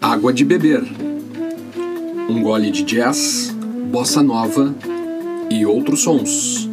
Água 0.00 0.32
de 0.32 0.44
beber. 0.44 0.84
Um 2.30 2.40
gole 2.42 2.70
de 2.70 2.84
jazz, 2.84 3.50
bossa 3.90 4.22
nova 4.22 4.72
e 5.50 5.66
outros 5.66 6.02
sons. 6.02 6.67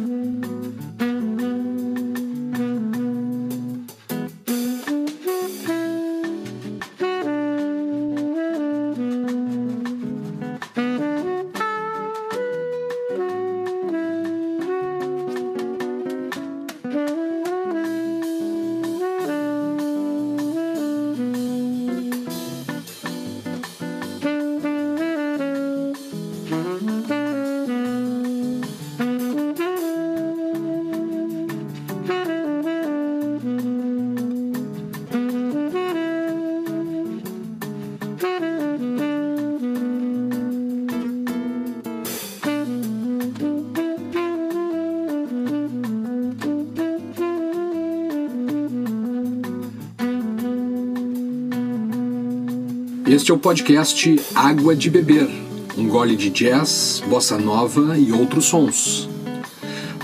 Este 53.26 53.32
é 53.32 53.34
o 53.34 53.38
podcast 53.38 54.20
Água 54.36 54.76
de 54.76 54.88
Beber, 54.88 55.28
um 55.76 55.88
gole 55.88 56.14
de 56.14 56.30
jazz, 56.30 57.02
bossa 57.08 57.36
nova 57.36 57.98
e 57.98 58.12
outros 58.12 58.44
sons. 58.44 59.08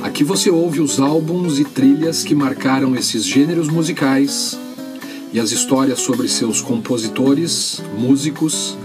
Aqui 0.02 0.24
você 0.24 0.50
ouve 0.50 0.80
os 0.80 0.98
álbuns 0.98 1.60
e 1.60 1.64
trilhas 1.64 2.24
que 2.24 2.34
marcaram 2.34 2.96
esses 2.96 3.24
gêneros 3.24 3.68
musicais 3.68 4.58
e 5.32 5.38
as 5.38 5.52
histórias 5.52 6.00
sobre 6.00 6.26
seus 6.26 6.60
compositores, 6.60 7.80
músicos, 7.96 8.76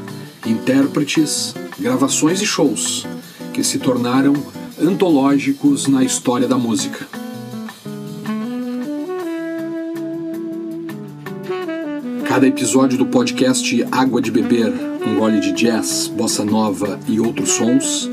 intérpretes, 0.46 1.56
gravações 1.80 2.40
e 2.40 2.46
shows 2.46 3.08
que 3.52 3.64
se 3.64 3.80
tornaram 3.80 4.36
antológicos 4.80 5.88
na 5.88 6.04
história 6.04 6.48
da 6.48 6.60
música. 6.60 7.17
Cada 12.38 12.50
episódio 12.50 13.00
do 13.00 13.08
podcast 13.08 13.84
Água 13.92 14.22
de 14.22 14.30
Beber, 14.30 14.72
um 15.04 15.18
gole 15.18 15.40
de 15.40 15.54
jazz, 15.54 16.08
bossa 16.08 16.46
nova 16.46 17.00
e 17.08 17.20
outros 17.20 17.50
sons, 17.50 18.08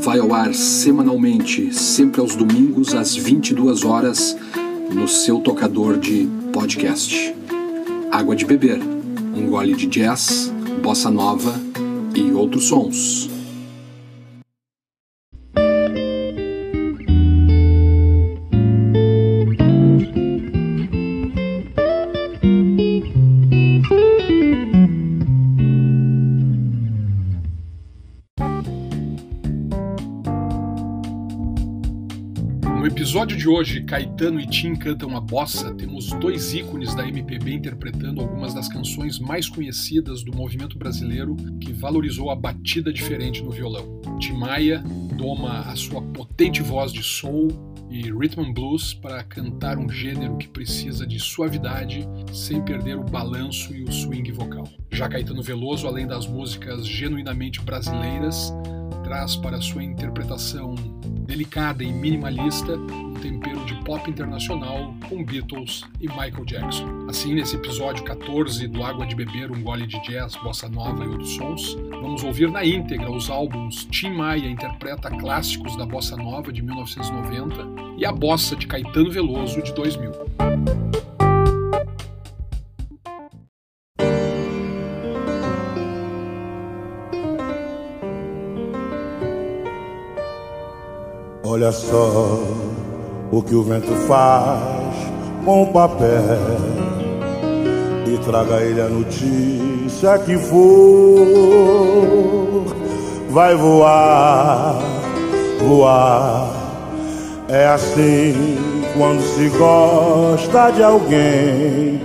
vai 0.00 0.18
ao 0.18 0.32
ar 0.32 0.54
semanalmente, 0.54 1.74
sempre 1.74 2.22
aos 2.22 2.34
domingos 2.34 2.94
às 2.94 3.14
22 3.14 3.84
horas, 3.84 4.34
no 4.90 5.06
seu 5.06 5.40
tocador 5.40 5.98
de 5.98 6.26
podcast. 6.54 7.34
Água 8.10 8.34
de 8.34 8.46
Beber, 8.46 8.80
um 9.34 9.46
gole 9.50 9.74
de 9.74 9.86
jazz, 9.86 10.50
bossa 10.82 11.10
nova 11.10 11.52
e 12.14 12.32
outros 12.32 12.68
sons. 12.68 13.35
Episódio 33.26 33.36
de 33.36 33.48
hoje, 33.48 33.82
Caetano 33.82 34.40
e 34.40 34.46
Tim 34.46 34.76
cantam 34.76 35.16
a 35.16 35.20
bossa. 35.20 35.74
Temos 35.74 36.10
dois 36.20 36.54
ícones 36.54 36.94
da 36.94 37.08
MPB 37.08 37.54
interpretando 37.54 38.20
algumas 38.20 38.54
das 38.54 38.68
canções 38.68 39.18
mais 39.18 39.48
conhecidas 39.48 40.22
do 40.22 40.32
movimento 40.32 40.78
brasileiro 40.78 41.34
que 41.60 41.72
valorizou 41.72 42.30
a 42.30 42.36
batida 42.36 42.92
diferente 42.92 43.42
no 43.42 43.50
violão. 43.50 44.00
Tim 44.20 44.34
Maia 44.34 44.78
doma 45.16 45.62
a 45.62 45.74
sua 45.74 46.00
potente 46.00 46.62
voz 46.62 46.92
de 46.92 47.02
soul 47.02 47.48
e 47.90 48.02
rhythm 48.12 48.42
and 48.42 48.52
blues 48.52 48.94
para 48.94 49.24
cantar 49.24 49.76
um 49.76 49.88
gênero 49.88 50.36
que 50.36 50.46
precisa 50.46 51.04
de 51.04 51.18
suavidade 51.18 52.06
sem 52.32 52.62
perder 52.62 52.96
o 52.96 53.04
balanço 53.04 53.74
e 53.74 53.82
o 53.82 53.90
swing 53.90 54.30
vocal. 54.30 54.68
Já 54.92 55.08
Caetano 55.08 55.42
Veloso, 55.42 55.88
além 55.88 56.06
das 56.06 56.28
músicas 56.28 56.86
genuinamente 56.86 57.60
brasileiras, 57.60 58.52
traz 59.02 59.34
para 59.34 59.60
sua 59.60 59.82
interpretação 59.82 60.74
delicada 61.36 61.84
e 61.84 61.92
minimalista 61.92 62.76
um 62.76 63.12
tempero 63.12 63.62
de 63.66 63.74
pop 63.84 64.10
internacional 64.10 64.94
com 65.06 65.22
Beatles 65.22 65.84
e 66.00 66.08
Michael 66.08 66.46
Jackson. 66.46 67.06
Assim, 67.08 67.34
nesse 67.34 67.56
episódio 67.56 68.02
14 68.04 68.66
do 68.68 68.82
Água 68.82 69.06
de 69.06 69.14
Beber, 69.14 69.52
um 69.52 69.62
gole 69.62 69.86
de 69.86 70.00
jazz, 70.02 70.34
bossa 70.36 70.66
nova 70.66 71.04
e 71.04 71.08
outros 71.08 71.34
sons, 71.34 71.74
vamos 71.90 72.24
ouvir 72.24 72.50
na 72.50 72.64
íntegra 72.64 73.10
os 73.10 73.28
álbuns 73.28 73.86
Tim 73.90 74.14
Maia 74.14 74.48
interpreta 74.48 75.10
clássicos 75.10 75.76
da 75.76 75.84
bossa 75.84 76.16
nova 76.16 76.50
de 76.50 76.62
1990 76.62 77.54
e 77.98 78.06
a 78.06 78.12
bossa 78.12 78.56
de 78.56 78.66
Caetano 78.66 79.10
Veloso 79.10 79.62
de 79.62 79.74
2000. 79.74 80.45
Olha 91.66 91.72
só 91.72 92.38
o 93.32 93.42
que 93.42 93.52
o 93.52 93.64
vento 93.64 93.92
faz 94.06 94.94
com 95.44 95.64
o 95.64 95.66
papel 95.72 96.06
e 98.06 98.16
traga 98.18 98.60
ele 98.60 98.80
a 98.80 98.88
notícia 98.88 100.16
que 100.20 100.38
for. 100.38 101.26
Vai 103.30 103.56
voar, 103.56 104.80
voar. 105.66 106.52
É 107.48 107.66
assim 107.66 108.58
quando 108.96 109.20
se 109.22 109.48
gosta 109.58 110.70
de 110.70 110.84
alguém, 110.84 112.00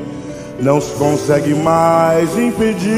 não 0.59 0.81
se 0.81 0.91
consegue 0.95 1.53
mais 1.53 2.35
impedir 2.35 2.89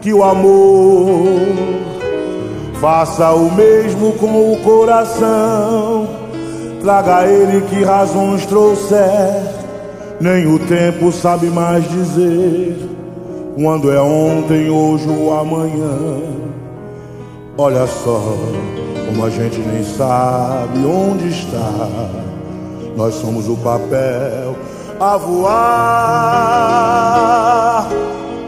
que 0.00 0.14
o 0.14 0.22
amor 0.22 1.91
Faça 2.82 3.30
o 3.30 3.50
mesmo 3.54 4.12
com 4.14 4.54
o 4.54 4.56
coração. 4.56 6.08
Traga 6.80 7.28
ele 7.28 7.60
que 7.68 7.84
razões 7.84 8.44
trouxer. 8.44 9.40
Nem 10.20 10.52
o 10.52 10.58
tempo 10.58 11.12
sabe 11.12 11.46
mais 11.46 11.88
dizer 11.88 12.76
quando 13.54 13.92
é 13.92 14.02
ontem, 14.02 14.68
hoje 14.68 15.08
ou 15.08 15.32
amanhã. 15.32 16.22
Olha 17.56 17.86
só, 17.86 18.20
como 19.06 19.26
a 19.26 19.30
gente 19.30 19.60
nem 19.60 19.84
sabe 19.84 20.84
onde 20.84 21.28
está. 21.28 22.10
Nós 22.96 23.14
somos 23.14 23.48
o 23.48 23.56
papel 23.58 24.56
a 24.98 25.16
voar, 25.18 25.46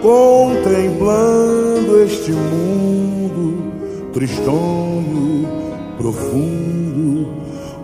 contemplando 0.03 2.03
este 2.03 2.33
mundo 2.33 2.84
tristonho, 4.15 5.47
profundo. 5.99 7.29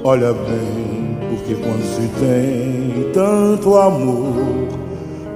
Olha 0.04 0.32
bem, 0.32 1.18
porque 1.28 1.54
quando 1.56 1.82
se 1.94 2.08
tem 2.18 3.10
tanto 3.12 3.76
amor, 3.76 4.68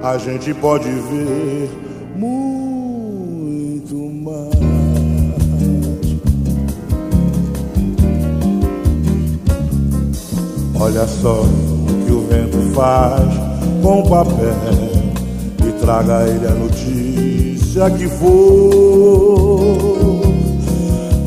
a 0.01 0.17
gente 0.17 0.53
pode 0.55 0.89
ver 0.89 1.69
muito 2.15 3.95
mais. 4.23 4.55
Olha 10.79 11.05
só 11.07 11.41
o 11.41 12.05
que 12.05 12.11
o 12.11 12.21
vento 12.21 12.73
faz 12.73 13.33
com 13.83 13.99
o 13.99 14.09
papel 14.09 14.55
e 15.67 15.71
traga 15.81 16.27
ele 16.27 16.47
a 16.47 16.51
notícia 16.51 17.89
que 17.91 18.07
for 18.07 20.04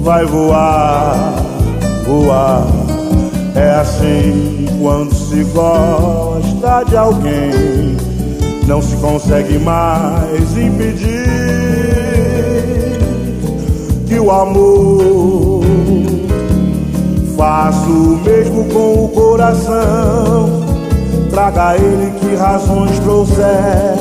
vai 0.09 0.25
voar, 0.25 1.35
voar. 2.07 2.67
É 3.55 3.73
assim 3.73 4.67
quando 4.81 5.13
se 5.13 5.45
gosta 5.53 6.83
de 6.85 6.97
alguém, 6.97 7.95
não 8.67 8.81
se 8.81 8.97
consegue 8.97 9.59
mais 9.59 10.57
impedir 10.57 11.29
que 14.07 14.19
o 14.19 14.31
amor 14.31 15.63
faça 17.37 17.87
o 17.91 18.19
mesmo 18.25 18.65
com 18.73 19.05
o 19.05 19.09
coração. 19.09 20.63
Traga 21.29 21.77
ele 21.77 22.13
que 22.19 22.35
razões 22.35 22.99
trouxer, 23.01 23.95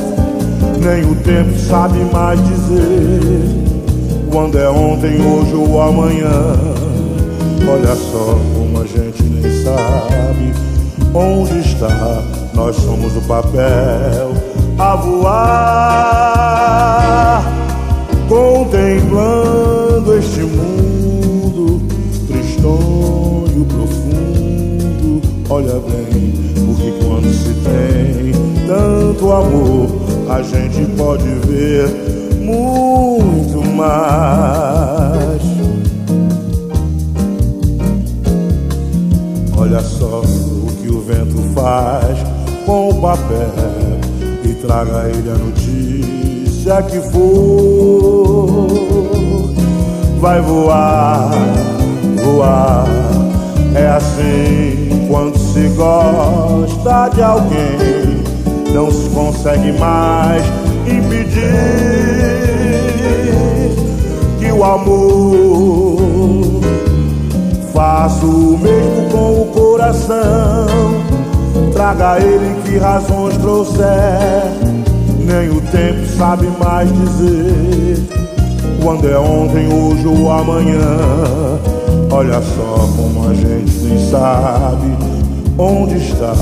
nem 0.80 1.04
o 1.04 1.16
tempo 1.16 1.60
sabe 1.60 2.00
mais 2.14 2.42
dizer 2.48 3.57
quando 4.32 4.58
é 4.58 4.70
ontem, 4.70 5.22
hoje 5.22 5.56
ou 5.56 5.82
amanhã. 5.82 6.32
Olha 7.70 7.96
só 7.96 8.38
como 8.56 8.82
a 8.82 8.86
gente 8.86 9.24
nem 9.24 9.64
sabe 9.64 10.54
onde 11.14 11.60
está. 11.60 12.24
Nós 12.54 12.76
somos 12.76 13.16
o 13.16 13.22
papel 13.22 14.32
a 14.80 14.96
voar, 14.96 15.44
contemplando 18.28 20.18
este 20.18 20.42
mundo 20.42 21.82
tristonho 22.28 23.66
profundo. 23.66 25.22
Olha 25.50 25.80
bem, 25.80 26.34
porque 26.66 26.94
quando 27.04 27.32
se 27.34 27.54
tem 27.64 28.32
tanto 28.66 29.32
amor, 29.32 29.88
a 30.30 30.42
gente 30.42 30.86
pode 30.98 31.28
ver 31.48 31.88
muito 32.42 33.67
mais. 33.78 35.42
Olha 39.56 39.82
só 39.82 40.22
o 40.22 40.72
que 40.82 40.90
o 40.90 41.02
vento 41.02 41.38
faz 41.54 42.18
com 42.66 42.90
o 42.90 43.02
papel 43.02 43.54
e 44.44 44.54
traga 44.56 45.10
ele 45.10 45.30
a 45.30 45.36
notícia 45.36 46.82
que 46.84 47.00
for. 47.12 48.68
Vai 50.20 50.42
voar, 50.42 51.30
voar, 52.24 52.88
é 53.76 53.88
assim 53.88 55.08
quando 55.08 55.38
se 55.38 55.68
gosta 55.70 57.10
de 57.10 57.22
alguém, 57.22 58.24
não 58.74 58.92
se 58.92 59.08
consegue 59.10 59.72
mais 59.74 60.44
impedir 60.88 61.97
amor 64.64 65.98
faça 67.74 68.26
o 68.26 68.58
mesmo 68.58 69.10
com 69.12 69.42
o 69.42 69.46
coração. 69.54 70.68
Traga 71.74 72.18
ele 72.20 72.62
que 72.64 72.78
razões 72.78 73.38
trouxer, 73.38 74.44
nem 75.20 75.50
o 75.50 75.62
tempo 75.62 76.06
sabe 76.18 76.48
mais 76.60 76.92
dizer 76.92 78.18
quando 78.88 79.10
é 79.10 79.18
ontem, 79.20 79.68
hoje 79.68 80.08
ou 80.08 80.32
amanhã. 80.32 80.80
Olha 82.10 82.42
só 82.42 82.88
como 82.96 83.30
a 83.30 83.34
gente 83.34 83.72
nem 83.84 84.10
sabe 84.10 84.96
onde 85.58 85.98
está. 85.98 86.34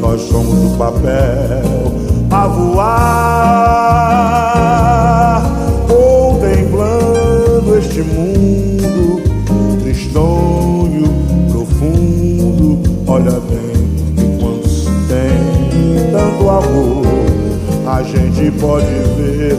Nós 0.00 0.22
somos 0.22 0.72
o 0.72 0.76
papel 0.78 1.60
a 2.30 2.46
voar, 2.48 3.02
contemplando 7.92 7.92
este 7.92 8.02
mundo 8.02 9.20
tristonho, 9.82 11.04
profundo. 11.50 12.82
Olha 13.06 13.38
bem, 13.40 14.24
enquanto 14.24 14.68
se 14.68 14.86
tem 15.08 16.10
tanto 16.10 16.48
amor, 16.48 17.04
a 17.86 18.02
gente 18.02 18.50
pode 18.58 18.86
ver 19.16 19.56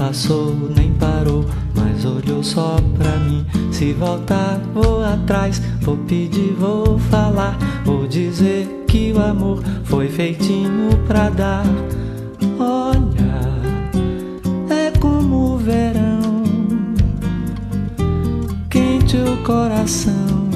passou, 0.00 0.56
nem 0.74 0.94
parou, 0.94 1.44
mas 1.76 2.06
olhou 2.06 2.42
só 2.42 2.78
pra 2.96 3.18
mim. 3.18 3.44
Se 3.70 3.92
voltar, 3.92 4.58
vou 4.72 5.04
atrás, 5.04 5.60
vou 5.82 5.98
pedir, 5.98 6.54
vou 6.58 6.98
falar. 6.98 7.58
Vou 7.84 8.06
dizer 8.06 8.66
que 8.88 9.12
o 9.12 9.22
amor 9.22 9.62
foi 9.84 10.08
feitinho 10.08 10.96
pra 11.06 11.28
dar. 11.28 11.66
Olha, 12.58 13.60
é 14.74 14.90
como 14.98 15.54
o 15.54 15.58
verão, 15.58 16.44
quente 18.70 19.18
o 19.18 19.36
coração 19.44 20.48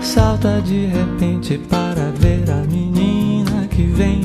salta 0.00 0.60
de 0.60 0.86
repente 0.86 1.58
para 1.70 2.10
ver 2.18 2.50
a 2.50 2.64
menina 2.70 3.66
que 3.68 3.82
vem. 3.84 4.21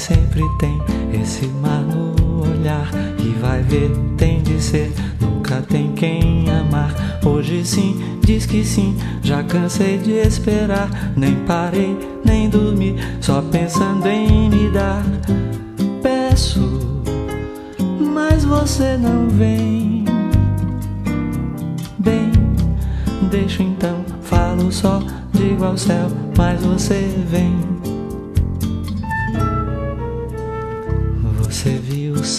Sempre 0.00 0.42
tem 0.58 0.80
esse 1.12 1.46
mar 1.46 1.82
no 1.82 2.50
olhar. 2.50 2.90
E 3.18 3.38
vai 3.38 3.62
ver, 3.62 3.90
tem 4.16 4.42
de 4.42 4.58
ser, 4.58 4.90
nunca 5.20 5.60
tem 5.60 5.92
quem 5.92 6.48
amar. 6.48 7.20
Hoje 7.22 7.62
sim, 7.66 8.18
diz 8.24 8.46
que 8.46 8.64
sim, 8.64 8.96
já 9.22 9.42
cansei 9.42 9.98
de 9.98 10.12
esperar. 10.12 10.88
Nem 11.14 11.34
parei, 11.44 11.98
nem 12.24 12.48
dormi, 12.48 12.96
só 13.20 13.42
pensando 13.42 14.06
em 14.08 14.48
me 14.48 14.70
dar. 14.70 15.04
Peço, 16.02 17.02
mas 18.14 18.42
você 18.42 18.96
não 18.96 19.28
vem. 19.28 20.06
Bem, 21.98 22.32
deixo 23.30 23.62
então, 23.62 24.02
falo 24.22 24.72
só, 24.72 25.02
digo 25.34 25.62
ao 25.62 25.76
céu, 25.76 26.08
mas 26.38 26.62
você 26.62 27.06
vem. 27.30 27.69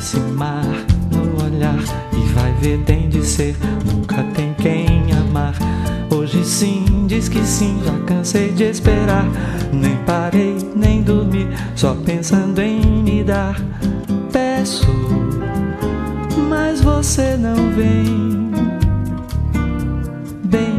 esse 0.00 0.18
mar 0.18 0.64
no 1.12 1.44
olhar. 1.44 1.78
E 2.12 2.32
vai 2.32 2.52
ver, 2.54 2.78
tem 2.84 3.08
de 3.08 3.22
ser, 3.22 3.54
nunca 3.84 4.22
tem 4.34 4.54
quem 4.54 5.12
amar. 5.12 5.54
Hoje 6.10 6.42
sim, 6.44 7.06
diz 7.06 7.28
que 7.28 7.44
sim, 7.44 7.80
já 7.84 7.92
cansei 8.06 8.50
de 8.52 8.64
esperar. 8.64 9.26
Nem 9.72 9.96
parei, 9.98 10.56
nem 10.74 11.02
dormi, 11.02 11.46
só 11.76 11.94
pensando 11.94 12.60
em 12.60 12.80
me 12.80 13.22
dar. 13.22 13.60
Peço, 14.32 14.88
mas 16.48 16.80
você 16.80 17.36
não 17.36 17.70
vem. 17.72 18.50
Bem, 20.44 20.78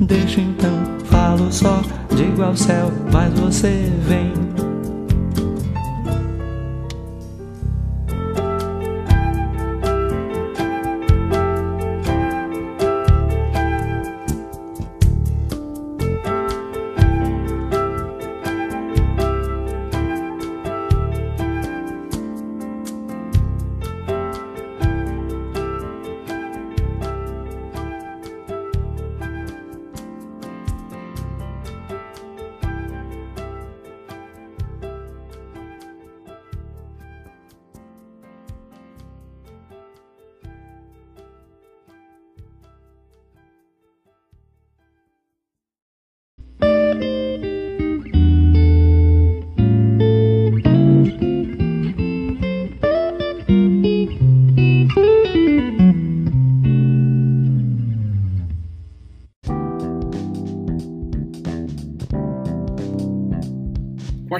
deixa 0.00 0.40
então, 0.40 0.98
falo 1.04 1.50
só, 1.52 1.80
digo 2.14 2.42
ao 2.42 2.56
céu, 2.56 2.92
mas 3.12 3.32
você 3.38 3.90
vem. 4.06 4.43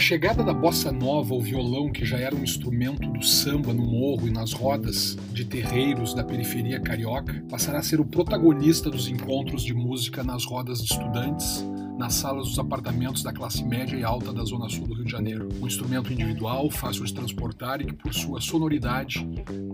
Chegada 0.05 0.45
da 0.45 0.53
bossa 0.53 0.93
nova, 0.93 1.33
o 1.33 1.41
violão, 1.41 1.91
que 1.91 2.05
já 2.05 2.19
era 2.19 2.37
um 2.37 2.45
instrumento 2.45 3.09
do 3.09 3.25
samba 3.25 3.73
no 3.73 3.87
morro 3.87 4.29
e 4.29 4.31
nas 4.31 4.53
rodas 4.53 5.17
de 5.33 5.47
terreiros 5.47 6.13
da 6.13 6.23
periferia 6.23 6.79
carioca, 6.79 7.43
passará 7.49 7.79
a 7.79 7.83
ser 7.83 8.01
o 8.01 8.05
protagonista 8.05 8.91
dos 8.91 9.09
encontros 9.09 9.63
de 9.63 9.73
música 9.73 10.23
nas 10.23 10.45
rodas 10.45 10.85
de 10.85 10.93
estudantes, 10.93 11.65
nas 11.99 12.15
salas 12.15 12.49
dos 12.49 12.59
apartamentos 12.59 13.23
da 13.23 13.33
classe 13.33 13.65
média 13.65 13.97
e 13.97 14.05
alta 14.05 14.33
da 14.33 14.45
zona 14.45 14.69
sul 14.69 14.87
do 14.87 14.95
Rio 14.95 15.05
de 15.05 15.11
Janeiro. 15.11 15.49
Um 15.61 15.67
instrumento 15.67 16.13
individual, 16.13 16.71
fácil 16.71 17.05
de 17.05 17.15
transportar 17.15 17.81
e 17.81 17.87
que, 17.87 17.95
por 17.95 18.13
sua 18.13 18.41
sonoridade, 18.41 19.27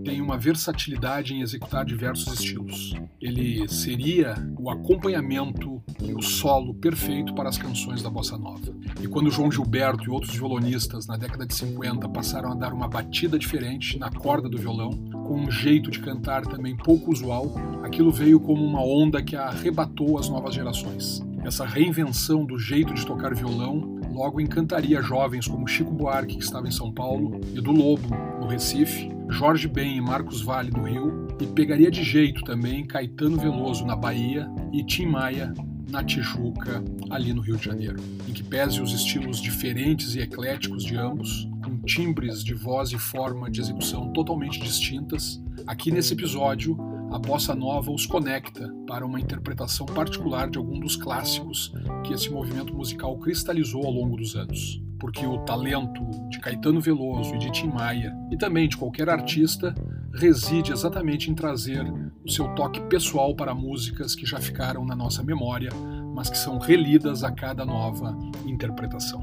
tem 0.03 0.21
uma 0.21 0.37
versatilidade 0.37 1.33
em 1.33 1.41
executar 1.41 1.85
diversos 1.85 2.33
estilos. 2.33 2.93
Ele 3.19 3.67
seria 3.67 4.35
o 4.57 4.69
acompanhamento 4.69 5.81
e 6.01 6.13
o 6.13 6.21
solo 6.21 6.73
perfeito 6.75 7.33
para 7.33 7.49
as 7.49 7.57
canções 7.57 8.01
da 8.01 8.09
bossa 8.09 8.37
nova. 8.37 8.73
E 9.01 9.07
quando 9.07 9.31
João 9.31 9.51
Gilberto 9.51 10.05
e 10.05 10.09
outros 10.09 10.35
violonistas 10.35 11.07
na 11.07 11.17
década 11.17 11.45
de 11.45 11.53
50 11.55 12.07
passaram 12.09 12.51
a 12.51 12.55
dar 12.55 12.73
uma 12.73 12.87
batida 12.87 13.37
diferente 13.37 13.97
na 13.97 14.11
corda 14.11 14.47
do 14.47 14.57
violão, 14.57 14.91
com 15.11 15.41
um 15.41 15.51
jeito 15.51 15.89
de 15.89 15.99
cantar 15.99 16.43
também 16.43 16.75
pouco 16.75 17.11
usual, 17.11 17.51
aquilo 17.83 18.11
veio 18.11 18.39
como 18.39 18.63
uma 18.63 18.83
onda 18.83 19.21
que 19.21 19.35
arrebatou 19.35 20.17
as 20.17 20.29
novas 20.29 20.53
gerações. 20.53 21.30
Essa 21.43 21.65
reinvenção 21.65 22.45
do 22.45 22.57
jeito 22.59 22.93
de 22.93 23.05
tocar 23.05 23.33
violão 23.33 23.99
logo 24.11 24.39
encantaria 24.39 25.01
jovens 25.01 25.47
como 25.47 25.67
Chico 25.67 25.91
Buarque, 25.91 26.37
que 26.37 26.43
estava 26.43 26.67
em 26.67 26.71
São 26.71 26.91
Paulo, 26.91 27.41
e 27.55 27.59
do 27.59 27.71
Lobo, 27.71 28.09
no 28.39 28.47
Recife, 28.47 29.09
Jorge 29.29 29.67
Ben 29.67 29.97
e 29.97 30.01
Marcos 30.01 30.41
Vale, 30.41 30.69
no 30.69 30.83
Rio, 30.83 31.27
e 31.39 31.47
pegaria 31.47 31.89
de 31.89 32.03
jeito 32.03 32.43
também 32.43 32.85
Caetano 32.85 33.37
Veloso, 33.37 33.85
na 33.85 33.95
Bahia, 33.95 34.47
e 34.71 34.83
Tim 34.83 35.07
Maia, 35.07 35.53
na 35.89 36.03
Tijuca, 36.03 36.83
ali 37.09 37.33
no 37.33 37.41
Rio 37.41 37.57
de 37.57 37.65
Janeiro, 37.65 38.01
em 38.27 38.33
que 38.33 38.43
pese 38.43 38.81
os 38.81 38.93
estilos 38.93 39.41
diferentes 39.41 40.15
e 40.15 40.19
ecléticos 40.19 40.83
de 40.83 40.95
ambos, 40.95 41.49
com 41.63 41.79
timbres 41.79 42.43
de 42.43 42.53
voz 42.53 42.91
e 42.91 42.99
forma 42.99 43.49
de 43.49 43.61
execução 43.61 44.13
totalmente 44.13 44.59
distintas, 44.59 45.41
aqui 45.65 45.91
nesse 45.91 46.13
episódio 46.13 46.77
a 47.11 47.19
bossa 47.19 47.53
nova 47.53 47.91
os 47.91 48.05
conecta 48.05 48.73
para 48.87 49.05
uma 49.05 49.19
interpretação 49.19 49.85
particular 49.85 50.49
de 50.49 50.57
algum 50.57 50.79
dos 50.79 50.95
clássicos 50.95 51.73
que 52.05 52.13
esse 52.13 52.29
movimento 52.29 52.73
musical 52.73 53.17
cristalizou 53.17 53.85
ao 53.85 53.91
longo 53.91 54.15
dos 54.15 54.33
anos. 54.35 54.81
Porque 54.97 55.25
o 55.25 55.39
talento 55.39 56.01
de 56.29 56.39
Caetano 56.39 56.79
Veloso 56.79 57.35
e 57.35 57.37
de 57.37 57.51
Tim 57.51 57.67
Maia, 57.67 58.15
e 58.31 58.37
também 58.37 58.69
de 58.69 58.77
qualquer 58.77 59.09
artista, 59.09 59.75
reside 60.13 60.71
exatamente 60.71 61.29
em 61.29 61.35
trazer 61.35 61.83
o 62.23 62.29
seu 62.31 62.47
toque 62.55 62.79
pessoal 62.81 63.35
para 63.35 63.53
músicas 63.53 64.15
que 64.15 64.25
já 64.25 64.39
ficaram 64.39 64.85
na 64.85 64.95
nossa 64.95 65.21
memória, 65.21 65.71
mas 66.15 66.29
que 66.29 66.37
são 66.37 66.59
relidas 66.59 67.23
a 67.23 67.31
cada 67.31 67.65
nova 67.65 68.17
interpretação. 68.45 69.21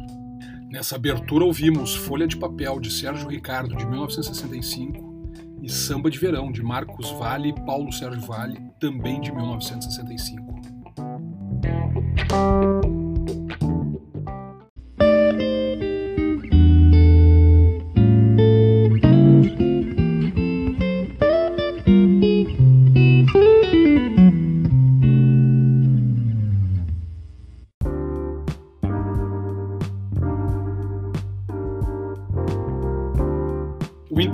Nessa 0.71 0.97
abertura 0.97 1.45
ouvimos 1.45 1.95
Folha 1.95 2.27
de 2.27 2.37
Papel 2.37 2.81
de 2.81 2.91
Sérgio 2.91 3.29
Ricardo 3.29 3.75
de 3.75 3.87
1965 3.87 5.08
e 5.63 5.69
Samba 5.69 6.11
de 6.11 6.19
Verão, 6.19 6.51
de 6.51 6.63
Marcos 6.63 7.11
Vale 7.13 7.51
e 7.51 7.53
Paulo 7.65 7.93
Sérgio 7.93 8.21
Vale, 8.23 8.59
também 8.79 9.21
de 9.21 9.33
1965. 9.33 10.59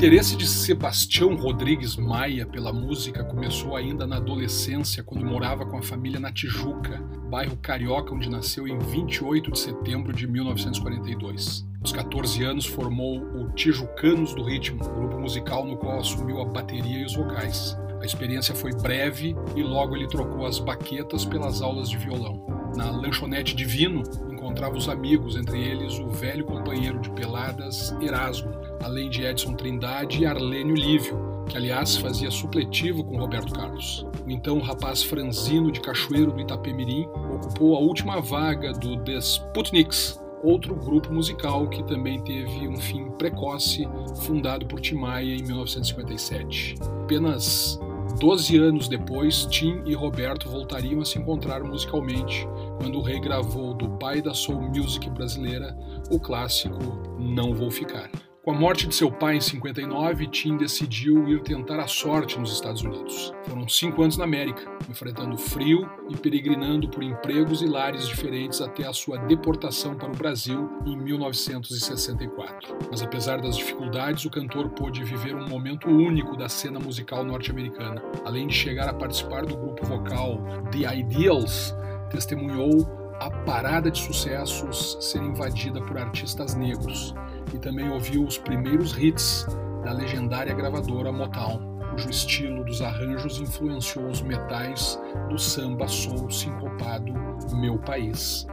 Interesse 0.04 0.36
de 0.36 0.46
Sebastião 0.46 1.34
Rodrigues 1.34 1.96
Maia 1.96 2.44
pela 2.44 2.70
música 2.74 3.24
começou 3.24 3.74
ainda 3.74 4.06
na 4.06 4.16
adolescência, 4.16 5.02
quando 5.02 5.24
morava 5.24 5.64
com 5.64 5.78
a 5.78 5.82
família 5.82 6.20
na 6.20 6.30
Tijuca, 6.30 6.98
bairro 7.30 7.56
carioca 7.56 8.14
onde 8.14 8.28
nasceu 8.28 8.68
em 8.68 8.78
28 8.78 9.50
de 9.50 9.58
setembro 9.58 10.12
de 10.12 10.26
1942. 10.26 11.66
Aos 11.80 11.90
14 11.90 12.44
anos 12.44 12.66
formou 12.66 13.18
o 13.18 13.50
Tijucanos 13.52 14.34
do 14.34 14.42
Ritmo, 14.42 14.86
grupo 14.86 15.18
musical 15.18 15.64
no 15.64 15.78
qual 15.78 15.98
assumiu 15.98 16.42
a 16.42 16.44
bateria 16.44 16.98
e 16.98 17.06
os 17.06 17.16
vocais. 17.16 17.74
A 18.02 18.04
experiência 18.04 18.54
foi 18.54 18.72
breve 18.72 19.34
e 19.56 19.62
logo 19.62 19.96
ele 19.96 20.06
trocou 20.06 20.44
as 20.44 20.58
baquetas 20.58 21.24
pelas 21.24 21.62
aulas 21.62 21.88
de 21.88 21.96
violão. 21.96 22.44
Na 22.76 22.90
lanchonete 22.90 23.56
Divino, 23.56 24.02
encontrava 24.44 24.76
os 24.76 24.90
amigos, 24.90 25.36
entre 25.36 25.58
eles 25.58 25.98
o 25.98 26.06
velho 26.08 26.44
companheiro 26.44 27.00
de 27.00 27.08
peladas 27.10 27.96
Erasmo, 28.02 28.52
além 28.82 29.08
de 29.08 29.24
Edson 29.24 29.54
Trindade 29.54 30.20
e 30.20 30.26
Arlênio 30.26 30.74
Lívio, 30.74 31.46
que 31.48 31.56
aliás 31.56 31.96
fazia 31.96 32.30
supletivo 32.30 33.02
com 33.02 33.16
Roberto 33.16 33.54
Carlos. 33.54 34.06
O 34.26 34.30
então 34.30 34.60
rapaz 34.60 35.02
franzino 35.02 35.72
de 35.72 35.80
Cachoeiro 35.80 36.30
do 36.30 36.40
Itapemirim 36.42 37.08
ocupou 37.32 37.74
a 37.74 37.80
última 37.80 38.20
vaga 38.20 38.72
do 38.74 38.98
The 38.98 39.18
Sputniks, 39.18 40.20
outro 40.42 40.74
grupo 40.74 41.10
musical 41.10 41.66
que 41.68 41.82
também 41.82 42.22
teve 42.22 42.68
um 42.68 42.76
fim 42.76 43.10
precoce, 43.12 43.88
fundado 44.26 44.66
por 44.66 44.78
Tim 44.78 44.96
Maia 44.96 45.34
em 45.34 45.42
1957. 45.42 46.74
Apenas 47.02 47.80
12 48.18 48.56
anos 48.58 48.88
depois, 48.88 49.44
Tim 49.46 49.82
e 49.84 49.94
Roberto 49.94 50.48
voltariam 50.48 51.00
a 51.00 51.04
se 51.04 51.18
encontrar 51.18 51.64
musicalmente 51.64 52.46
quando 52.78 52.98
o 52.98 53.02
rei 53.02 53.18
gravou 53.18 53.74
do 53.74 53.88
pai 53.98 54.22
da 54.22 54.32
soul 54.32 54.62
music 54.62 55.10
brasileira 55.10 55.76
o 56.10 56.18
clássico 56.20 56.78
Não 57.18 57.54
Vou 57.54 57.70
Ficar. 57.70 58.10
Com 58.44 58.50
a 58.50 58.54
morte 58.54 58.86
de 58.86 58.94
seu 58.94 59.10
pai 59.10 59.36
em 59.36 59.40
59, 59.40 60.26
Tim 60.26 60.58
decidiu 60.58 61.26
ir 61.26 61.40
tentar 61.40 61.80
a 61.80 61.86
sorte 61.86 62.38
nos 62.38 62.52
Estados 62.52 62.82
Unidos. 62.82 63.32
Foram 63.44 63.66
cinco 63.66 64.02
anos 64.02 64.18
na 64.18 64.24
América, 64.24 64.70
enfrentando 64.86 65.34
frio 65.38 65.88
e 66.10 66.16
peregrinando 66.16 66.86
por 66.86 67.02
empregos 67.02 67.62
e 67.62 67.66
lares 67.66 68.06
diferentes 68.06 68.60
até 68.60 68.86
a 68.86 68.92
sua 68.92 69.16
deportação 69.16 69.94
para 69.94 70.10
o 70.10 70.14
Brasil 70.14 70.70
em 70.84 70.94
1964. 70.94 72.76
Mas 72.90 73.00
apesar 73.00 73.40
das 73.40 73.56
dificuldades, 73.56 74.26
o 74.26 74.30
cantor 74.30 74.68
pôde 74.68 75.02
viver 75.02 75.34
um 75.34 75.48
momento 75.48 75.88
único 75.88 76.36
da 76.36 76.50
cena 76.50 76.78
musical 76.78 77.24
norte-americana. 77.24 78.02
Além 78.26 78.48
de 78.48 78.52
chegar 78.52 78.90
a 78.90 78.94
participar 78.94 79.46
do 79.46 79.56
grupo 79.56 79.86
vocal 79.86 80.38
The 80.70 80.94
Ideals, 80.94 81.74
testemunhou 82.10 82.86
a 83.18 83.30
parada 83.30 83.90
de 83.90 84.00
sucessos 84.02 84.98
ser 85.00 85.22
invadida 85.22 85.80
por 85.80 85.96
artistas 85.96 86.54
negros 86.54 87.14
e 87.52 87.58
também 87.58 87.90
ouviu 87.90 88.24
os 88.24 88.38
primeiros 88.38 88.96
hits 88.96 89.46
da 89.84 89.92
legendária 89.92 90.54
gravadora 90.54 91.12
Motown. 91.12 91.74
cujo 91.90 92.10
estilo 92.10 92.64
dos 92.64 92.80
arranjos 92.80 93.38
influenciou 93.38 94.08
os 94.08 94.20
metais 94.20 94.98
do 95.28 95.38
samba 95.38 95.86
soul 95.86 96.30
sincopado 96.30 97.12
Meu 97.54 97.78
País. 97.78 98.46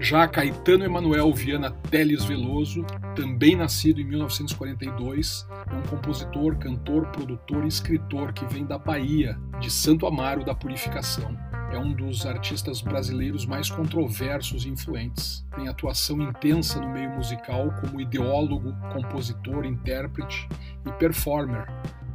Já 0.00 0.26
Caetano 0.28 0.84
Emanuel 0.84 1.32
Viana 1.32 1.70
Teles 1.90 2.24
Veloso, 2.24 2.84
também 3.14 3.56
nascido 3.56 4.00
em 4.00 4.04
1942, 4.04 5.46
é 5.70 5.74
um 5.74 5.82
compositor, 5.82 6.56
cantor, 6.56 7.06
produtor 7.08 7.64
e 7.64 7.68
escritor 7.68 8.32
que 8.32 8.44
vem 8.46 8.64
da 8.64 8.78
Bahia, 8.78 9.38
de 9.60 9.70
Santo 9.70 10.06
Amaro 10.06 10.44
da 10.44 10.54
Purificação. 10.54 11.36
É 11.70 11.78
um 11.78 11.92
dos 11.92 12.24
artistas 12.24 12.80
brasileiros 12.80 13.44
mais 13.44 13.70
controversos 13.70 14.64
e 14.64 14.70
influentes. 14.70 15.44
Tem 15.54 15.68
atuação 15.68 16.20
intensa 16.22 16.80
no 16.80 16.88
meio 16.88 17.10
musical 17.10 17.70
como 17.80 18.00
ideólogo, 18.00 18.74
compositor, 18.92 19.66
intérprete 19.66 20.48
e 20.86 20.92
performer, 20.92 21.66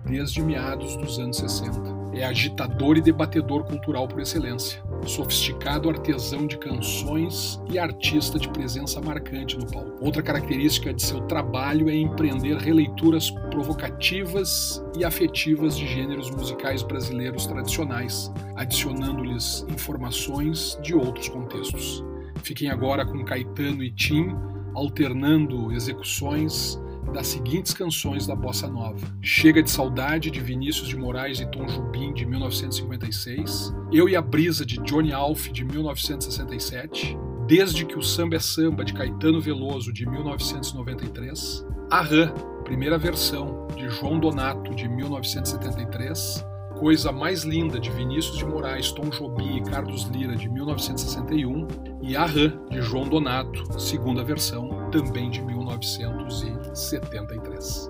desde 0.05 0.41
meados 0.41 0.98
dos 0.98 1.19
anos 1.19 1.38
60. 1.38 1.79
É 2.13 2.25
agitador 2.25 2.98
e 2.98 3.01
debatedor 3.01 3.63
cultural 3.63 4.07
por 4.07 4.22
excelência, 4.22 4.83
sofisticado 5.07 5.89
artesão 5.89 6.45
de 6.48 6.57
canções 6.57 7.62
e 7.72 7.77
artista 7.79 8.39
de 8.39 8.50
presença 8.50 9.01
marcante 9.01 9.57
no 9.57 9.65
palco. 9.65 9.98
Outra 10.00 10.22
característica 10.22 10.93
de 10.93 11.01
seu 11.01 11.22
trabalho 11.22 11.89
é 11.89 11.95
empreender 11.95 12.57
releituras 12.57 13.31
provocativas 13.51 14.83
e 14.98 15.03
afetivas 15.03 15.77
de 15.77 15.88
gêneros 15.88 16.29
musicais 16.31 16.83
brasileiros 16.83 17.45
tradicionais, 17.45 18.31
adicionando-lhes 18.55 19.65
informações 19.69 20.77
de 20.81 20.95
outros 20.95 21.29
contextos. 21.29 22.03
Fiquem 22.43 22.69
agora 22.69 23.05
com 23.05 23.24
Caetano 23.24 23.83
e 23.83 23.91
Tim 23.91 24.36
alternando 24.74 25.72
execuções 25.72 26.81
das 27.13 27.27
seguintes 27.27 27.74
canções 27.74 28.27
da 28.27 28.36
bossa 28.36 28.67
nova: 28.67 29.08
Chega 29.22 29.63
de 29.63 29.70
Saudade 29.70 30.32
de 30.32 30.41
Vinícius 30.41 30.89
de 30.89 30.98
Moraes 30.98 31.39
e 31.39 31.46
Tom 31.46 31.67
Jubim 31.67 32.13
de 32.13 32.25
1956, 32.25 33.74
Eu 33.91 34.10
e 34.10 34.15
a 34.15 34.22
Brisa 34.22 34.65
de 34.65 34.77
Johnny 34.82 35.13
Alf 35.13 35.50
de 35.50 35.63
1967, 35.63 37.17
Desde 37.46 37.86
que 37.86 37.98
o 37.98 38.01
Samba 38.01 38.38
é 38.38 38.39
Samba 38.39 38.86
de 38.86 38.93
Caetano 38.93 39.41
Veloso 39.41 39.91
de 39.91 40.10
1993, 40.10 41.65
Arran, 41.91 42.29
primeira 42.63 42.98
versão 42.98 43.67
de 43.75 43.89
João 43.89 44.17
Donato 44.17 44.74
de 44.74 44.88
1973, 44.88 46.46
Coisa 46.83 47.11
Mais 47.13 47.45
Linda, 47.45 47.79
de 47.79 47.89
Vinícius 47.89 48.37
de 48.37 48.45
Moraes, 48.45 48.91
Tom 48.91 49.09
Jobim 49.09 49.55
e 49.55 49.63
Carlos 49.63 50.03
Lira, 50.09 50.35
de 50.35 50.49
1961, 50.49 51.65
e 52.01 52.13
Arran, 52.13 52.59
de 52.69 52.81
João 52.81 53.07
Donato, 53.07 53.79
segunda 53.79 54.21
versão, 54.21 54.89
também 54.91 55.29
de 55.29 55.41
1973. 55.41 57.89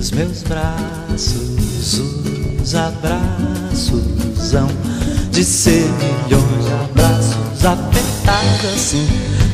nos 0.00 0.12
meus 0.12 0.42
braços 0.44 2.00
os 2.62 2.74
abraços 2.74 4.54
hão 4.54 4.66
de 5.30 5.44
ser 5.44 5.84
milhões 5.98 6.64
de 6.64 6.72
abraços 6.72 7.66
apertados 7.66 8.74
assim, 8.74 9.06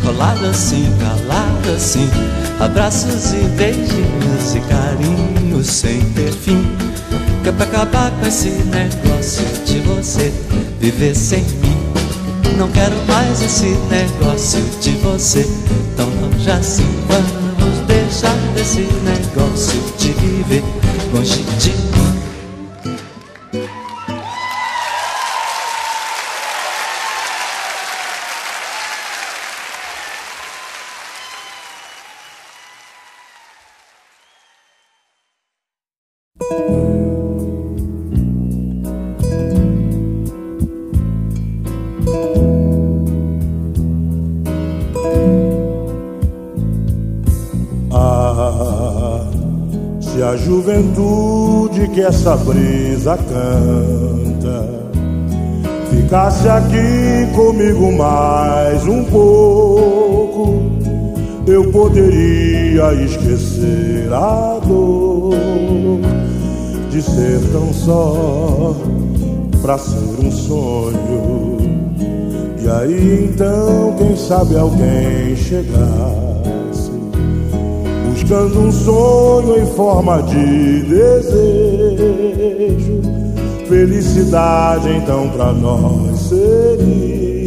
colados 0.04 0.48
assim, 0.48 0.88
calados 1.00 1.68
assim, 1.74 2.08
abraços 2.60 3.32
e 3.32 3.44
beijinhos 3.56 4.54
e 4.54 4.60
carinhos 4.60 5.66
sem 5.66 6.00
ter 6.12 6.30
fim. 6.30 6.64
Que 7.42 7.48
é 7.48 7.52
pra 7.52 7.66
acabar 7.66 8.12
com 8.12 8.26
esse 8.28 8.50
negócio 8.50 9.44
de 9.64 9.80
você 9.80 10.32
viver 10.78 11.16
sem 11.16 11.42
mim. 11.42 11.76
Não 12.56 12.70
quero 12.70 12.94
mais 13.08 13.42
esse 13.42 13.76
negócio 13.90 14.62
de 14.80 14.92
você 14.98 15.44
tão 15.96 16.08
longe 16.20 16.48
assim. 16.52 16.86
Vamos 17.08 17.32
deixar 17.32 17.35
desse 18.56 18.80
negócio 18.80 19.78
de 19.98 20.12
viver 20.12 20.62
longe 21.12 21.44
de 21.58 22.05
essa 52.06 52.36
brisa 52.36 53.18
canta 53.18 54.68
ficasse 55.90 56.48
aqui 56.48 57.26
comigo 57.34 57.90
mais 57.90 58.86
um 58.86 59.02
pouco, 59.06 60.54
eu 61.48 61.68
poderia 61.72 62.94
esquecer 63.04 64.08
a 64.12 64.60
dor 64.64 65.34
de 66.90 67.02
ser 67.02 67.40
tão 67.50 67.72
só 67.72 68.76
pra 69.60 69.76
ser 69.76 70.24
um 70.24 70.30
sonho. 70.30 71.56
E 72.62 72.68
aí 72.68 73.28
então, 73.32 73.96
quem 73.98 74.16
sabe 74.16 74.56
alguém 74.56 75.34
chegar 75.34 76.26
buscando 78.26 78.60
um 78.60 78.72
sonho 78.72 79.58
em 79.62 79.66
forma 79.74 80.22
de 80.22 80.82
desejo. 80.82 81.75
Felicidade 83.68 84.90
então 84.90 85.28
para 85.30 85.52
nós 85.52 86.20
seria. 86.20 87.46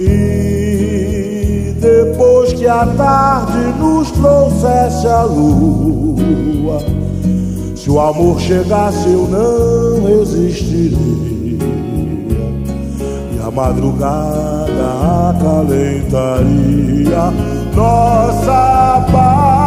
E 0.00 1.74
depois 1.80 2.52
que 2.52 2.66
a 2.66 2.86
tarde 2.86 3.78
nos 3.78 4.10
trouxesse 4.10 5.06
a 5.06 5.22
lua, 5.22 6.80
se 7.74 7.90
o 7.90 8.00
amor 8.00 8.40
chegasse 8.40 9.08
eu 9.08 9.28
não 9.28 10.22
existiria 10.22 11.28
a 13.48 13.50
madrugada 13.50 15.30
acalentaria 15.30 17.32
nossa 17.74 19.06
paz. 19.10 19.57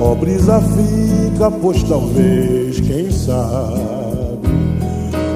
Ó 0.00 0.14
brisa 0.14 0.60
fica, 0.60 1.50
pois 1.50 1.82
talvez, 1.82 2.80
quem 2.80 3.10
sabe, 3.10 4.48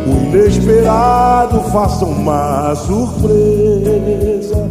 o 0.07 0.11
inesperado 0.27 1.61
faça 1.71 2.05
uma 2.05 2.75
surpresa 2.75 4.69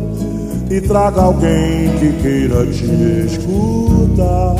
e 0.70 0.80
traga 0.82 1.22
alguém 1.22 1.90
que 2.00 2.14
queira 2.22 2.66
te 2.68 2.86
escutar 3.26 4.56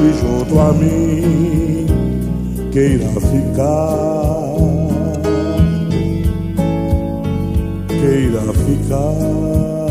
e 0.00 0.12
junto 0.20 0.60
a 0.60 0.72
mim 0.72 1.86
queira 2.72 3.06
ficar. 3.20 4.52
Queira 7.88 8.40
ficar. 8.64 9.81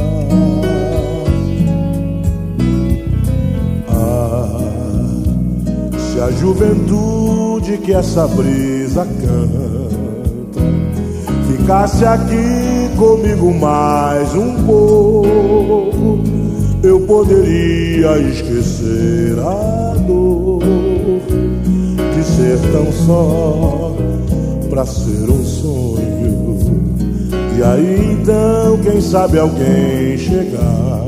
A 6.21 6.29
juventude 6.31 7.77
que 7.79 7.93
essa 7.93 8.27
brisa 8.27 9.05
canta 9.05 9.71
ficasse 11.47 12.05
aqui 12.05 12.95
comigo 12.95 13.51
mais 13.55 14.35
um 14.35 14.63
pouco, 14.65 16.19
eu 16.83 16.99
poderia 17.01 18.19
esquecer 18.19 19.39
a 19.39 19.95
dor 20.05 20.61
de 22.15 22.23
ser 22.23 22.59
tão 22.71 22.91
só 22.91 23.95
pra 24.69 24.85
ser 24.85 25.29
um 25.29 25.43
sonho. 25.43 26.57
E 27.57 27.63
aí 27.63 28.17
então, 28.21 28.77
quem 28.83 29.01
sabe 29.01 29.39
alguém 29.39 30.17
chegar 30.17 31.00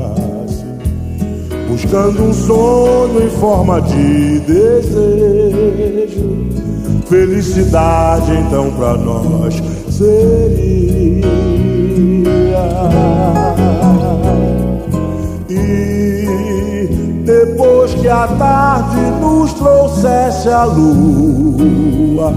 buscando 1.74 2.22
um 2.22 2.32
sono 2.32 3.20
em 3.20 3.30
forma 3.30 3.82
de 3.82 4.38
desejo. 4.40 6.04
Felicidade 7.08 8.32
então 8.32 8.70
para 8.72 8.96
nós 8.96 9.60
seria. 9.90 11.24
E 15.50 16.88
depois 17.24 17.92
que 17.94 18.08
a 18.08 18.28
tarde 18.28 19.00
nos 19.20 19.52
trouxesse 19.54 20.48
a 20.48 20.64
lua, 20.64 22.32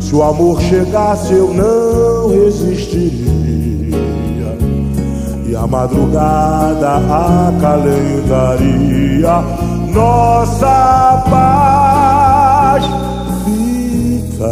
se 0.00 0.14
o 0.14 0.22
amor 0.22 0.58
chegasse 0.62 1.34
eu 1.34 1.52
não 1.52 2.30
resistiria 2.30 3.31
e 5.62 5.64
a 5.64 5.66
madrugada 5.66 6.96
acalentaria 7.48 9.44
nossa 9.92 11.22
paz. 11.30 12.84
Fica, 13.44 14.48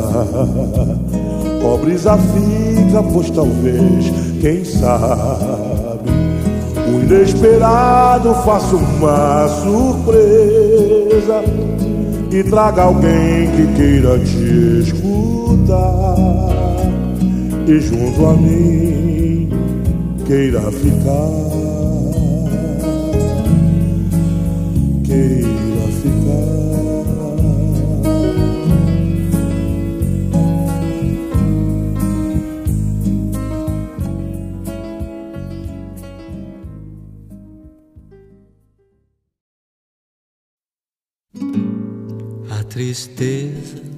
brisa 1.83 2.17
fica, 2.17 3.03
pois 3.03 3.31
talvez, 3.31 4.13
quem 4.41 4.65
sabe, 4.65 6.11
o 6.89 7.01
inesperado 7.03 8.33
faça 8.45 8.77
uma 8.77 9.49
surpresa 9.63 11.43
e 12.31 12.45
traga 12.45 12.83
alguém 12.83 13.51
que 13.51 13.67
queira 13.75 14.19
te 14.21 14.83
escutar 14.83 16.17
e 17.67 17.81
junto 17.81 18.27
a 18.27 18.33
mim 18.35 19.20
queira 20.31 20.71
ficar, 20.71 21.29
queira 25.05 25.89
ficar. 26.01 26.61
A 42.57 42.63
tristeza 42.63 43.90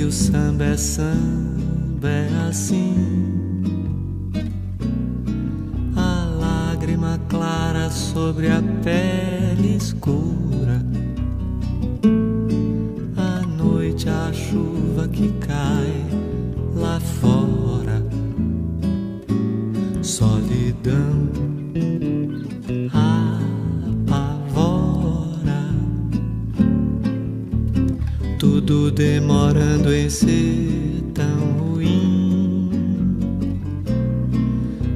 que 0.00 0.04
o 0.04 0.10
samba 0.10 0.64
é 0.64 0.76
samba 0.78 2.08
é 2.08 2.48
assim. 2.48 2.96
A 5.94 6.24
lágrima 6.40 7.20
clara 7.28 7.90
sobre 7.90 8.48
a 8.48 8.62
pele 8.82 9.76
escura. 9.76 10.29
Demorando 29.00 29.94
em 29.94 30.10
ser 30.10 31.02
tão 31.14 31.52
ruim. 31.58 32.70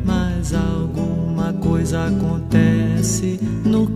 Mas 0.05 0.53
alguma 0.53 1.55
coisa 1.55 2.09
acontece 2.09 3.40
no 3.64 3.93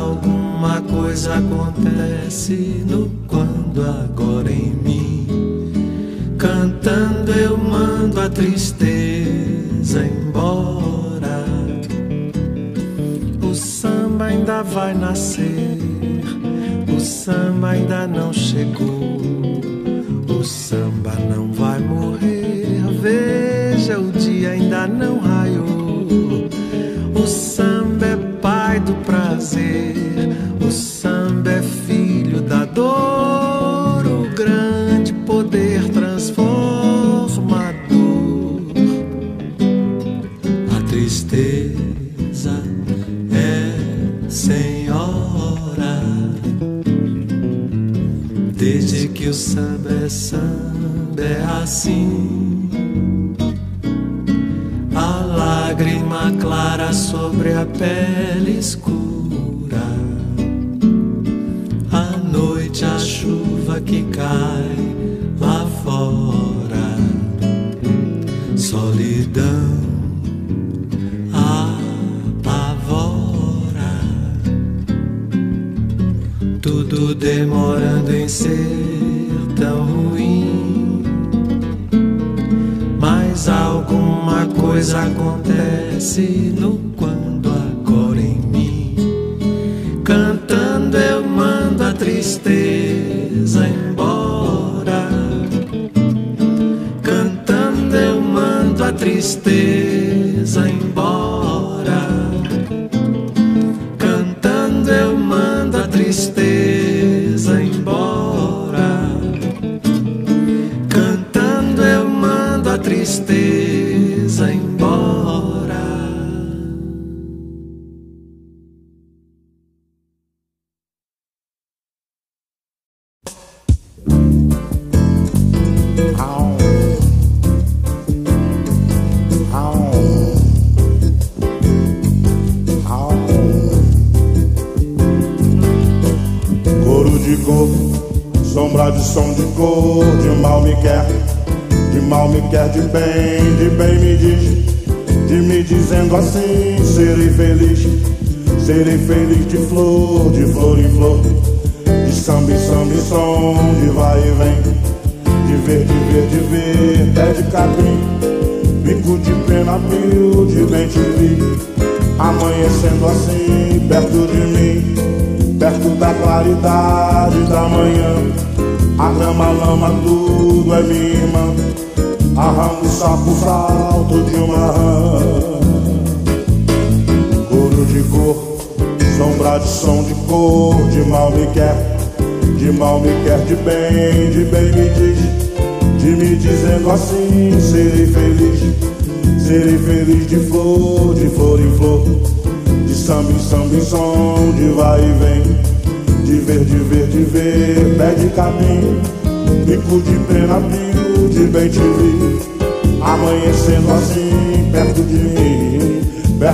alguma 0.00 0.80
coisa 0.80 1.34
acontece 1.34 2.84
no 2.88 3.10
quando 3.26 3.82
agora 3.82 4.50
em 4.50 4.74
mim. 4.74 5.26
Cantando 6.38 7.32
eu 7.32 7.56
mando 7.56 8.20
a 8.20 8.28
tristeza 8.28 10.04
embora. 10.04 11.44
O 13.42 13.54
samba 13.54 14.26
ainda 14.26 14.62
vai 14.62 14.94
nascer, 14.94 15.78
o 16.88 17.00
samba 17.00 17.70
ainda 17.70 18.06
não 18.06 18.32
chegou. 18.32 19.20
O 20.28 20.42
samba 20.42 21.12
não 21.28 21.52
vai 21.52 21.78
morrer, 21.80 22.80
veja 23.02 23.98
o 23.98 24.10
dia 24.10 24.50
ainda 24.50 24.86
não 24.86 25.20
prazer. 29.40 29.96
O 30.60 30.70
samba 30.70 31.50
é 31.50 31.62
filho 31.62 32.42
da 32.42 32.66
dor, 32.66 34.06
o 34.06 34.28
grande 34.34 35.14
poder 35.24 35.88
transformador. 35.88 37.80
A 40.76 40.82
tristeza 40.88 42.62
é 43.32 44.28
senhora, 44.28 46.02
desde 48.54 49.08
que 49.08 49.28
o 49.28 49.34
samba 49.34 49.90
é 50.04 50.08
samba, 50.08 51.22
é 51.22 51.42
assim. 51.62 52.68
A 54.94 55.24
lágrima 55.24 56.30
clara 56.38 56.92
sobre 56.92 57.54
a 57.54 57.64
pele 57.64 58.58
escura 58.58 58.79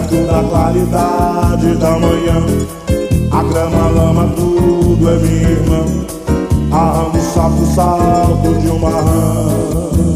perto 0.07 0.27
da 0.27 0.43
claridade 0.43 1.77
da 1.77 1.99
manhã. 1.99 2.47
A 3.31 3.43
grama, 3.43 3.89
lama, 3.91 4.33
tudo 4.37 5.11
é 5.11 5.19
minha 5.19 5.51
irmã. 5.51 5.85
Arramo 6.71 7.19
o 7.19 7.23
sapo, 7.23 7.67
salto 7.75 8.55
de 8.61 8.69
uma 8.69 8.91
rã. 8.91 10.16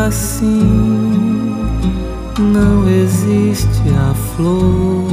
assim? 0.07 0.61
Não 2.39 2.89
existe 2.89 3.83
a 4.11 4.15
flor, 4.15 5.09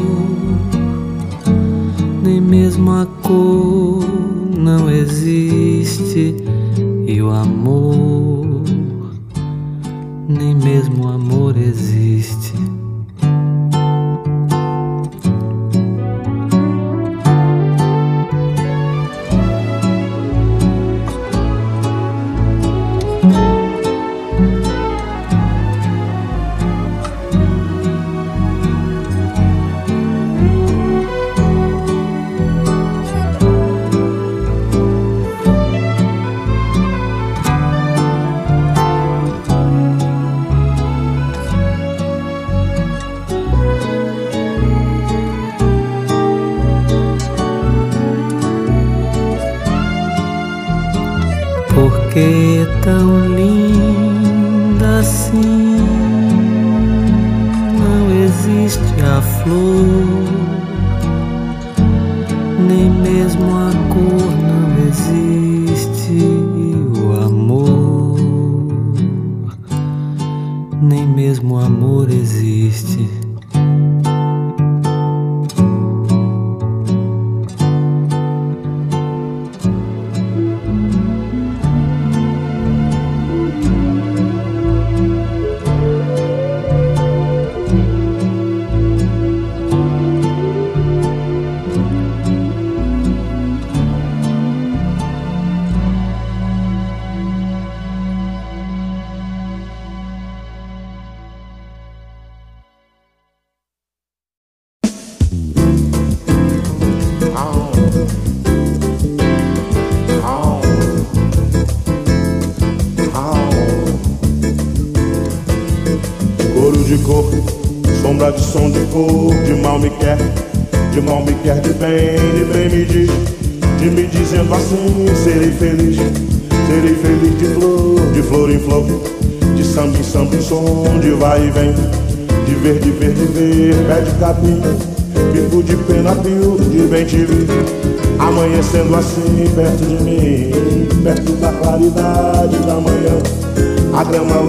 nem 2.23 2.39
mesmo 2.39 2.91
a 2.91 3.05
cor 3.23 4.05
não 4.57 4.89
existe, 4.89 6.35
e 7.07 7.21
o 7.21 7.31
amor, 7.31 8.63
nem 10.27 10.55
mesmo 10.55 11.07
a 11.07 11.17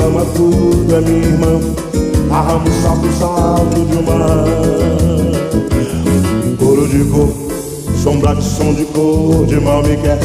lama, 0.01 0.25
tudo 0.35 0.97
é 0.97 1.01
minha 1.01 1.27
irmã, 1.27 1.61
a 2.31 2.41
ramo, 2.41 2.67
salto, 2.83 3.09
salto 3.19 3.81
de 3.87 3.99
uma. 3.99 4.45
Coro 6.59 6.89
de 6.89 7.05
cor, 7.05 7.29
sombra 8.03 8.35
de 8.35 8.43
som 8.43 8.73
de 8.73 8.85
cor, 8.87 9.45
de 9.47 9.61
mal 9.61 9.83
me 9.83 9.97
quer, 9.97 10.19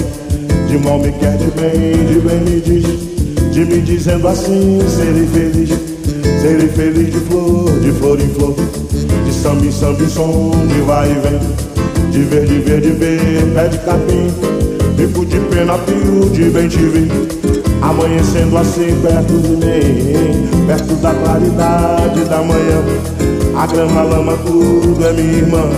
de 0.68 0.78
mal 0.78 1.00
me 1.00 1.12
quer, 1.12 1.38
de 1.38 1.52
bem, 1.52 2.06
de 2.06 2.20
bem 2.20 2.40
me 2.42 2.62
diz. 2.62 3.06
De 3.52 3.64
me 3.64 3.80
dizendo 3.80 4.28
assim 4.28 4.82
serei 4.90 5.26
feliz, 5.28 5.70
serei 6.42 6.68
feliz 6.68 7.14
de 7.14 7.20
flor, 7.22 7.72
de 7.80 7.92
flor 7.94 8.20
em 8.20 8.28
flor, 8.28 8.54
de 9.26 9.34
samba 9.34 9.66
em 9.66 9.72
samba 9.72 10.04
em 10.04 10.10
som, 10.10 10.52
de 10.68 10.82
vai 10.82 11.10
e 11.10 11.14
vem, 11.14 12.12
de 12.12 12.20
ver, 12.24 12.46
de 12.46 12.60
ver, 12.60 12.82
de 12.82 12.92
ver, 12.92 13.54
pé 13.54 13.68
de 13.70 13.78
capim, 13.78 14.28
bico 14.98 15.26
de 15.26 15.40
pena, 15.40 15.78
pio, 15.78 16.30
de 16.32 16.50
bem 16.50 16.68
te 16.68 16.80
vi, 16.80 17.08
amanhecendo 17.82 18.58
assim 18.58 19.00
perto 19.02 19.34
de 19.40 19.50
mim, 19.50 20.66
perto 20.68 20.96
da 20.96 21.14
claridade 21.14 22.26
da 22.26 22.38
manhã, 22.38 22.84
a 23.58 23.68
grama, 23.68 24.02
a 24.02 24.04
lama, 24.04 24.38
tudo 24.46 25.06
é 25.06 25.14
minha 25.14 25.38
irmã, 25.38 25.70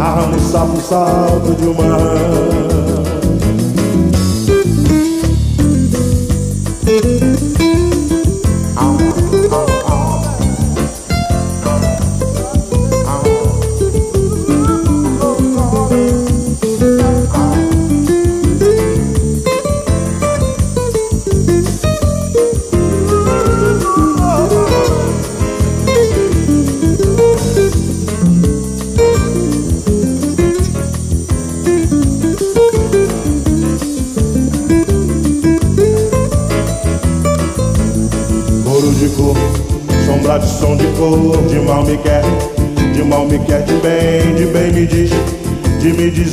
a 0.00 0.14
ramo, 0.14 0.38
sapo, 0.40 0.80
salto 0.80 1.54
de 1.54 1.66
uma 1.66 2.63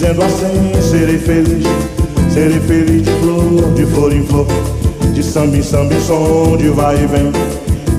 dizendo 0.01 0.23
assim 0.23 0.81
serei 0.81 1.17
feliz 1.17 1.65
Serei 2.33 2.59
feliz 2.61 3.03
de 3.03 3.11
flor, 3.19 3.73
de 3.73 3.85
flor 3.85 4.13
em 4.13 4.23
flor 4.25 4.47
De 5.13 5.21
samba 5.21 5.57
em 5.57 5.61
samba 5.61 5.99
som, 5.99 6.55
de 6.57 6.69
vai 6.69 6.95
e 6.95 7.07
vem 7.07 7.31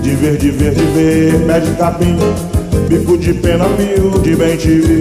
De 0.02 0.14
ver, 0.16 0.36
de 0.36 0.50
ver, 0.50 0.74
de 0.74 0.84
ver, 0.84 1.46
pé 1.46 1.60
de 1.60 1.70
capim 1.72 2.16
Bico 2.88 3.16
de 3.18 3.34
pena, 3.34 3.66
mil, 3.68 4.18
de 4.20 4.34
bem 4.34 4.56
te 4.56 4.80
vi 4.80 5.00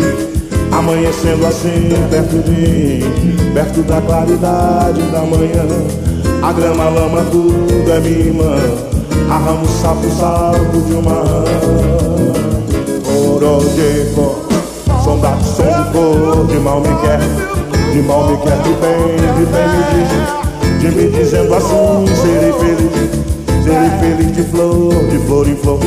Amanhecendo 0.72 1.45
assim, 1.47 1.89
perto 2.09 2.38
de 2.43 2.51
mim 2.51 3.53
Perto 3.53 3.82
da 3.84 4.01
claridade 4.01 5.01
da 5.12 5.22
manhã 5.22 5.66
A 6.43 6.53
grama, 6.53 6.89
lama, 6.89 7.26
tudo 7.32 7.91
é 7.91 7.99
minha 7.99 8.20
irmã 8.20 9.01
Arramo, 9.32 9.66
sapo, 9.66 10.10
salto 10.20 10.82
de 10.86 10.94
uma 10.94 11.14
rã 11.14 11.46
Orojeco 13.34 14.36
Sombra 15.02 15.38
de 15.38 15.46
som 15.46 15.64
de 15.64 15.92
cor, 15.94 16.46
de 16.48 16.60
mal 16.60 16.82
me 16.82 16.90
quer 17.00 17.20
De 17.94 18.02
mal 18.02 18.28
me 18.28 18.36
quer, 18.40 18.58
de 18.58 18.74
bem, 18.74 19.16
de 19.38 19.46
bem 19.46 19.68
me 19.70 19.84
diz 19.94 20.82
De 20.82 20.88
me 20.92 21.18
dizendo 21.18 21.56
assim, 21.56 22.06
serei 22.14 22.52
feliz 22.52 23.64
Serei 23.64 23.90
feliz 24.02 24.36
de 24.36 24.44
flor, 24.44 24.94
de 25.10 25.18
flor 25.20 25.48
em 25.48 25.56
flor 25.56 25.80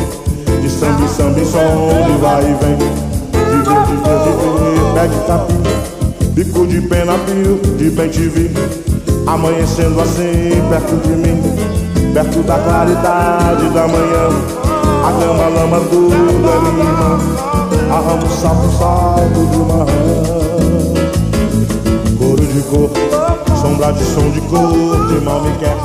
De 0.63 0.71
samba 0.71 1.03
em 1.03 1.09
samba 1.09 1.39
em 1.39 1.45
som, 1.45 1.59
de 2.07 2.19
vai 2.23 2.45
e 2.45 2.55
vem 2.65 2.77
De 2.79 3.59
ver, 3.63 3.83
de 3.85 3.97
ver, 4.01 4.75
de 4.75 4.85
pé 4.95 5.07
de 5.07 5.21
capim 5.27 6.33
Bico 6.33 6.67
de 6.67 6.81
pena, 6.81 7.13
pio, 7.27 7.61
de 7.77 7.91
bem 7.91 8.09
te 8.09 8.21
vi 8.21 8.51
Amanhecendo 9.27 10.01
assim, 10.01 10.63
perto 10.71 10.97
de 11.07 11.15
mim 11.15 11.84
Perto 12.15 12.45
da 12.45 12.57
claridade 12.61 13.69
da 13.71 13.89
manhã 13.89 14.29
A 15.03 15.11
cama, 15.19 15.49
lama, 15.49 15.81
tudo 15.91 16.49
é 16.49 16.61
minha 16.61 16.85
irmã 16.85 17.19
Arramo, 17.91 18.31
sapo, 18.31 18.71
salto 18.79 19.45
de 19.51 19.57
uma 19.57 19.83
rã 19.83 19.87
Coro 22.17 22.47
de 22.47 22.63
cor, 22.63 22.91
sombra 23.61 23.93
de 23.93 24.05
som 24.05 24.31
de 24.31 24.41
cor 24.43 25.09
De 25.09 25.25
mal 25.25 25.43
me 25.43 25.59
quer, 25.59 25.77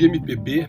de 0.00 0.08
MPB, 0.08 0.66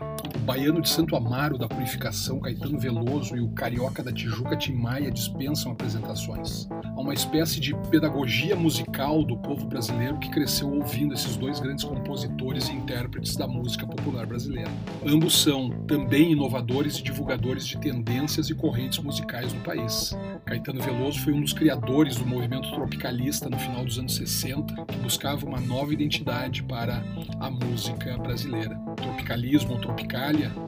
baiano 0.48 0.80
de 0.80 0.88
Santo 0.88 1.14
Amaro 1.14 1.58
da 1.58 1.68
Purificação, 1.68 2.40
Caetano 2.40 2.78
Veloso 2.78 3.36
e 3.36 3.40
o 3.40 3.50
carioca 3.50 4.02
da 4.02 4.10
Tijuca 4.10 4.56
Tim 4.56 4.72
Maia 4.72 5.10
dispensam 5.10 5.72
apresentações. 5.72 6.66
Há 6.70 6.98
uma 6.98 7.12
espécie 7.12 7.60
de 7.60 7.76
pedagogia 7.90 8.56
musical 8.56 9.22
do 9.22 9.36
povo 9.36 9.66
brasileiro 9.66 10.18
que 10.18 10.30
cresceu 10.30 10.72
ouvindo 10.72 11.12
esses 11.12 11.36
dois 11.36 11.60
grandes 11.60 11.84
compositores 11.84 12.66
e 12.70 12.72
intérpretes 12.72 13.36
da 13.36 13.46
música 13.46 13.86
popular 13.86 14.24
brasileira. 14.24 14.70
Ambos 15.06 15.38
são 15.38 15.68
também 15.86 16.32
inovadores 16.32 16.96
e 16.96 17.02
divulgadores 17.02 17.66
de 17.66 17.76
tendências 17.76 18.48
e 18.48 18.54
correntes 18.54 19.00
musicais 19.00 19.52
no 19.52 19.60
país. 19.60 20.16
Caetano 20.46 20.80
Veloso 20.80 21.20
foi 21.20 21.34
um 21.34 21.42
dos 21.42 21.52
criadores 21.52 22.16
do 22.16 22.24
movimento 22.24 22.70
tropicalista 22.70 23.50
no 23.50 23.58
final 23.58 23.84
dos 23.84 23.98
anos 23.98 24.16
60, 24.16 24.86
que 24.86 24.96
buscava 24.96 25.44
uma 25.44 25.60
nova 25.60 25.92
identidade 25.92 26.62
para 26.62 27.04
a 27.38 27.50
música 27.50 28.16
brasileira. 28.16 28.80
Tropicalismo 28.96 29.74
ou 29.74 29.78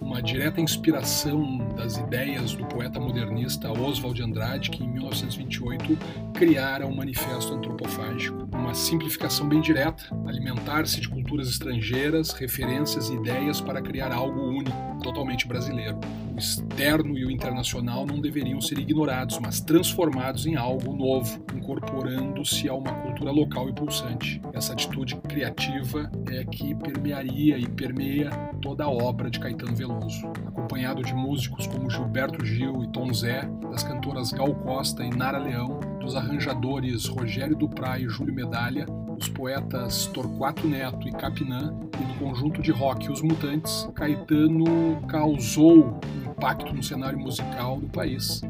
Uma 0.00 0.22
direta 0.22 0.60
inspiração 0.60 1.58
das 1.76 1.96
ideias 1.96 2.54
do 2.54 2.66
poeta 2.66 2.98
modernista 2.98 3.70
Oswald 3.70 4.20
Andrade, 4.22 4.70
que 4.70 4.82
em 4.82 4.88
1928 4.88 5.98
criara 6.34 6.86
um 6.86 6.94
manifesto 6.94 7.54
antropofágico. 7.54 8.48
Uma 8.52 8.74
simplificação 8.74 9.48
bem 9.48 9.60
direta, 9.60 10.04
alimentar-se 10.26 11.00
de 11.00 11.08
culturas 11.08 11.48
estrangeiras, 11.48 12.32
referências 12.32 13.08
e 13.08 13.14
ideias 13.14 13.60
para 13.60 13.80
criar 13.80 14.12
algo 14.12 14.40
único, 14.40 14.76
totalmente 15.02 15.46
brasileiro 15.46 15.98
externo 16.40 17.16
e 17.16 17.24
o 17.24 17.30
internacional 17.30 18.06
não 18.06 18.20
deveriam 18.20 18.60
ser 18.60 18.78
ignorados, 18.78 19.38
mas 19.38 19.60
transformados 19.60 20.46
em 20.46 20.56
algo 20.56 20.92
novo, 20.96 21.44
incorporando-se 21.54 22.68
a 22.68 22.74
uma 22.74 22.92
cultura 22.92 23.30
local 23.30 23.68
e 23.68 23.72
pulsante. 23.72 24.40
Essa 24.52 24.72
atitude 24.72 25.16
criativa 25.16 26.10
é 26.30 26.44
que 26.44 26.74
permearia 26.74 27.58
e 27.58 27.68
permeia 27.68 28.30
toda 28.60 28.84
a 28.84 28.90
obra 28.90 29.30
de 29.30 29.38
Caetano 29.38 29.76
Veloso. 29.76 30.26
Acompanhado 30.46 31.02
de 31.02 31.14
músicos 31.14 31.66
como 31.66 31.90
Gilberto 31.90 32.44
Gil 32.44 32.82
e 32.82 32.88
Tom 32.88 33.12
Zé, 33.12 33.42
das 33.70 33.82
cantoras 33.82 34.32
Gal 34.32 34.54
Costa 34.54 35.04
e 35.04 35.10
Nara 35.10 35.38
Leão, 35.38 35.78
dos 36.00 36.16
arranjadores 36.16 37.06
Rogério 37.06 37.54
Duprá 37.54 37.98
e 37.98 38.08
Júlio 38.08 38.34
Medalha, 38.34 38.86
os 39.18 39.28
poetas 39.28 40.06
Torquato 40.06 40.66
Neto 40.66 41.06
e 41.06 41.12
Capinã 41.12 41.74
e 42.00 42.04
do 42.04 42.18
conjunto 42.18 42.62
de 42.62 42.72
rock 42.72 43.12
Os 43.12 43.20
Mutantes, 43.20 43.88
Caetano 43.94 45.00
causou 45.06 46.00
impacto 46.26 46.74
no 46.74 46.82
cenário 46.82 47.18
musical 47.18 47.78
do 47.78 47.86
país. 47.86 48.40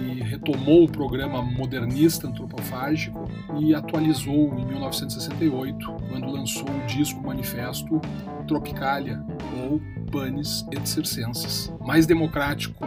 Ele 0.00 0.22
retomou 0.22 0.84
o 0.84 0.90
programa 0.90 1.42
modernista 1.42 2.28
antropofágico 2.28 3.28
e 3.58 3.74
atualizou 3.74 4.56
em 4.56 4.64
1968, 4.66 5.92
quando 6.08 6.30
lançou 6.30 6.68
o 6.68 6.86
disco 6.86 7.20
manifesto 7.20 8.00
Tropicalia 8.46 9.20
ou 9.60 9.80
Panis 10.12 10.64
et 10.70 10.86
Circenses. 10.88 11.72
Mais 11.80 12.06
democrático 12.06 12.84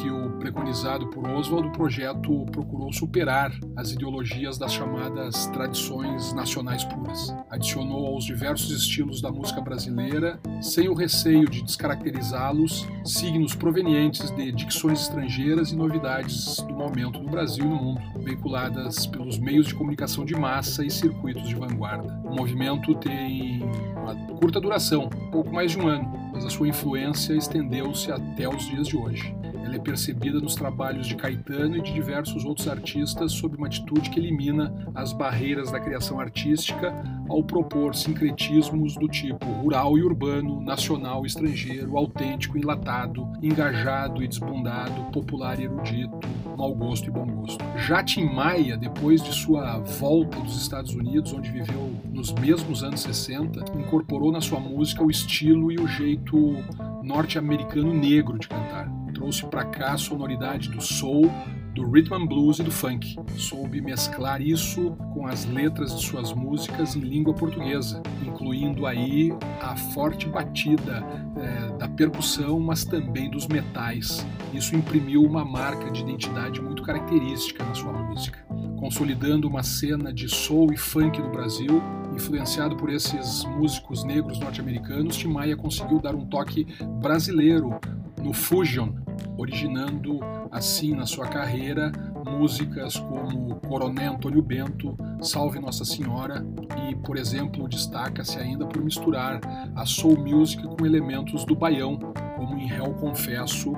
que 0.00 0.10
o 0.10 0.30
preconizado 0.38 1.08
por 1.08 1.28
Oswald, 1.28 1.68
o 1.68 1.72
projeto 1.72 2.46
procurou 2.52 2.92
superar 2.92 3.52
as 3.76 3.90
ideologias 3.90 4.56
das 4.56 4.72
chamadas 4.72 5.46
tradições 5.46 6.32
nacionais 6.32 6.84
puras. 6.84 7.34
Adicionou 7.50 8.06
aos 8.06 8.24
diversos 8.24 8.70
estilos 8.70 9.20
da 9.20 9.30
música 9.30 9.60
brasileira, 9.60 10.40
sem 10.60 10.88
o 10.88 10.94
receio 10.94 11.48
de 11.48 11.62
descaracterizá-los, 11.62 12.86
signos 13.04 13.54
provenientes 13.54 14.30
de 14.30 14.52
dicções 14.52 15.02
estrangeiras 15.02 15.72
e 15.72 15.76
novidades 15.76 16.60
do 16.60 16.74
momento 16.74 17.18
no 17.20 17.30
Brasil 17.30 17.64
e 17.64 17.68
no 17.68 17.76
mundo, 17.76 18.00
veiculadas 18.20 19.06
pelos 19.06 19.38
meios 19.38 19.66
de 19.66 19.74
comunicação 19.74 20.24
de 20.24 20.34
massa 20.34 20.84
e 20.84 20.90
circuitos 20.90 21.48
de 21.48 21.56
vanguarda. 21.56 22.20
O 22.24 22.34
movimento 22.34 22.94
tem 22.96 23.62
uma 23.96 24.14
curta 24.38 24.60
duração, 24.60 25.10
pouco 25.32 25.52
mais 25.52 25.72
de 25.72 25.78
um 25.78 25.88
ano, 25.88 26.30
mas 26.32 26.44
a 26.44 26.50
sua 26.50 26.68
influência 26.68 27.32
estendeu-se 27.34 28.12
até 28.12 28.48
os 28.48 28.64
dias 28.68 28.86
de 28.86 28.96
hoje. 28.96 29.34
Ela 29.64 29.76
é 29.76 29.78
percebida 29.78 30.40
nos 30.40 30.54
trabalhos 30.54 31.06
de 31.06 31.16
Caetano 31.16 31.76
e 31.76 31.82
de 31.82 31.92
diversos 31.92 32.44
outros 32.44 32.68
artistas 32.68 33.32
sob 33.32 33.56
uma 33.56 33.66
atitude 33.66 34.10
que 34.10 34.18
elimina 34.18 34.72
as 34.94 35.12
barreiras 35.12 35.70
da 35.70 35.80
criação 35.80 36.20
artística 36.20 36.94
ao 37.28 37.42
propor 37.42 37.94
sincretismos 37.94 38.94
do 38.94 39.08
tipo 39.08 39.46
rural 39.46 39.98
e 39.98 40.02
urbano, 40.02 40.60
nacional 40.60 41.24
e 41.24 41.26
estrangeiro, 41.26 41.96
autêntico 41.96 42.56
enlatado, 42.56 43.28
engajado 43.42 44.22
e 44.22 44.28
desbundado, 44.28 45.10
popular 45.12 45.60
e 45.60 45.64
erudito, 45.64 46.18
mau 46.56 46.74
gosto 46.74 47.08
e 47.08 47.10
bom 47.10 47.26
gosto. 47.26 47.64
Já 47.76 48.02
Tim 48.02 48.24
Maia, 48.24 48.76
depois 48.76 49.22
de 49.22 49.32
sua 49.32 49.78
volta 49.78 50.40
dos 50.40 50.60
Estados 50.60 50.94
Unidos, 50.94 51.32
onde 51.32 51.50
viveu 51.50 51.92
nos 52.10 52.32
mesmos 52.32 52.82
anos 52.82 53.00
60, 53.02 53.78
incorporou 53.78 54.32
na 54.32 54.40
sua 54.40 54.58
música 54.58 55.04
o 55.04 55.10
estilo 55.10 55.70
e 55.70 55.76
o 55.76 55.86
jeito 55.86 56.56
norte-americano 57.02 57.92
negro 57.94 58.38
de 58.38 58.48
cantar 58.48 58.97
trouxe 59.18 59.44
para 59.46 59.64
cá 59.64 59.94
a 59.94 59.98
sonoridade 59.98 60.70
do 60.70 60.80
soul, 60.80 61.28
do 61.74 61.90
rhythm 61.90 62.14
and 62.14 62.26
blues 62.26 62.60
e 62.60 62.62
do 62.62 62.70
funk. 62.70 63.16
Soube 63.36 63.80
mesclar 63.80 64.40
isso 64.40 64.92
com 65.12 65.26
as 65.26 65.44
letras 65.44 65.92
de 65.96 66.06
suas 66.06 66.32
músicas 66.32 66.94
em 66.94 67.00
língua 67.00 67.34
portuguesa, 67.34 68.00
incluindo 68.24 68.86
aí 68.86 69.32
a 69.60 69.76
forte 69.76 70.28
batida 70.28 71.04
é, 71.36 71.76
da 71.76 71.88
percussão, 71.88 72.60
mas 72.60 72.84
também 72.84 73.28
dos 73.28 73.48
metais. 73.48 74.24
Isso 74.54 74.76
imprimiu 74.76 75.24
uma 75.24 75.44
marca 75.44 75.90
de 75.90 76.00
identidade 76.02 76.62
muito 76.62 76.84
característica 76.84 77.64
na 77.64 77.74
sua 77.74 77.92
música, 77.92 78.38
consolidando 78.78 79.48
uma 79.48 79.64
cena 79.64 80.12
de 80.12 80.28
soul 80.28 80.72
e 80.72 80.76
funk 80.76 81.20
no 81.20 81.30
Brasil 81.30 81.82
influenciado 82.14 82.76
por 82.76 82.90
esses 82.90 83.44
músicos 83.44 84.02
negros 84.02 84.40
norte-americanos, 84.40 85.16
Tim 85.16 85.28
Maia 85.28 85.56
conseguiu 85.56 86.00
dar 86.00 86.16
um 86.16 86.26
toque 86.26 86.66
brasileiro 87.00 87.78
no 88.22 88.32
fusion, 88.32 88.90
originando 89.36 90.20
assim 90.50 90.94
na 90.94 91.06
sua 91.06 91.26
carreira 91.26 91.92
músicas 92.28 92.96
como 92.96 93.56
Coronel 93.60 94.14
Antônio 94.14 94.42
Bento, 94.42 94.96
Salve 95.20 95.58
Nossa 95.58 95.84
Senhora 95.84 96.46
e, 96.88 96.94
por 96.96 97.16
exemplo, 97.16 97.68
destaca-se 97.68 98.38
ainda 98.38 98.66
por 98.66 98.82
misturar 98.82 99.40
a 99.74 99.86
soul 99.86 100.18
music 100.18 100.62
com 100.62 100.86
elementos 100.86 101.44
do 101.44 101.56
baião, 101.56 101.98
como 102.36 102.56
em 102.56 102.66
Réu 102.66 102.94
Confesso 102.94 103.72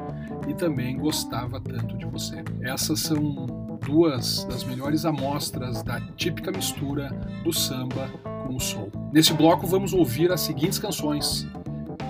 e 0.49 0.55
também 0.55 0.99
Gostava 0.99 1.61
Tanto 1.61 1.97
de 1.97 2.07
Você. 2.07 2.43
Essas 2.63 3.01
são 3.01 3.47
duas 3.85 4.45
das 4.45 4.65
melhores 4.65 5.05
amostras 5.05 5.83
da 5.83 6.01
típica 6.17 6.51
mistura 6.51 7.09
do 7.43 7.53
samba 7.53 8.09
com 8.47 8.57
o 8.57 8.61
soul. 8.61 8.91
Nesse 9.13 9.33
bloco 9.33 9.67
vamos 9.67 9.93
ouvir 9.93 10.31
as 10.31 10.41
seguintes 10.41 10.79
canções: 10.79 11.47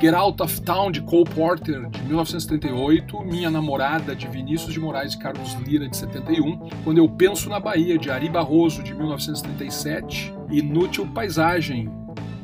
Get 0.01 0.15
Out 0.15 0.43
of 0.43 0.63
Town 0.63 0.91
de 0.91 1.03
Cole 1.03 1.29
Porter 1.29 1.87
de 1.91 2.03
1938, 2.05 3.21
Minha 3.21 3.51
Namorada 3.51 4.17
de 4.17 4.27
Vinícius 4.27 4.73
de 4.73 4.81
Moraes 4.81 5.13
e 5.13 5.19
Carlos 5.19 5.53
Lira 5.67 5.87
de 5.87 5.95
71, 5.95 6.71
Quando 6.83 6.97
Eu 6.97 7.07
Penso 7.07 7.51
na 7.51 7.61
Bahia 7.61 7.99
de 7.99 8.11
Ari 8.11 8.31
Barroso 8.31 8.83
de 8.83 8.95
1937, 8.95 10.33
Inútil 10.51 11.07
Paisagem 11.07 11.91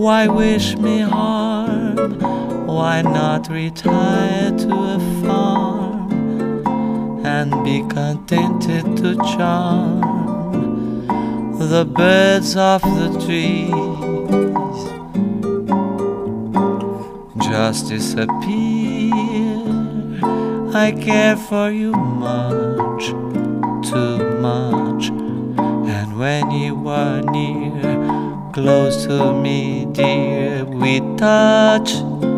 Why 0.00 0.28
wish 0.28 0.76
me 0.78 1.00
harm? 1.00 2.20
Why 2.66 3.02
not 3.02 3.50
retire 3.50 4.50
to 4.50 4.74
a 4.96 4.98
farm 5.22 6.10
and 7.22 7.62
be 7.62 7.82
contented 7.86 8.96
to 8.96 9.16
charm 9.36 10.00
the 11.58 11.84
birds 11.84 12.56
of 12.56 12.80
the 12.80 13.10
trees? 13.26 14.78
Just 17.46 17.88
disappear. 17.90 19.60
I 20.72 20.92
care 20.98 21.36
for 21.36 21.70
you 21.70 21.92
much, 21.92 23.08
too 23.90 24.16
much, 24.40 25.10
and 25.10 26.18
when 26.18 26.50
you 26.52 26.88
are 26.88 27.20
near 27.20 28.09
close 28.52 29.06
to 29.06 29.32
me, 29.32 29.86
dear. 29.92 30.64
We 30.64 31.00
touch 31.16 31.92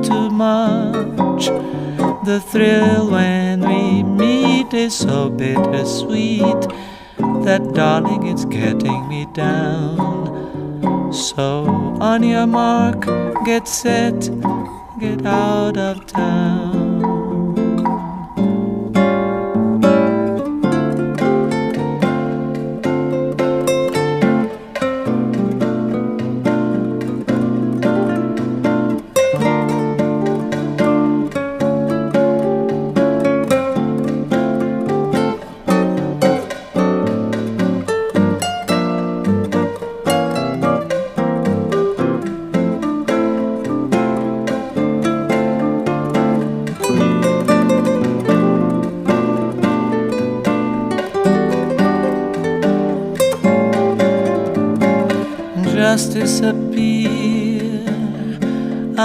too 0.06 0.30
much. 0.30 1.46
The 2.24 2.40
thrill 2.40 3.10
when 3.10 3.60
we 3.60 4.02
meet 4.02 4.72
is 4.74 4.94
so 4.94 5.30
bittersweet 5.30 6.60
that, 7.44 7.72
darling, 7.74 8.26
it's 8.26 8.44
getting 8.44 9.08
me 9.08 9.26
down. 9.32 11.12
So, 11.12 11.64
on 12.00 12.22
your 12.22 12.46
mark, 12.46 13.04
get 13.44 13.66
set, 13.68 14.30
get 14.98 15.26
out 15.26 15.76
of 15.76 16.06
town. 16.06 16.81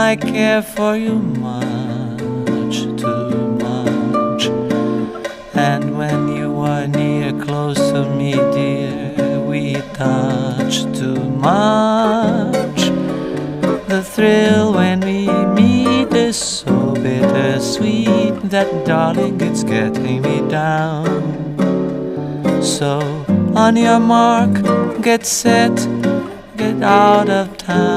I 0.07 0.15
care 0.15 0.61
for 0.61 0.95
you 0.95 1.15
much, 1.15 2.77
too 3.01 3.57
much. 3.65 4.45
And 5.53 5.97
when 5.97 6.29
you 6.33 6.61
are 6.61 6.87
near, 6.87 7.33
close 7.43 7.75
to 7.91 8.05
me, 8.15 8.31
dear, 8.31 9.41
we 9.41 9.73
touch 9.91 10.83
too 10.97 11.19
much. 11.49 12.79
The 13.89 14.01
thrill 14.01 14.71
when 14.75 15.01
we 15.01 15.27
meet 15.59 16.13
is 16.13 16.37
so 16.37 16.93
bittersweet 16.93 18.35
that, 18.49 18.85
darling, 18.85 19.41
it's 19.41 19.65
getting 19.65 20.21
me 20.21 20.39
down. 20.49 21.11
So, 22.63 23.01
on 23.53 23.75
your 23.75 23.99
mark, 23.99 24.53
get 25.01 25.25
set, 25.25 25.75
get 26.55 26.81
out 26.81 27.29
of 27.29 27.57
town. 27.57 27.96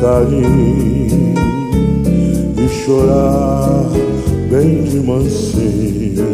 carinho 0.00 1.34
e 2.58 2.68
chorar 2.68 3.90
bem 4.50 4.84
de 4.84 5.00
mansinho, 5.00 6.26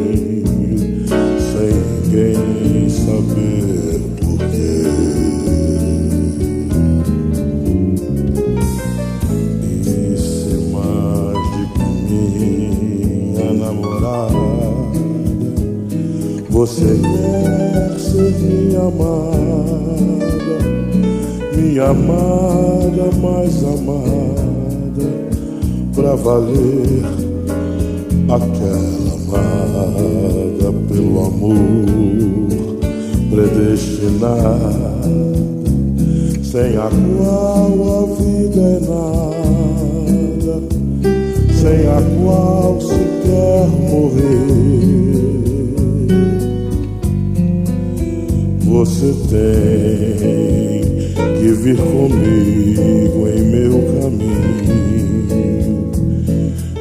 sem 1.53 1.73
ninguém 2.11 2.89
saber 2.89 3.73
Você 16.63 16.85
quer 16.85 17.99
ser 17.99 18.39
minha 18.39 18.83
amada, 18.83 19.41
minha 21.73 21.85
amada 21.85 23.11
mais 23.23 23.65
amada, 23.65 25.09
pra 25.95 26.15
valer 26.17 27.03
aquela 28.29 29.15
amada 29.15 30.69
pelo 30.87 31.25
amor 31.25 31.57
predestinada, 33.31 35.01
sem 36.43 36.77
a 36.77 36.91
qual 37.17 37.73
a 37.89 38.07
vida 38.21 38.61
é 38.61 38.81
nada, 38.91 40.57
sem 41.55 41.87
a 41.87 42.03
qual 42.23 42.79
se 42.83 43.03
quer 43.23 43.67
morrer. 43.89 44.53
Você 48.61 49.09
tem 49.31 50.72
que 51.43 51.49
vir 51.49 51.77
comigo 51.77 53.27
em 53.27 53.43
meu 53.43 53.73
caminho. 54.01 55.27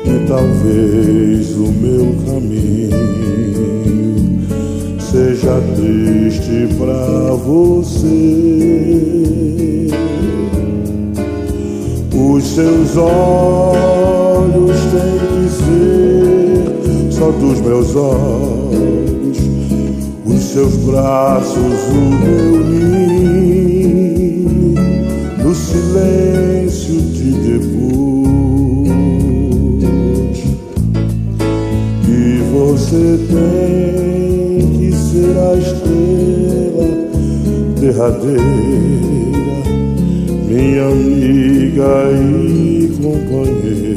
E 0.05 0.27
talvez 0.27 1.51
o 1.55 1.71
meu 1.71 2.13
caminho 2.27 2.91
seja 4.99 5.59
triste 5.75 6.67
pra 6.77 7.33
você. 7.43 8.07
Os 12.13 12.43
seus 12.43 12.97
olhos 12.97 14.77
têm 14.91 15.17
que 15.27 15.49
ser 15.57 17.11
só 17.11 17.31
dos 17.31 17.59
meus 17.61 17.95
olhos 17.95 18.81
seus 20.51 20.75
braços 20.75 21.55
o 21.55 21.93
meu 21.93 22.65
ninho 22.65 23.60
silêncio 25.71 26.99
de 27.13 27.31
depois 27.31 28.91
e 32.09 32.11
você 32.51 33.03
tem 33.31 34.67
que 34.77 34.89
ser 34.91 35.33
a 35.37 35.55
estrela 35.55 36.87
derradeira 37.79 38.41
minha 40.49 40.85
amiga 40.87 41.91
e 42.11 42.91
companheira 43.01 43.90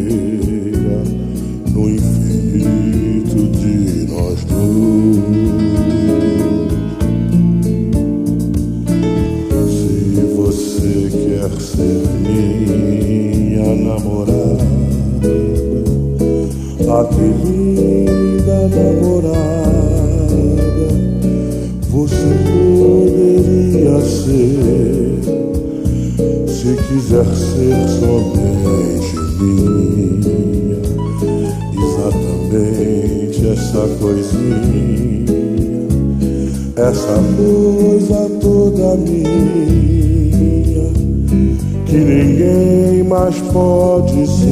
que 17.32 17.50
linda 17.50 18.68
namorada, 18.68 20.34
você 21.88 22.30
poderia 22.50 24.00
ser, 24.00 25.20
se 26.46 26.70
quiser 26.88 27.28
ser 27.34 27.76
somente 28.00 29.16
minha, 29.40 30.80
exatamente 31.84 33.40
essa 33.52 33.82
coisinha, 34.00 35.24
essa 36.76 37.16
coisa 37.36 38.20
toda 38.40 38.96
minha 38.96 39.44
que 41.86 41.96
ninguém 41.96 43.04
mais 43.04 43.40
pode 43.52 44.26
ser. 44.26 44.43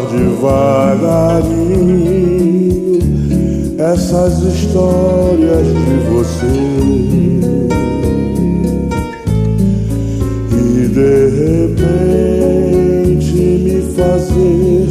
Devagarinho 0.00 1.82
essas 3.78 4.40
histórias 4.42 5.66
de 5.66 5.96
você. 6.08 6.46
E 10.50 10.88
de 10.88 11.14
repente 11.78 12.12
me 13.58 13.78
fazer 13.94 14.86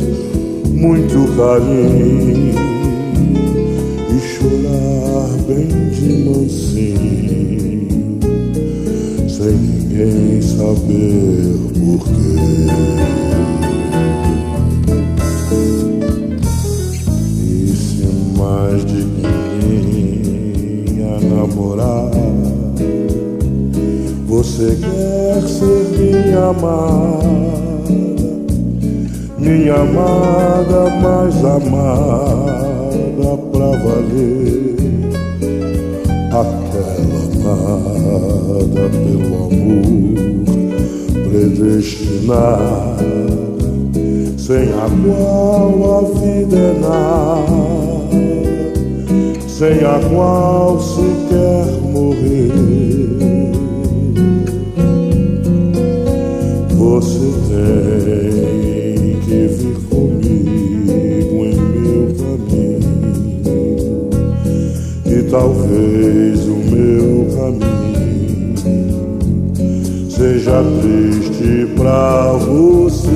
muito 0.74 1.18
carinho 1.36 2.54
e 4.10 4.20
chorar 4.20 5.30
bem 5.47 5.70
de 5.89 6.10
mansinho, 6.26 7.89
sem 9.28 9.54
ninguém 9.54 10.41
saber 10.41 11.58
porquê. 11.80 13.31
Você 24.62 24.78
quer 24.78 25.41
ser 25.47 25.84
minha 25.97 26.49
amada, 26.49 27.89
minha 29.39 29.74
amada 29.74 30.82
mais 31.01 31.36
amada 31.43 32.51
pra 33.51 33.72
valer, 33.82 34.76
aquela 36.30 37.53
amada 37.53 38.86
pelo 38.91 39.34
amor 39.47 39.89
predestinada, 41.28 43.12
sem 44.38 44.66
a 44.74 44.88
qual 45.03 45.74
a 45.97 46.01
vida 46.20 46.57
é 46.57 46.74
nada, 46.80 48.22
sem 49.47 49.78
a 49.84 49.99
qual 50.14 50.80
se 50.80 51.07
quer 51.30 51.66
morrer. 51.91 52.81
Que 59.24 59.47
vir 59.47 59.78
comigo 59.89 61.45
em 61.45 61.55
meu 61.55 62.03
caminho 62.18 62.91
e 65.05 65.24
talvez 65.30 66.39
o 66.47 66.55
meu 66.72 67.28
caminho 67.36 68.55
seja 70.09 70.64
triste 70.82 71.68
pra 71.76 72.34
você. 72.34 73.09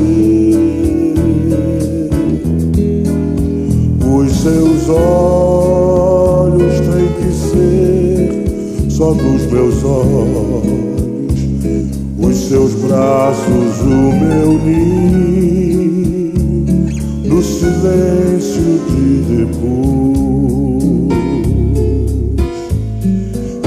Os 4.08 4.32
seus 4.32 4.90
olhos 4.90 6.76
têm 6.82 7.10
que 7.18 7.30
ser 7.34 8.90
só 8.90 9.12
dos 9.12 9.46
meus 9.52 9.84
olhos 9.84 11.05
braços, 12.96 13.82
o 13.82 14.14
meu 14.14 14.52
ninho, 14.64 16.32
no 17.26 17.44
silêncio 17.44 18.80
de 18.90 19.06
depois. 19.36 19.76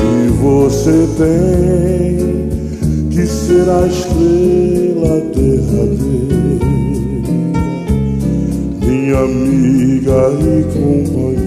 E 0.00 0.28
você 0.40 0.96
tem 1.18 2.16
que 3.10 3.24
ser 3.26 3.68
a 3.68 3.86
estrela 3.86 5.20
derradeira, 5.34 6.68
minha 8.80 9.18
amiga 9.18 10.20
e 10.40 10.62
companheira, 10.72 11.37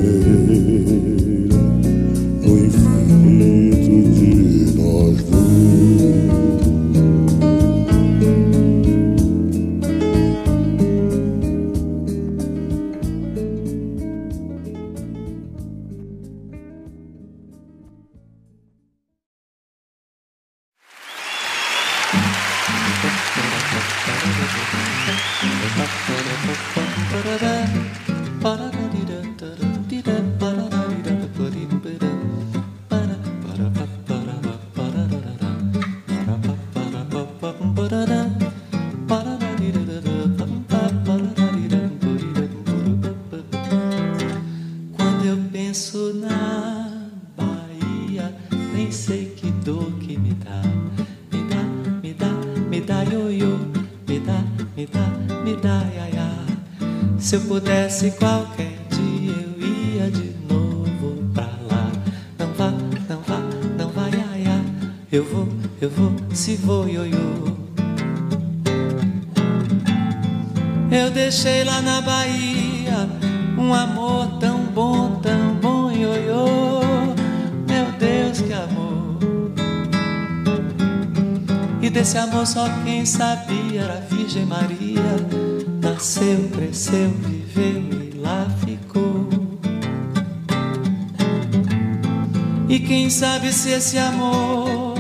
amor 94.22 94.94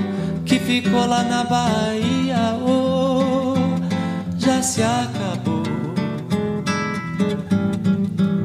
que 0.45 0.59
ficou 0.59 1.05
lá 1.05 1.23
na 1.23 1.43
Bahia, 1.43 2.57
oh, 2.65 3.53
já 4.37 4.61
se 4.61 4.81
acabou. 4.81 5.61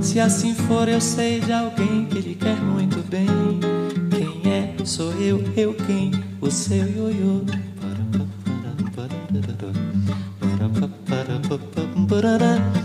Se 0.00 0.20
assim 0.20 0.54
for, 0.54 0.88
eu 0.88 1.00
sei 1.00 1.40
de 1.40 1.52
alguém 1.52 2.06
que 2.06 2.20
lhe 2.20 2.34
quer 2.34 2.56
muito 2.56 2.98
bem. 3.08 3.26
Quem 4.10 4.52
é? 4.52 4.74
Sou 4.84 5.12
eu, 5.14 5.42
eu 5.56 5.74
quem? 5.74 6.12
O 6.40 6.50
seu 6.50 6.86
ioiô. 6.86 7.44
Pararam, 12.08 12.75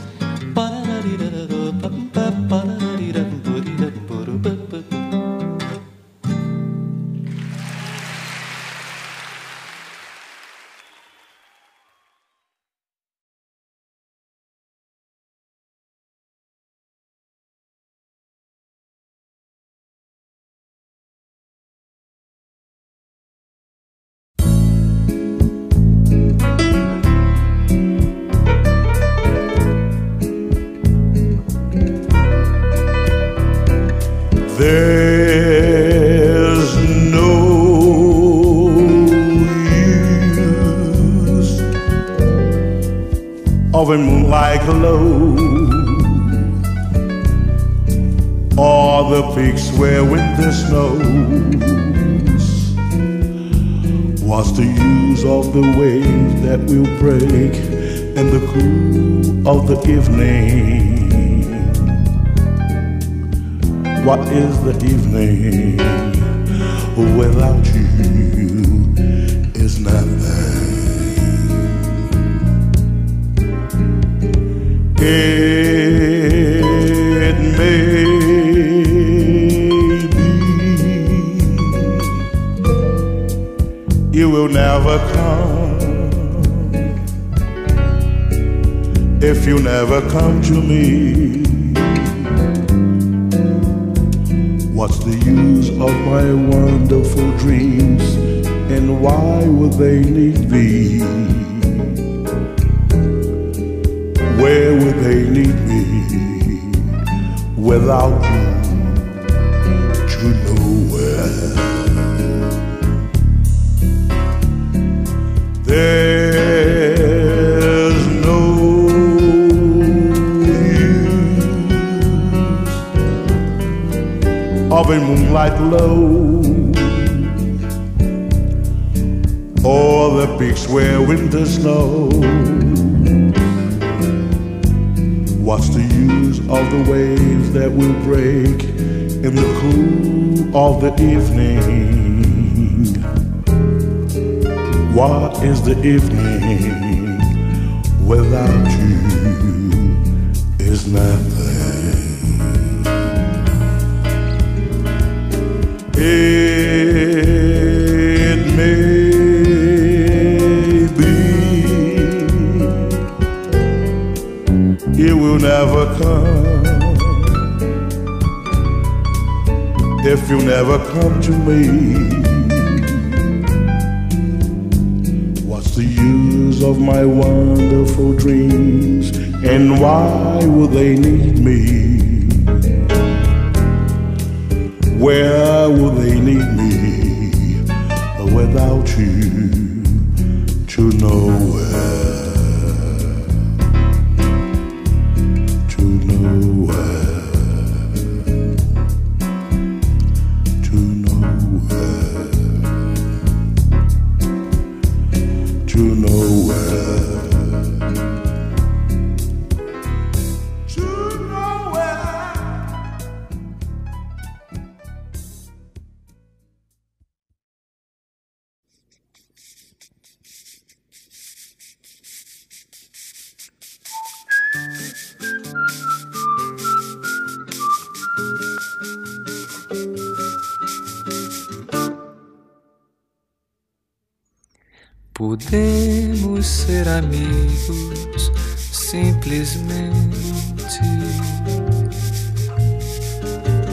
Podemos 235.44 236.46
ser 236.46 236.88
amigos 236.88 238.32
simplesmente. 238.72 239.92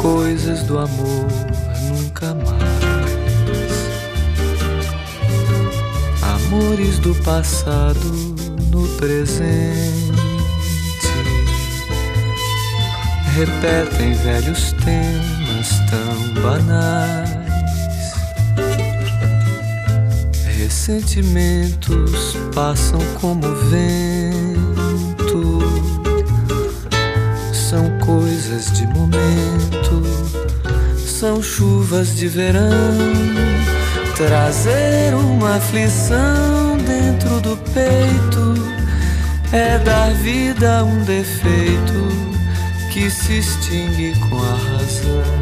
Coisas 0.00 0.62
do 0.64 0.78
amor 0.78 1.26
nunca 1.88 2.34
mais. 2.34 2.58
Amores 6.22 6.98
do 6.98 7.14
passado 7.16 8.12
no 8.72 8.88
presente. 8.96 10.18
Repetem 13.36 14.14
velhos 14.14 14.72
temas 14.84 15.68
tão 15.90 16.42
banais. 16.42 17.37
Ressentimentos 20.88 22.34
passam 22.54 22.98
como 23.20 23.42
vento, 23.66 25.58
são 27.52 27.98
coisas 27.98 28.72
de 28.72 28.86
momento, 28.86 30.02
são 30.96 31.42
chuvas 31.42 32.16
de 32.16 32.26
verão. 32.26 32.64
Trazer 34.16 35.14
uma 35.14 35.56
aflição 35.56 36.78
dentro 36.86 37.38
do 37.42 37.54
peito 37.74 38.54
é 39.52 39.78
dar 39.80 40.10
vida 40.14 40.78
a 40.78 40.84
um 40.84 41.04
defeito 41.04 42.08
que 42.90 43.10
se 43.10 43.40
extingue 43.40 44.18
com 44.30 44.38
a 44.38 44.54
razão. 44.54 45.37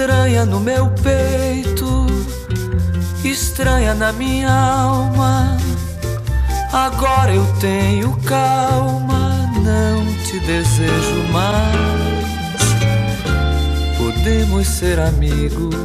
Estranha 0.00 0.46
no 0.46 0.58
meu 0.58 0.88
peito, 1.02 2.06
estranha 3.22 3.92
na 3.92 4.10
minha 4.14 4.50
alma. 4.50 5.58
Agora 6.72 7.34
eu 7.34 7.44
tenho 7.60 8.16
calma, 8.22 9.46
não 9.62 10.06
te 10.24 10.40
desejo 10.40 11.22
mais. 11.30 12.64
Podemos 13.98 14.66
ser 14.68 14.98
amigos 14.98 15.76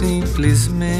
simplesmente. 0.00 0.96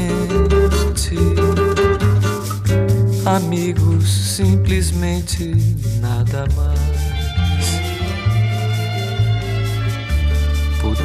Amigos, 3.25 4.09
simplesmente 4.37 5.53
nada 5.99 6.47
mais. 6.55 6.72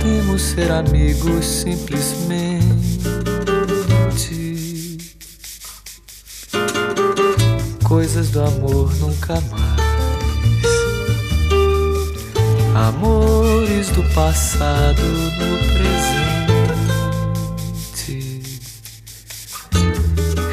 Podemos 0.00 0.42
ser 0.42 0.70
amigos 0.70 1.44
simplesmente. 1.44 2.62
Coisas 7.82 8.30
do 8.30 8.42
amor 8.42 8.94
nunca 8.96 9.40
mais. 9.50 9.78
Amores 12.76 13.88
do 13.90 14.04
passado 14.14 15.02
no 15.02 15.58
presente. 15.74 16.08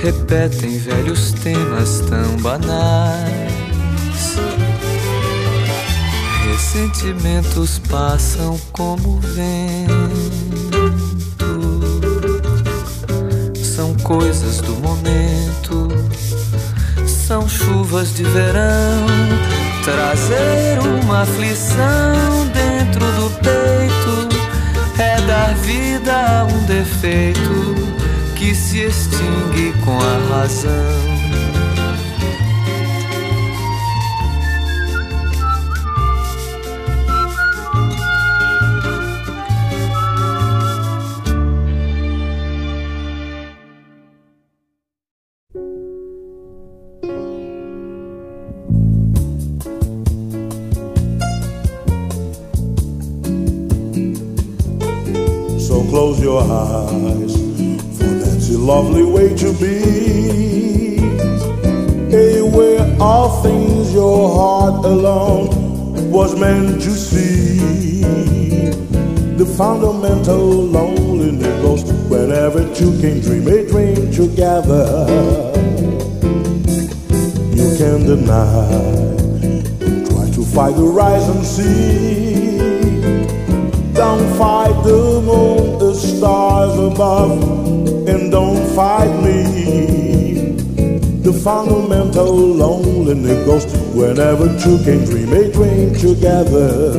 repetem 0.01 0.79
velhos 0.79 1.33
temas 1.33 2.01
tão 2.09 2.37
banais. 2.37 3.54
Ressentimentos 6.75 7.79
passam 7.89 8.59
como 8.73 9.21
vento. 9.21 10.93
São 13.63 13.95
coisas 13.99 14.59
do 14.59 14.73
momento, 14.81 15.87
são 17.07 17.47
chuvas 17.47 18.13
de 18.13 18.23
verão. 18.23 19.05
Trazer 19.85 20.79
uma 21.01 21.21
aflição 21.21 22.45
dentro 22.53 23.05
do 23.13 23.29
peito 23.39 24.27
é 24.99 25.21
dar 25.21 25.55
vida 25.55 26.13
a 26.13 26.43
um 26.43 26.65
defeito 26.65 27.73
que 28.35 28.53
se 28.53 28.79
extingue 28.79 29.71
com 29.85 29.97
a 29.97 30.35
razão. 30.35 31.14
Two 72.75 72.91
can 72.99 73.21
dream 73.21 73.47
a 73.47 73.65
dream 73.65 74.11
together. 74.11 75.07
You 77.55 77.67
can 77.77 78.05
deny, 78.05 78.67
try 80.09 80.29
to 80.35 80.43
fight 80.53 80.75
the 80.75 80.83
rising 80.83 81.43
sea. 81.43 82.57
Don't 83.93 84.27
fight 84.37 84.75
the 84.83 85.21
moon, 85.25 85.79
the 85.79 85.93
stars 85.93 86.77
above 86.77 87.41
and 88.09 88.29
don't 88.29 88.75
fight 88.75 89.13
me. 89.23 90.51
The 91.21 91.31
fundamental 91.31 92.35
loneliness 92.35 93.45
goes 93.45 93.65
whenever 93.95 94.47
two 94.59 94.83
can 94.83 95.05
dream 95.05 95.31
a 95.31 95.49
dream 95.49 95.95
together. 95.95 96.91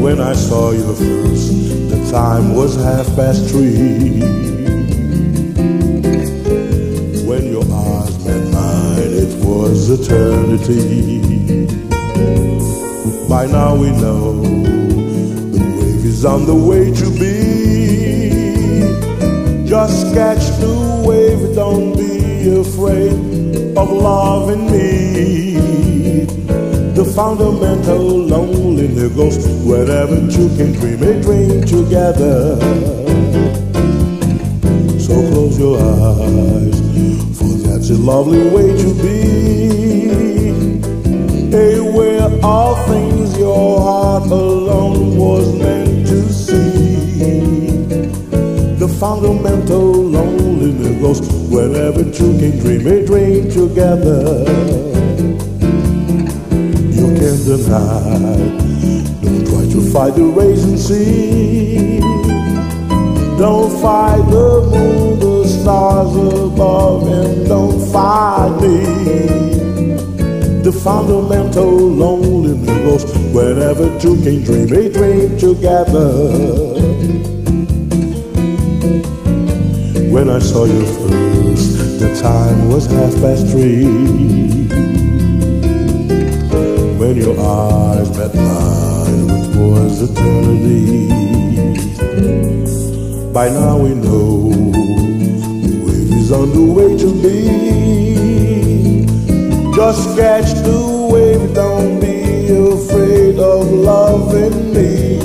When 0.00 0.20
I 0.20 0.34
saw 0.34 0.70
you 0.70 0.94
first, 0.94 1.75
time 2.10 2.54
was 2.54 2.76
half 2.76 3.06
past 3.16 3.48
three. 3.50 4.20
When 7.26 7.44
your 7.50 7.64
eyes 7.64 8.24
met 8.24 8.44
mine, 8.52 9.12
it 9.24 9.44
was 9.44 9.90
eternity. 9.90 11.66
By 13.28 13.46
now 13.46 13.74
we 13.74 13.90
know 13.90 14.40
The 14.42 15.64
wave 15.78 16.04
is 16.04 16.24
on 16.24 16.46
the 16.46 16.54
way 16.54 16.92
to 16.92 17.10
be. 17.18 17.36
Just 19.66 20.14
catch 20.14 20.44
the 20.60 21.02
wave, 21.06 21.54
don't 21.56 21.96
be 21.96 22.60
afraid 22.60 23.76
of 23.76 23.90
loving 23.90 24.70
me. 24.70 25.06
The 26.96 27.04
fundamental 27.04 28.00
loneliness 28.00 29.12
goes 29.12 29.36
wherever 29.66 30.16
two 30.32 30.48
can 30.56 30.72
dream 30.72 31.02
a 31.02 31.20
dream 31.20 31.60
together. 31.66 32.56
So 34.98 35.12
close 35.28 35.58
your 35.58 35.76
eyes, 35.76 36.80
for 37.36 37.52
that's 37.68 37.90
a 37.90 37.98
lovely 37.98 38.48
way 38.48 38.74
to 38.78 38.94
be. 39.02 39.16
A 41.54 41.80
way 41.92 42.18
all 42.42 42.76
things 42.86 43.36
your 43.36 43.78
heart 43.78 44.30
alone 44.30 45.18
was 45.18 45.54
meant 45.54 46.06
to 46.06 46.32
see. 46.32 47.26
The 48.78 48.88
fundamental 48.88 49.92
loneliness 49.92 51.02
goes 51.02 51.20
wherever 51.50 52.04
two 52.04 52.38
can 52.38 52.58
dream 52.58 52.86
a 52.86 53.04
dream 53.04 53.50
together. 53.50 54.85
You 57.46 57.58
can't 57.58 59.22
don't 59.22 59.46
try 59.46 59.64
to 59.70 59.80
fight 59.92 60.16
the 60.16 60.24
raging 60.24 60.76
sea. 60.76 62.00
Don't 63.38 63.70
fight 63.80 64.18
the 64.28 64.68
moon, 64.68 65.20
the 65.20 65.46
stars 65.46 66.16
above, 66.16 67.06
and 67.06 67.46
don't 67.46 67.78
fight 67.92 68.50
me. 68.60 68.78
The 70.64 70.72
fundamental 70.72 71.70
loneliness 71.70 73.04
goes 73.04 73.16
whenever 73.32 73.96
two 74.00 74.16
can 74.24 74.42
dream 74.42 74.72
a 74.72 74.88
dream 74.92 75.38
together. 75.38 76.10
When 80.10 80.30
I 80.30 80.40
saw 80.40 80.64
you 80.64 80.84
first, 80.84 82.00
the 82.00 82.20
time 82.20 82.70
was 82.70 82.86
half 82.86 83.14
past 83.20 83.46
three. 83.46 84.55
When 87.06 87.18
your 87.18 87.38
eyes 87.38 88.10
met 88.18 88.34
mine, 88.34 89.28
which 89.28 89.54
was 89.54 90.02
eternity. 90.10 91.06
By 93.32 93.48
now 93.48 93.78
we 93.78 93.94
know 93.94 94.50
the 94.50 95.72
wave 95.86 96.12
is 96.18 96.32
on 96.32 96.50
the 96.50 96.64
way 96.76 96.96
to 96.98 97.08
be. 97.22 97.38
Just 99.76 100.16
catch 100.18 100.52
the 100.66 100.80
wave, 101.12 101.54
don't 101.54 102.00
be 102.00 102.48
afraid 102.74 103.38
of 103.38 103.70
loving 103.70 104.74
me. 104.74 105.20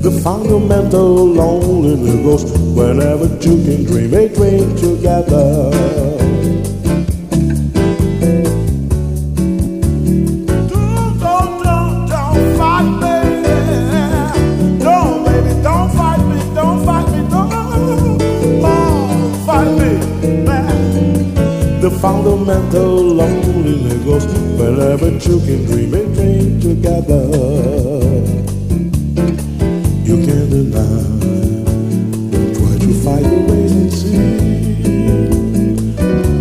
The 0.00 0.10
fundamental 0.24 1.26
loneliness 1.26 2.22
goes 2.24 2.58
whenever 2.74 3.28
two 3.40 3.62
can 3.62 3.84
dream 3.84 4.14
a 4.14 4.26
dream 4.30 4.74
together. 4.74 5.98
Fundamental 22.48 22.96
loneliness 23.02 24.04
goes 24.04 24.24
whenever 24.58 25.10
two 25.20 25.38
can 25.40 25.66
dream 25.66 25.92
a 25.92 26.02
dream 26.14 26.58
together. 26.58 27.28
You 30.02 30.16
can't 30.24 30.48
deny 30.48 31.04
fight 33.04 33.22
the 33.22 33.38
raging 33.50 33.90
sea. 33.90 34.86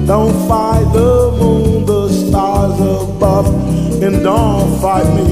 Don't 0.07 0.33
fight 0.47 0.85
the 0.93 1.11
moon, 1.41 1.85
the 1.85 2.07
stars 2.07 2.79
above, 2.79 3.47
and 4.01 4.23
don't 4.23 4.79
fight 4.79 5.07
me. 5.13 5.29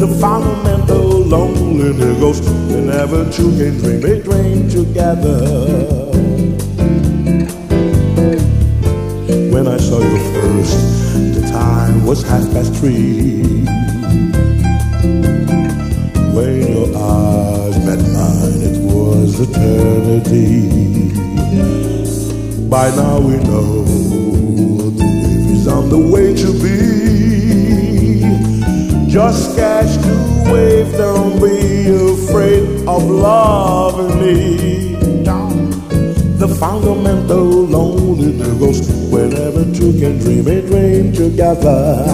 The 0.00 0.08
fundamental 0.20 1.24
loneliness 1.24 2.20
ghost 2.20 2.44
whenever 2.70 3.24
two 3.32 3.50
can 3.56 3.78
dream 3.78 4.04
a 4.04 4.22
dream 4.22 4.68
together. 4.68 6.05
The 10.62 11.46
time 11.50 12.06
was 12.06 12.22
half 12.22 12.42
past 12.52 12.74
three. 12.74 13.42
When 16.34 16.66
your 16.72 16.88
eyes 16.96 17.76
met 17.84 18.00
mine, 18.16 18.62
it 18.62 18.78
was 18.82 19.40
eternity. 19.40 20.68
By 22.68 22.90
now 22.96 23.20
we 23.20 23.36
know 23.44 23.84
the 24.90 25.06
wave 25.06 25.50
is 25.50 25.66
on 25.68 25.88
the 25.88 25.98
way 25.98 26.34
to 26.34 26.52
be. 26.62 26.76
Just 29.10 29.56
catch 29.56 29.96
the 29.98 30.50
wave, 30.52 30.92
don't 30.92 31.40
be 31.40 31.88
afraid 32.12 32.86
of 32.86 33.02
loving 33.10 34.20
me. 34.20 34.95
The 36.46 36.54
fundamental 36.54 37.66
loneliness 37.66 38.54
goes 38.60 38.88
whenever 39.10 39.64
two 39.74 39.98
can 39.98 40.16
dream 40.20 40.46
a 40.46 40.62
dream 40.62 41.12
together. 41.12 42.06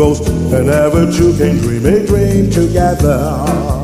And 0.00 0.70
ever 0.70 1.12
two 1.12 1.36
can 1.36 1.58
dream 1.58 1.84
a 1.84 2.06
dream 2.06 2.50
together. 2.50 3.79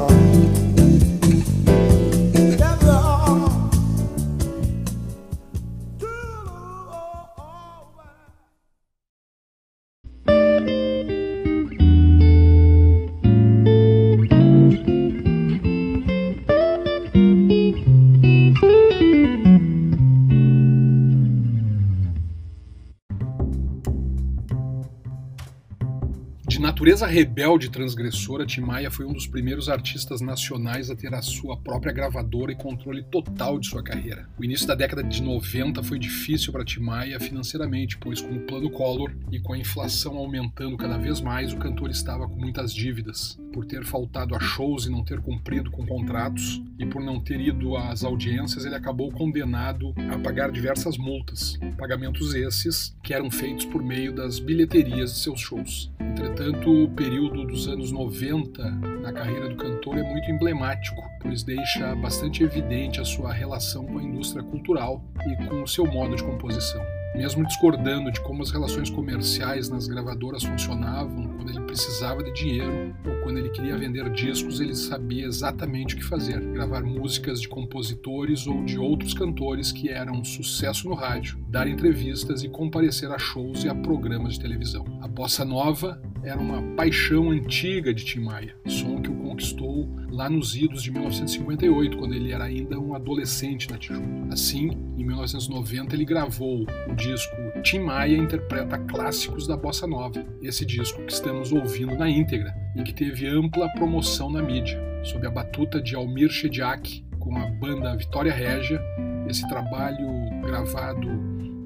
Natureza 27.57 27.67
rebelde 27.67 27.67
e 27.67 27.71
transgressora, 27.71 28.47
Tim 28.47 28.61
Maia 28.61 28.91
foi 28.91 29.07
um 29.07 29.13
dos 29.13 29.27
primeiros 29.27 29.69
artistas 29.69 30.21
nacionais 30.21 30.91
a 30.91 30.97
ter 30.97 31.15
a 31.15 31.23
sua 31.23 31.56
própria 31.67 31.93
gravadora 31.93 32.53
e 32.53 32.55
controle 32.55 33.03
total 33.03 33.59
de 33.59 33.67
sua 33.67 33.83
carreira. 33.83 34.29
O 34.39 34.45
início 34.45 34.69
da 34.69 34.77
década 34.77 35.03
de 35.03 35.21
90 35.21 35.83
foi 35.83 35.99
difícil 35.99 36.53
para 36.53 36.65
Tim 36.65 36.79
Maia 36.79 37.19
financeiramente, 37.19 37.99
pois 37.99 38.21
com 38.21 38.37
o 38.37 38.41
plano 38.47 38.71
Collor 38.71 39.11
e 39.33 39.41
com 39.41 39.53
a 39.53 39.59
inflação 39.59 40.17
aumentando 40.17 40.77
cada 40.77 40.97
vez 40.97 41.21
mais, 41.21 41.53
o 41.53 41.57
cantor 41.57 41.91
estava 41.91 42.29
com 42.29 42.37
muitas 42.37 42.73
dívidas. 42.73 43.37
Por 43.53 43.65
ter 43.65 43.85
faltado 43.85 44.37
a 44.37 44.39
shows 44.39 44.87
e 44.87 44.91
não 44.91 45.03
ter 45.03 45.21
cumprido 45.21 45.69
com 45.73 45.85
contratos, 45.85 46.63
e 46.79 46.87
por 46.87 47.03
não 47.03 47.19
ter 47.19 47.41
ido 47.41 47.77
às 47.77 48.05
audiências, 48.05 48.65
ele 48.65 48.75
acabou 48.75 49.11
condenado 49.11 49.93
a 50.13 50.19
pagar 50.19 50.53
diversas 50.53 50.97
multas, 50.97 51.59
pagamentos 51.77 52.35
esses 52.35 52.95
que 53.03 53.15
eram 53.15 53.31
feitos 53.31 53.65
por 53.65 53.83
meio 53.83 54.13
das 54.13 54.39
bilheterias 54.39 55.15
de 55.15 55.19
seus 55.21 55.41
shows. 55.41 55.91
Entretanto, 55.99 56.85
o 56.85 56.89
período 56.91 57.45
dos 57.45 57.67
anos 57.67 57.91
90 57.91 58.71
na 59.03 59.13
carreira 59.13 59.49
do 59.49 59.57
cantor 59.57 59.99
é 59.99 60.03
muito 60.03 60.31
emblemático, 60.31 61.03
pois 61.21 61.43
deixa 61.57 61.95
bastante 61.97 62.43
evidente 62.43 63.01
a 63.01 63.05
sua 63.05 63.33
relação 63.33 63.87
com 63.87 63.99
a 63.99 64.03
indústria 64.03 64.43
cultural 64.43 65.03
e 65.27 65.47
com 65.47 65.63
o 65.63 65.67
seu 65.67 65.87
modo 65.87 66.15
de 66.15 66.23
composição. 66.23 66.85
Mesmo 67.15 67.47
discordando 67.47 68.13
de 68.13 68.21
como 68.21 68.43
as 68.43 68.51
relações 68.51 68.91
comerciais 68.91 69.71
nas 69.71 69.89
gravadoras 69.89 70.45
funcionavam, 70.45 71.29
quando 71.29 71.49
ele 71.49 71.63
precisava 71.63 72.23
de 72.23 72.31
dinheiro 72.35 72.95
ou 73.07 73.23
quando 73.23 73.39
ele 73.39 73.49
queria 73.49 73.79
vender 73.79 74.11
discos, 74.11 74.61
ele 74.61 74.75
sabia 74.75 75.25
exatamente 75.25 75.95
o 75.95 75.99
que 75.99 76.05
fazer: 76.05 76.39
gravar 76.53 76.83
músicas 76.83 77.41
de 77.41 77.49
compositores 77.49 78.47
ou 78.47 78.63
de 78.65 78.79
outros 78.79 79.15
cantores 79.15 79.73
que 79.73 79.89
eram 79.89 80.23
sucesso 80.23 80.91
no 80.91 80.95
rádio, 80.95 81.39
dar 81.49 81.67
entrevistas 81.67 82.43
e 82.43 82.51
comparecer 82.51 83.11
a 83.11 83.19
shows 83.19 83.65
e 83.65 83.69
a 83.71 83.75
programas 83.75 84.35
de 84.35 84.41
televisão. 84.41 84.85
A 85.01 85.09
bossa 85.09 85.43
nova 85.43 85.99
era 86.23 86.39
uma 86.41 86.63
paixão 86.77 87.31
antiga 87.31 87.93
de 87.93 88.05
Tim 88.05 88.21
Maia, 88.21 88.55
som 88.67 89.01
que 89.01 89.11
o 89.11 89.17
conquistou 89.17 89.89
lá 90.11 90.31
nos 90.31 90.57
idos 90.57 90.83
de 90.83 90.91
1958, 90.91 91.99
quando 91.99 92.15
ele 92.15 92.33
era 92.33 92.45
ainda 92.45 92.79
um 92.79 92.95
adolescente 92.95 93.71
na 93.71 93.77
Tijuca. 93.77 94.09
Assim, 94.31 94.71
em 94.97 95.05
1990 95.05 95.95
ele 95.95 96.05
gravou 96.05 96.67
o 96.89 96.95
disco 96.95 97.35
Tim 97.63 97.81
Maia 97.81 98.17
interpreta 98.17 98.79
clássicos 98.79 99.47
da 99.47 99.57
bossa 99.57 99.87
nova. 99.87 100.25
Esse 100.41 100.65
disco 100.65 101.03
que 101.03 101.13
estamos 101.13 101.53
ouvindo 101.53 101.95
na 101.97 102.09
íntegra 102.09 102.55
e 102.75 102.83
que 102.83 102.95
teve 102.95 103.27
ampla 103.27 103.69
promoção 103.71 104.31
na 104.31 104.43
mídia, 104.43 104.81
sob 105.03 105.27
a 105.27 105.31
batuta 105.31 105.81
de 105.81 105.95
Almir 105.95 106.31
Shediak 106.31 107.05
com 107.19 107.37
a 107.37 107.47
banda 107.47 107.97
Vitória 107.97 108.33
Régia. 108.33 108.81
Esse 109.29 109.47
trabalho 109.49 110.07
gravado 110.43 111.09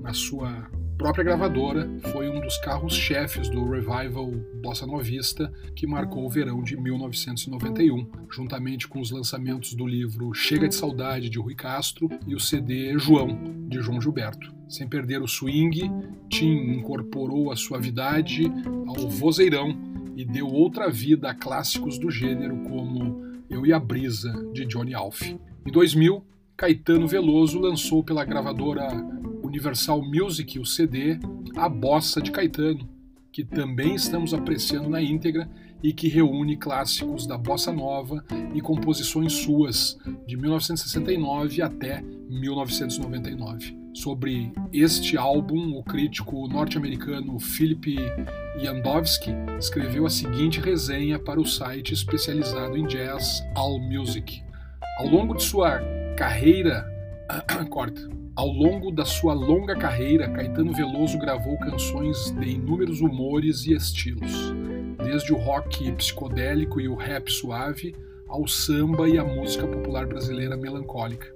na 0.03 0.15
sua 0.15 0.71
própria 1.01 1.25
gravadora 1.25 1.91
foi 2.13 2.29
um 2.29 2.39
dos 2.43 2.59
carros-chefes 2.59 3.49
do 3.49 3.65
revival 3.65 4.31
bossa 4.63 4.87
novista 4.87 5.51
que 5.75 5.87
marcou 5.87 6.27
o 6.27 6.29
verão 6.29 6.63
de 6.63 6.77
1991, 6.77 8.07
juntamente 8.31 8.87
com 8.87 9.01
os 9.01 9.11
lançamentos 9.11 9.73
do 9.73 9.87
livro 9.87 10.35
Chega 10.35 10.69
de 10.69 10.75
Saudade 10.75 11.31
de 11.31 11.39
Rui 11.39 11.55
Castro 11.55 12.07
e 12.27 12.35
o 12.35 12.39
CD 12.39 12.99
João 12.99 13.29
de 13.67 13.81
João 13.81 13.99
Gilberto. 13.99 14.55
Sem 14.69 14.87
perder 14.87 15.23
o 15.23 15.27
swing, 15.27 15.91
Tim 16.29 16.75
incorporou 16.75 17.51
a 17.51 17.57
suavidade 17.57 18.53
ao 18.87 19.09
vozeirão 19.09 19.75
e 20.15 20.23
deu 20.23 20.49
outra 20.49 20.91
vida 20.91 21.31
a 21.31 21.35
clássicos 21.35 21.99
do 21.99 22.11
gênero 22.11 22.59
como 22.65 23.23
Eu 23.49 23.65
e 23.65 23.73
a 23.73 23.81
Brisa 23.81 24.35
de 24.53 24.67
Johnny 24.67 24.93
Alf. 24.93 25.23
Em 25.23 25.73
2000, 25.73 26.23
Caetano 26.59 27.09
Veloso 27.09 27.59
lançou 27.59 28.05
pela 28.05 28.23
gravadora 28.23 28.91
Universal 29.51 30.01
Music 30.01 30.61
o 30.61 30.65
CD 30.65 31.19
A 31.57 31.69
Bossa 31.69 32.23
de 32.23 32.31
Caetano, 32.31 32.89
que 33.33 33.45
também 33.45 33.97
estamos 33.97 34.33
apreciando 34.33 34.89
na 34.89 35.03
íntegra 35.03 35.51
e 35.83 35.93
que 35.93 36.09
reúne 36.09 36.57
clássicos 36.57 37.27
da 37.27 37.37
bossa 37.37 37.73
nova 37.73 38.25
e 38.55 38.61
composições 38.61 39.33
suas 39.33 39.99
de 40.25 40.37
1969 40.37 41.63
até 41.63 42.01
1999. 42.29 43.77
Sobre 43.93 44.53
este 44.73 45.17
álbum, 45.17 45.77
o 45.77 45.83
crítico 45.83 46.47
norte-americano 46.47 47.41
Philip 47.41 47.97
Yandowski 48.57 49.33
escreveu 49.59 50.07
a 50.07 50.11
seguinte 50.11 50.61
resenha 50.61 51.19
para 51.19 51.41
o 51.41 51.45
site 51.47 51.93
especializado 51.93 52.77
em 52.77 52.87
jazz 52.87 53.43
All 53.57 53.81
Music. 53.81 54.45
Ao 54.99 55.09
longo 55.09 55.35
de 55.35 55.43
sua 55.43 55.81
carreira, 56.17 56.87
corta. 57.69 58.20
Ao 58.41 58.49
longo 58.49 58.91
da 58.91 59.05
sua 59.05 59.35
longa 59.35 59.77
carreira, 59.77 60.27
Caetano 60.27 60.73
Veloso 60.73 61.19
gravou 61.19 61.59
canções 61.59 62.31
de 62.31 62.53
inúmeros 62.53 63.03
humores 63.03 63.67
e 63.67 63.75
estilos, 63.75 64.33
desde 64.97 65.35
o 65.35 65.37
rock 65.37 65.93
psicodélico 65.93 66.81
e 66.81 66.89
o 66.89 66.95
rap 66.95 67.31
suave 67.31 67.95
ao 68.27 68.49
samba 68.49 69.07
e 69.11 69.19
a 69.19 69.23
música 69.23 69.67
popular 69.67 70.07
brasileira 70.07 70.57
melancólica. 70.57 71.31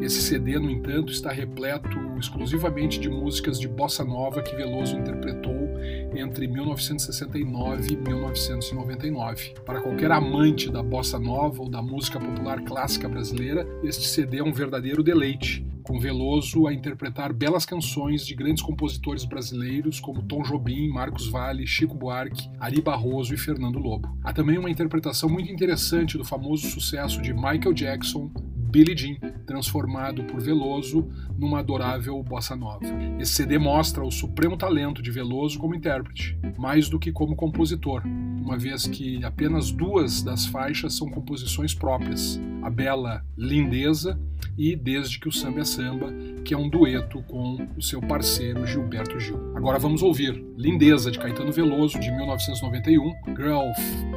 Esse 0.00 0.22
CD, 0.22 0.58
no 0.58 0.70
entanto, 0.70 1.12
está 1.12 1.30
repleto 1.30 1.98
exclusivamente 2.18 2.98
de 2.98 3.10
músicas 3.10 3.60
de 3.60 3.68
bossa 3.68 4.02
nova 4.02 4.40
que 4.40 4.56
Veloso 4.56 4.96
interpretou 4.96 5.68
entre 6.14 6.46
1969 6.46 7.92
e 7.92 7.96
1999. 7.98 9.56
Para 9.66 9.82
qualquer 9.82 10.10
amante 10.10 10.72
da 10.72 10.82
bossa 10.82 11.18
nova 11.18 11.60
ou 11.60 11.68
da 11.68 11.82
música 11.82 12.18
popular 12.18 12.62
clássica 12.64 13.10
brasileira, 13.10 13.68
este 13.84 14.06
CD 14.06 14.38
é 14.38 14.42
um 14.42 14.54
verdadeiro 14.54 15.02
deleite 15.02 15.68
com 15.90 15.98
Veloso 15.98 16.68
a 16.68 16.72
interpretar 16.72 17.32
belas 17.32 17.66
canções 17.66 18.24
de 18.24 18.32
grandes 18.32 18.62
compositores 18.62 19.24
brasileiros 19.24 19.98
como 19.98 20.22
Tom 20.22 20.40
Jobim, 20.42 20.88
Marcos 20.88 21.26
Valle, 21.26 21.66
Chico 21.66 21.96
Buarque, 21.96 22.48
Ari 22.60 22.80
Barroso 22.80 23.34
e 23.34 23.36
Fernando 23.36 23.80
Lobo. 23.80 24.16
Há 24.22 24.32
também 24.32 24.56
uma 24.56 24.70
interpretação 24.70 25.28
muito 25.28 25.50
interessante 25.50 26.16
do 26.16 26.24
famoso 26.24 26.68
sucesso 26.68 27.20
de 27.20 27.34
Michael 27.34 27.72
Jackson, 27.72 28.30
Billie 28.70 28.96
Jean, 28.96 29.16
transformado 29.44 30.22
por 30.22 30.40
Veloso 30.40 31.08
numa 31.36 31.58
adorável 31.58 32.22
bossa 32.22 32.54
nova. 32.54 32.86
Esse 33.18 33.32
CD 33.32 33.58
mostra 33.58 34.04
o 34.04 34.12
supremo 34.12 34.56
talento 34.56 35.02
de 35.02 35.10
Veloso 35.10 35.58
como 35.58 35.74
intérprete, 35.74 36.38
mais 36.56 36.88
do 36.88 36.98
que 36.98 37.10
como 37.10 37.34
compositor, 37.34 38.02
uma 38.06 38.56
vez 38.56 38.86
que 38.86 39.24
apenas 39.24 39.72
duas 39.72 40.22
das 40.22 40.46
faixas 40.46 40.94
são 40.94 41.10
composições 41.10 41.74
próprias, 41.74 42.40
a 42.62 42.70
bela 42.70 43.24
Lindeza 43.36 44.18
e 44.56 44.76
Desde 44.76 45.18
que 45.18 45.28
o 45.28 45.32
Samba 45.32 45.60
é 45.60 45.64
Samba, 45.64 46.12
que 46.44 46.54
é 46.54 46.58
um 46.58 46.68
dueto 46.68 47.22
com 47.22 47.66
o 47.76 47.82
seu 47.82 48.00
parceiro 48.00 48.66
Gilberto 48.66 49.18
Gil. 49.18 49.38
Agora 49.54 49.78
vamos 49.78 50.02
ouvir 50.02 50.44
Lindeza 50.56 51.10
de 51.10 51.18
Caetano 51.18 51.52
Veloso 51.52 51.98
de 51.98 52.10
1991, 52.10 53.12
Girl, 53.36 53.70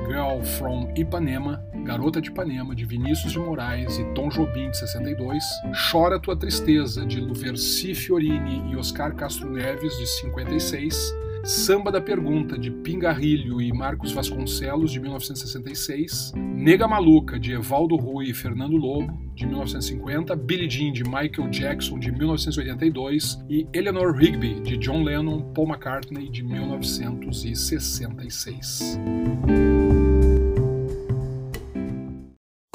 Girl 0.08 0.42
from 0.58 0.92
Ipanema, 0.96 1.64
Garota 1.84 2.22
de 2.22 2.30
Ipanema 2.30 2.74
de 2.74 2.86
Vinícius 2.86 3.34
de 3.34 3.40
Moraes 3.40 3.98
e 3.98 4.06
Tom 4.14 4.30
Jobim 4.30 4.70
de 4.70 4.78
62, 4.78 5.44
Chora 5.92 6.20
Tua 6.20 6.36
Tristeza 6.36 7.06
de 7.06 7.20
Luverci 7.20 7.94
Fiorini 7.94 8.72
e 8.72 8.76
Oscar 8.76 9.14
Castro 9.16 9.52
Neves 9.52 9.98
de 9.98 10.08
56, 10.08 11.14
Samba 11.44 11.92
da 11.92 12.00
Pergunta, 12.00 12.58
de 12.58 12.72
Pingarrilho 12.72 13.62
e 13.62 13.74
Marcos 13.74 14.14
Vasconcelos, 14.14 14.94
de 14.94 15.02
1966, 15.02 16.32
Nega 16.38 16.88
Maluca, 16.88 17.38
de 17.38 17.52
Evaldo 17.52 17.98
Rui 17.98 18.30
e 18.30 18.34
Fernando 18.34 18.78
Lobo, 18.78 19.12
de 19.36 19.46
1950, 19.46 20.38
Billie 20.38 20.70
Jean, 20.70 20.94
de 20.94 21.04
Michael 21.04 21.50
Jackson, 21.52 22.00
de 22.00 22.14
1982 22.14 23.44
e 23.50 23.68
Eleanor 23.74 24.16
Rigby, 24.16 24.62
de 24.62 24.78
John 24.78 25.04
Lennon, 25.04 25.42
Paul 25.54 25.68
McCartney, 25.68 26.30
de 26.30 26.44
1966. 26.44 28.98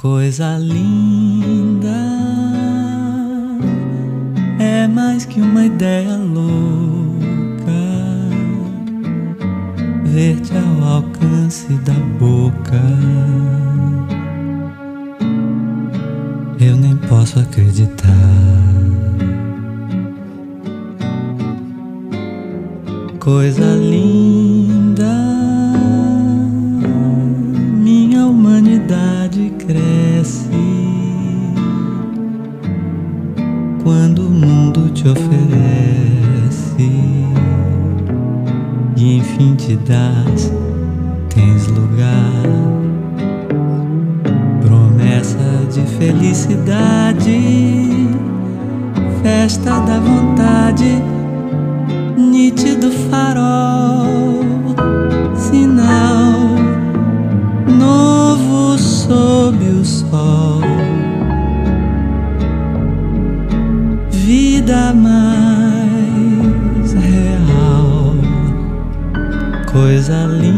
Coisa 0.00 0.56
linda 0.58 1.88
é 4.60 4.86
mais 4.86 5.24
que 5.24 5.40
uma 5.40 5.66
ideia 5.66 6.16
louca, 6.16 7.72
ver-te 10.04 10.52
ao 10.56 10.84
alcance 10.88 11.72
da 11.78 11.94
boca. 12.20 12.80
Eu 16.60 16.76
nem 16.76 16.96
posso 17.08 17.40
acreditar. 17.40 18.14
Coisa 23.18 23.74
linda, 23.74 25.12
minha 27.82 28.26
humanidade 28.26 29.17
quando 33.89 34.27
o 34.27 34.31
mundo 34.31 34.90
te 34.90 35.09
oferece 35.09 36.82
e 38.94 39.16
enfim 39.16 39.55
te 39.55 39.77
das, 39.77 40.52
tens 41.31 41.69
lugar. 41.69 42.43
Promessa 44.60 45.39
de 45.73 45.81
felicidade, 45.97 47.40
festa 49.23 49.81
da 49.81 49.98
vontade, 49.98 51.02
nítido 52.15 52.90
farol, 53.09 54.52
sinal 55.35 56.59
novo 57.66 58.77
sob 58.77 59.65
o 59.65 59.82
sol. 59.82 60.60
mais 64.93 66.93
real, 66.94 68.16
coisa 69.70 70.27
linda. 70.27 70.57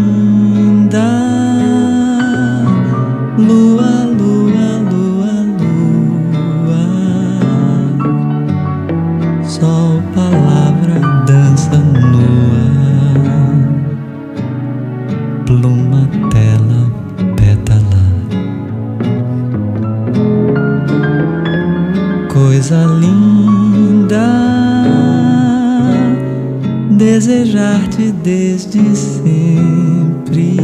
desde 28.66 28.96
sempre. 28.96 30.56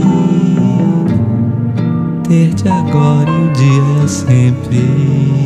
Ter-te 2.29 2.69
agora 2.69 3.31
e 3.31 3.49
o 3.49 3.53
dia 3.53 4.05
é 4.05 4.09
sempre. 4.09 5.46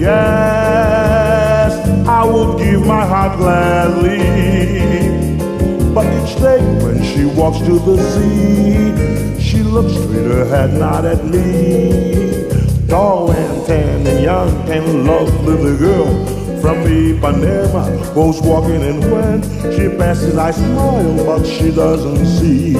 Yes, 0.00 1.76
I 2.08 2.24
would 2.24 2.58
give 2.58 2.86
my 2.86 3.04
heart 3.04 3.36
gladly. 3.36 4.16
But 5.92 6.06
each 6.06 6.36
day 6.40 6.62
when 6.82 7.04
she 7.04 7.26
walks 7.26 7.58
to 7.58 7.78
the 7.78 7.98
sea, 8.14 9.38
she 9.38 9.62
looks 9.62 9.92
straight 9.92 10.30
ahead, 10.30 10.72
not 10.72 11.04
at 11.04 11.22
me. 11.26 12.48
Tall 12.88 13.30
and 13.30 13.66
tan 13.66 14.06
and 14.06 14.24
young 14.24 14.70
and 14.70 15.04
lovely, 15.06 15.56
the 15.70 15.76
girl 15.76 16.06
from 16.62 16.78
Ipanema 16.78 18.14
goes 18.14 18.40
walking 18.40 18.82
and 18.82 19.04
when 19.12 19.42
she 19.70 19.94
passes 19.98 20.38
I 20.38 20.50
smile 20.50 21.24
but 21.26 21.44
she 21.46 21.70
doesn't 21.70 22.26
see 22.26 22.74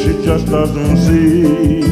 she 0.00 0.24
just 0.24 0.46
doesn't 0.46 0.96
see 0.96 1.90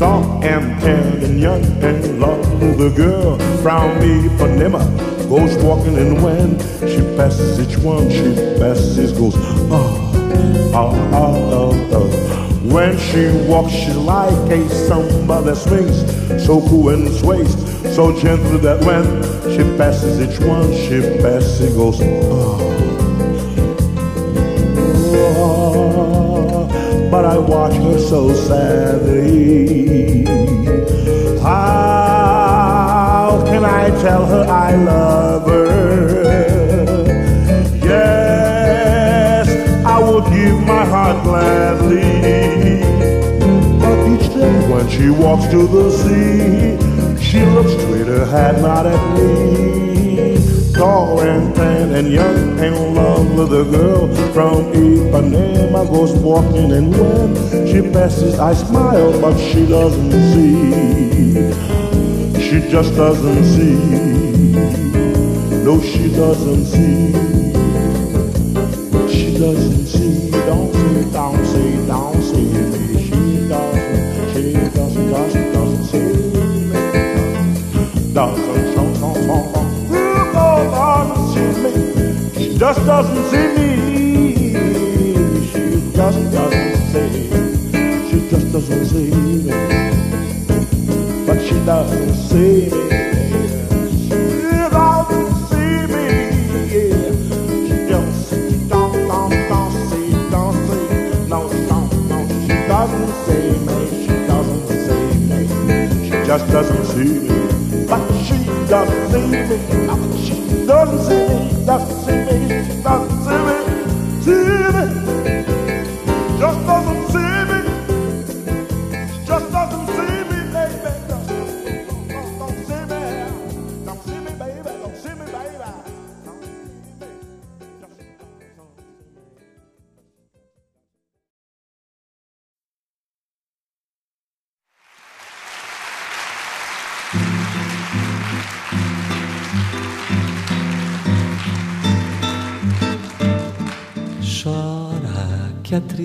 Tall 0.00 0.42
and 0.42 0.80
tan 0.80 1.19
young 1.40 1.64
and 1.82 2.20
lovely, 2.20 2.72
the 2.74 2.90
girl 2.94 3.38
from 3.62 3.90
Ipanema 4.00 4.84
goes 5.28 5.56
walking, 5.64 5.96
and 5.96 6.22
when 6.22 6.58
she 6.86 7.00
passes 7.16 7.58
each 7.58 7.78
one, 7.78 8.10
she 8.10 8.34
passes, 8.58 9.12
goes, 9.12 9.34
oh, 9.70 10.12
oh, 10.74 11.10
oh, 11.14 11.50
oh, 11.52 11.88
oh. 11.92 12.74
When 12.74 12.98
she 12.98 13.30
walks, 13.48 13.72
she's 13.72 13.96
like 13.96 14.32
a 14.50 14.68
samba 14.68 15.40
that 15.42 15.56
swings, 15.56 16.44
so 16.44 16.60
cool 16.68 16.90
and 16.90 17.08
sways, 17.14 17.54
so 17.94 18.14
gentle 18.20 18.58
that 18.58 18.84
when 18.84 19.04
she 19.50 19.62
passes 19.78 20.20
each 20.20 20.40
one, 20.40 20.70
she 20.74 21.00
passes, 21.22 21.74
goes, 21.74 22.00
oh. 22.02 22.69
But 27.20 27.32
I 27.32 27.38
watch 27.38 27.74
her 27.74 27.98
so 27.98 28.32
sadly. 28.32 30.24
How 31.42 33.42
can 33.44 33.62
I 33.62 33.90
tell 34.00 34.24
her 34.24 34.46
I 34.48 34.74
love 34.76 35.46
her? 35.46 37.04
Yes, 37.84 39.50
I 39.84 39.98
will 39.98 40.22
give 40.30 40.66
my 40.66 40.82
heart 40.86 41.22
gladly. 41.22 42.80
But 43.80 43.98
each 44.14 44.32
day 44.32 44.70
when 44.70 44.88
she 44.88 45.10
walks 45.10 45.46
to 45.48 45.66
the 45.66 45.90
sea, 45.90 46.78
she 47.22 47.44
looks 47.44 47.72
straight 47.72 48.08
ahead, 48.08 48.62
not 48.62 48.86
at 48.86 49.18
me. 49.18 49.89
Tall 50.80 51.20
and 51.20 51.54
tan 51.54 51.94
and 51.94 52.10
young 52.10 52.58
and 52.58 52.94
lovely, 52.94 53.46
the 53.46 53.64
girl 53.70 54.08
from 54.32 54.72
Ipanema 54.72 55.84
goes 55.92 56.12
walking, 56.14 56.72
and 56.72 56.90
when 56.90 57.66
she 57.66 57.82
passes, 57.92 58.38
I 58.38 58.54
smile, 58.54 59.12
but 59.20 59.36
she 59.38 59.66
doesn't 59.66 60.12
see 60.32 61.10
she 62.50 62.58
just 62.68 62.96
doesn't 62.96 63.44
see. 63.44 63.76
No, 65.62 65.80
she 65.80 66.08
doesn't 66.10 66.64
see. 66.64 67.12
She 69.08 69.38
doesn't 69.38 69.86
see. 69.86 70.30
Don't 70.32 70.72
see, 70.74 71.04
don't 71.12 71.44
see, 71.44 71.86
don't 71.86 72.16
me. 72.32 72.52
She 73.04 73.48
doesn't, 73.48 74.28
she 74.32 74.52
doesn't, 74.74 75.12
doesn't, 75.12 75.52
doesn't 75.52 75.84
see. 75.84 76.12
Doesn't, 78.12 78.74
so, 78.74 78.94
so, 78.94 79.14
so, 79.14 79.49
just 82.60 82.84
doesn't 82.84 83.24
see 83.30 83.48
me. 83.56 84.52
She 85.50 85.92
just 85.96 86.30
doesn't 86.30 86.76
see. 86.92 87.10
She 88.10 88.28
just 88.28 88.52
doesn't 88.52 88.84
see 88.84 89.10
me 89.10 89.90
but 91.26 91.40
she 91.40 91.54
doesn't 91.64 92.14
see 92.28 92.68
me. 92.68 92.84
She 94.04 94.18
doesn't 94.76 95.32
see 95.48 95.78
me. 95.92 96.06
Yeah. 96.68 97.12
She 97.66 97.76
just 97.88 98.68
don't, 98.68 98.92
don't, 99.08 99.32
don't 99.48 99.72
see, 99.88 100.10
don't 100.30 100.56
see, 100.66 100.88
no, 101.32 101.40
don't, 101.70 101.90
no. 102.10 102.18
She 102.44 102.54
doesn't 102.68 103.12
see 103.24 103.48
me. 103.66 103.78
She 104.04 104.14
doesn't 104.28 104.64
see 104.84 105.08
me. 105.28 105.38
She 106.04 106.16
just 106.26 106.46
doesn't 106.52 106.84
see 106.92 107.12
me, 107.26 107.86
but 107.86 108.02
she 108.26 108.36
doesn't 108.68 109.04
see 109.12 109.26
me. 109.30 110.29
No, 110.66 110.84
she 110.86 110.86
doesn't 110.86 111.06
see 111.08 111.26
me. 111.26 111.64
Doesn't 111.66 111.98
see 112.04 112.18
me. 112.26 112.64
She 112.64 112.82
doesn't 112.82 113.24
see 113.24 113.38
me. 113.46 114.22
See 114.24 114.94
me. 114.94 114.99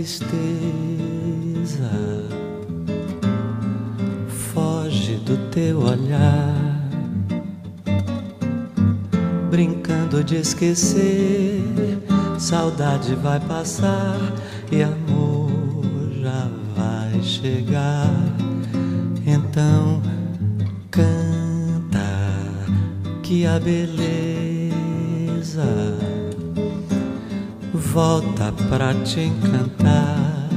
Tristeza 0.06 1.90
foge 4.54 5.16
do 5.16 5.36
teu 5.50 5.80
olhar, 5.80 6.54
brincando 9.50 10.24
de 10.24 10.36
esquecer. 10.36 11.64
Saudade 12.38 13.16
vai 13.16 13.40
passar 13.40 14.20
e 14.72 14.84
amor 14.84 15.50
já 16.22 16.52
vai 16.76 17.20
chegar. 17.24 18.14
Então 19.26 20.04
canta 20.92 22.06
que 23.24 23.48
a 23.48 23.60
beleza 23.60 24.76
volta 27.96 28.54
pra 28.68 28.94
te 28.94 29.22
encantar. 29.22 30.50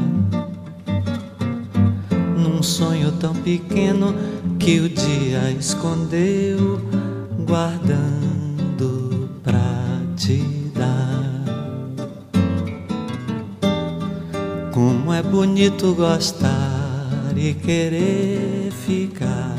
Num 2.37 2.61
sonho 2.65 3.13
tão 3.13 3.33
pequeno 3.33 4.13
que 4.59 4.81
o 4.81 4.89
dia 4.89 5.53
escondeu, 5.53 6.81
guardando 7.47 9.31
pra 9.45 10.01
te 10.17 10.43
dar. 10.75 11.45
Como 14.75 15.13
é 15.13 15.23
bonito 15.23 15.95
gostar 15.95 17.33
e 17.37 17.55
querer 17.55 18.73
ficar 18.85 19.55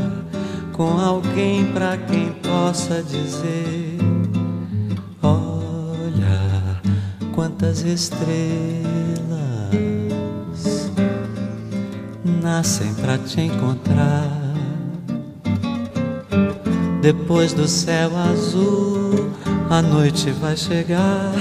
com 0.73 0.99
alguém 0.99 1.71
pra 1.71 1.95
quem 1.95 2.33
possa 2.43 3.01
dizer: 3.01 3.88
quantas 7.59 7.81
estrelas 7.81 8.31
nascem 12.41 12.93
pra 12.93 13.17
te 13.17 13.41
encontrar. 13.41 14.31
Depois 17.01 17.51
do 17.51 17.67
céu 17.67 18.15
azul, 18.15 19.31
a 19.69 19.81
noite 19.81 20.31
vai 20.31 20.55
chegar 20.55 21.33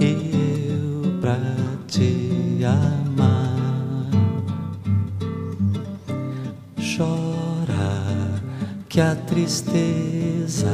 e 0.00 0.70
eu 0.70 1.20
pra 1.20 1.38
te 1.86 2.64
amar. 2.64 3.58
Chora 6.96 8.40
que 8.88 9.02
a 9.02 9.14
tristeza 9.14 10.72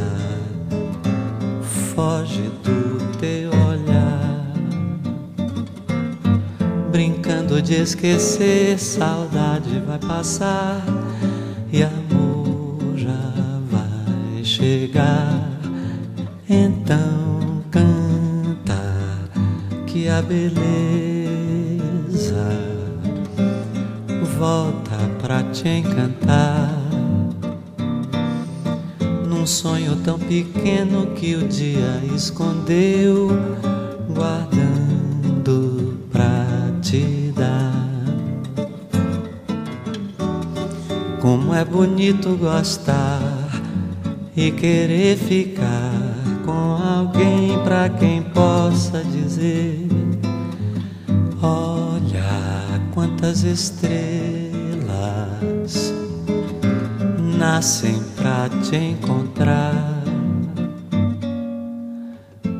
esquecer, 7.84 8.78
saudade 8.78 9.78
vai 9.86 9.98
passar 9.98 10.82
e 11.70 11.82
amor 11.82 12.96
já 12.96 13.60
vai 13.70 14.42
chegar. 14.42 15.50
Então 16.48 17.62
canta 17.70 18.80
que 19.86 20.08
a 20.08 20.22
beleza 20.22 20.64
volta 24.38 24.96
pra 25.20 25.42
te 25.42 25.68
encantar. 25.68 26.72
Num 29.28 29.46
sonho 29.46 29.96
tão 29.96 30.18
pequeno 30.18 31.08
que 31.08 31.34
o 31.34 31.46
dia 31.46 32.00
escondeu, 32.14 33.28
gostar 42.12 43.20
e 44.36 44.50
querer 44.50 45.16
ficar 45.16 45.90
com 46.44 46.52
alguém 46.52 47.58
para 47.64 47.88
quem 47.88 48.22
possa 48.22 49.02
dizer: 49.04 49.88
Olha 51.42 52.80
quantas 52.92 53.42
estrelas 53.42 54.44
nascem 57.38 58.02
para 58.16 58.50
te 58.62 58.76
encontrar. 58.76 59.72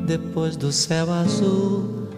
Depois 0.07 0.55
do 0.55 0.71
céu 0.71 1.11
azul, 1.11 2.09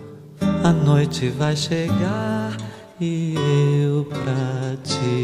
a 0.64 0.72
noite 0.72 1.28
vai 1.30 1.56
chegar 1.56 2.56
e 3.02 3.36
eu 3.84 4.06
pra 4.06 4.78
ti. 4.84 5.17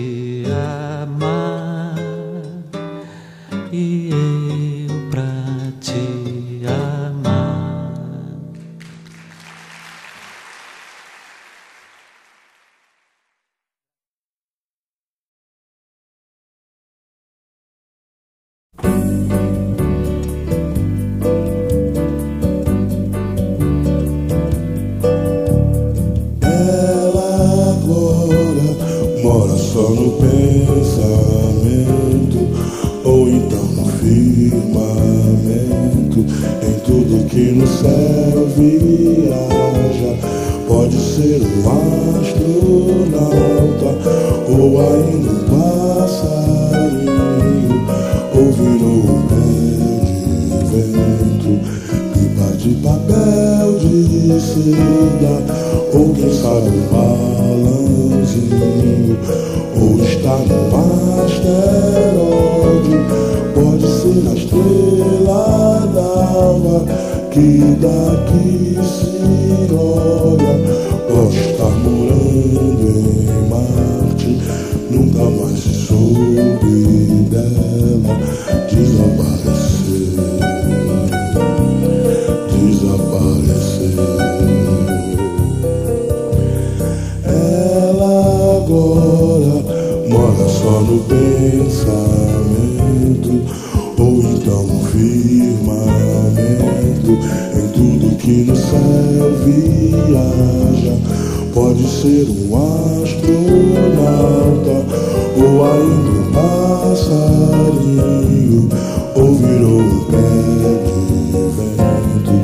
passarinho 107.43 108.69
ouvirou 109.15 109.81
o 109.81 110.05
de 110.05 111.41
vento 111.55 112.35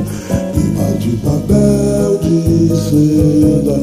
Pipa 0.52 0.88
de 0.98 1.12
papel 1.18 2.18
de 2.18 2.68
seda. 2.76 3.76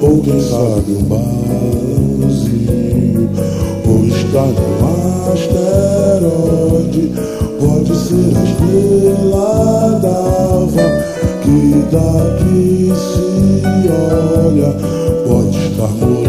Ou 0.00 0.14
quem 0.22 0.40
sabe 0.40 0.92
um 0.92 1.02
balãozinho 1.04 2.30
Ou 3.86 4.04
está 4.06 4.46
no 4.46 4.68
asteroide. 5.32 7.04
Pode 7.58 7.94
ser 7.96 8.32
a 8.36 8.42
estrela 8.44 9.98
d'alva 10.00 10.88
Que 11.42 11.60
daqui 11.90 12.92
se 12.96 13.28
olha. 13.90 14.70
Pode 15.26 15.56
estar 15.58 15.92
no 16.06 16.19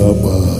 up. 0.00 0.16
Uh, 0.22 0.57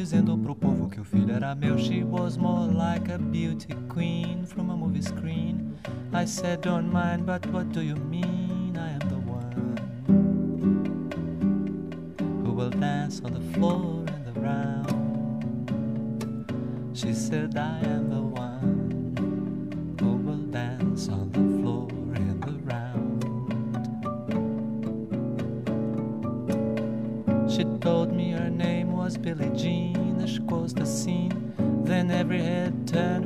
dizendo 0.00 0.36
pro 0.38 0.54
povo 0.54 0.88
que 0.88 0.98
o 0.98 1.04
filho 1.04 1.30
era 1.30 1.54
meu. 1.54 1.76
She 1.76 2.02
was 2.02 2.38
more 2.38 2.72
like 2.72 3.12
a 3.12 3.18
beauty 3.18 3.74
queen 3.88 4.46
from 4.46 4.70
a 4.70 4.76
movie 4.76 5.02
screen. 5.02 5.74
I 6.10 6.26
said, 6.26 6.62
Don't 6.62 6.90
mind, 6.90 7.26
but 7.26 7.46
what 7.52 7.70
do 7.70 7.82
you 7.82 7.96
mean? 7.96 8.39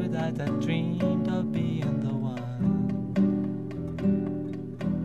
Turned 0.09 0.39
with 0.39 0.63
dreamed 0.63 1.29
of 1.29 1.53
being 1.53 2.01
the 2.01 2.13
one 2.13 3.15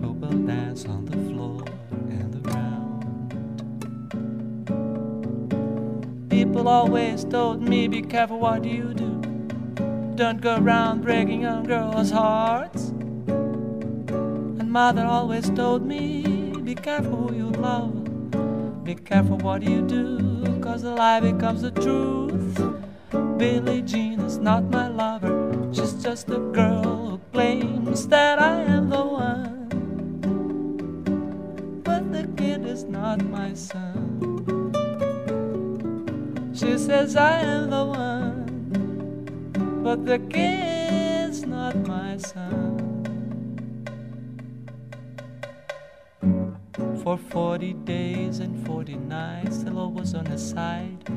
who 0.01 0.11
will 0.11 0.39
dance 0.45 0.85
on 0.85 1.05
the 1.05 1.17
floor 1.29 1.63
and 2.09 2.33
the 2.33 2.39
ground. 2.39 3.05
People 6.29 6.67
always 6.67 7.23
told 7.25 7.61
me, 7.61 7.87
be 7.87 8.01
careful 8.01 8.39
what 8.39 8.65
you 8.65 8.93
do. 8.93 9.21
Don't 10.15 10.41
go 10.41 10.57
around 10.57 11.03
breaking 11.03 11.41
young 11.41 11.63
girls' 11.63 12.11
hearts. 12.11 12.89
And 13.29 14.71
mother 14.71 15.05
always 15.05 15.49
told 15.51 15.85
me, 15.85 16.51
be 16.63 16.75
careful 16.75 17.27
who 17.27 17.35
you 17.35 17.51
love. 17.51 18.83
Be 18.83 18.95
careful 18.95 19.37
what 19.37 19.61
you 19.63 19.81
do, 19.81 20.59
cause 20.61 20.81
the 20.81 20.91
lie 20.91 21.19
becomes 21.19 21.61
the 21.61 21.71
truth. 21.71 22.78
Billie 23.39 23.81
Jean 23.83 24.19
is 24.19 24.37
not 24.37 24.65
my 24.65 24.89
lover, 24.89 25.69
she's 25.71 25.93
just 25.93 26.27
a 26.29 26.39
girl 26.39 27.11
who 27.11 27.17
claims 27.31 28.05
that 28.09 28.37
I 28.37 28.63
am 28.63 28.89
the 28.89 29.01
one. 29.01 29.69
But 31.85 32.11
the 32.11 32.27
kid 32.35 32.65
is 32.65 32.83
not 32.83 33.23
my 33.23 33.53
son. 33.53 34.73
She 36.53 36.77
says 36.77 37.15
I 37.15 37.39
am 37.39 37.69
the 37.69 37.85
one, 37.85 38.43
but 39.85 40.05
the 40.05 40.19
kid's 40.19 41.45
not 41.45 41.77
my 41.87 42.17
son. 42.17 42.75
For 47.01 47.17
40 47.17 47.71
days 47.85 48.39
and 48.39 48.67
40 48.67 48.95
nights, 48.95 49.63
the 49.63 49.71
Lord 49.71 49.95
was 49.95 50.13
on 50.13 50.25
her 50.25 50.37
side. 50.37 51.09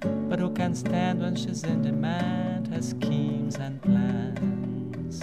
But 0.00 0.38
who 0.38 0.50
can 0.50 0.74
stand 0.74 1.20
when 1.20 1.36
she's 1.36 1.64
in 1.64 1.82
demand? 1.82 2.68
Her 2.68 2.80
schemes 2.82 3.56
and 3.56 3.82
plans 3.82 5.22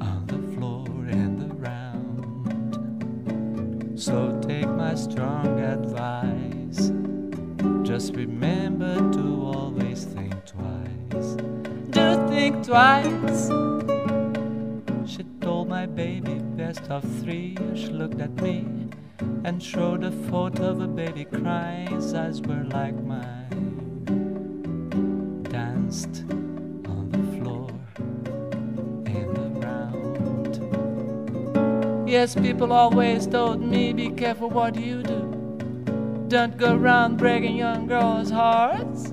on 0.00 0.26
the 0.26 0.38
floor 0.54 0.86
and 1.08 1.52
around. 1.52 3.30
So 3.98 4.38
take 4.42 4.68
my 4.68 4.94
strong 4.94 5.60
advice. 5.60 6.90
Just 7.86 8.14
remember 8.14 8.96
to 9.12 9.52
always 9.54 10.04
think 10.04 10.34
twice. 10.44 11.36
Do 11.90 12.28
think 12.28 12.64
twice. 12.66 13.48
She 15.06 15.24
told 15.40 15.68
my 15.68 15.86
baby 15.86 16.40
best 16.56 16.82
of 16.90 17.04
three. 17.22 17.56
She 17.74 17.88
looked 17.88 18.20
at 18.20 18.34
me 18.42 18.66
and 19.44 19.62
showed 19.62 20.04
a 20.04 20.10
photo 20.10 20.70
of 20.70 20.80
a 20.80 20.88
baby 20.88 21.24
crying. 21.24 21.88
His 21.88 22.12
eyes 22.14 22.40
were 22.42 22.64
like 22.64 22.94
mine. 23.04 23.41
Danced 25.92 26.24
on 26.88 27.10
the 27.12 27.18
floor. 27.36 27.68
Yes, 32.08 32.34
people 32.34 32.72
always 32.72 33.26
told 33.26 33.60
me 33.60 33.92
be 33.92 34.08
careful 34.08 34.48
what 34.48 34.74
you 34.74 35.02
do. 35.02 36.24
Don't 36.28 36.56
go 36.56 36.76
around 36.76 37.18
breaking 37.18 37.56
young 37.56 37.86
girls' 37.86 38.30
hearts. 38.30 39.12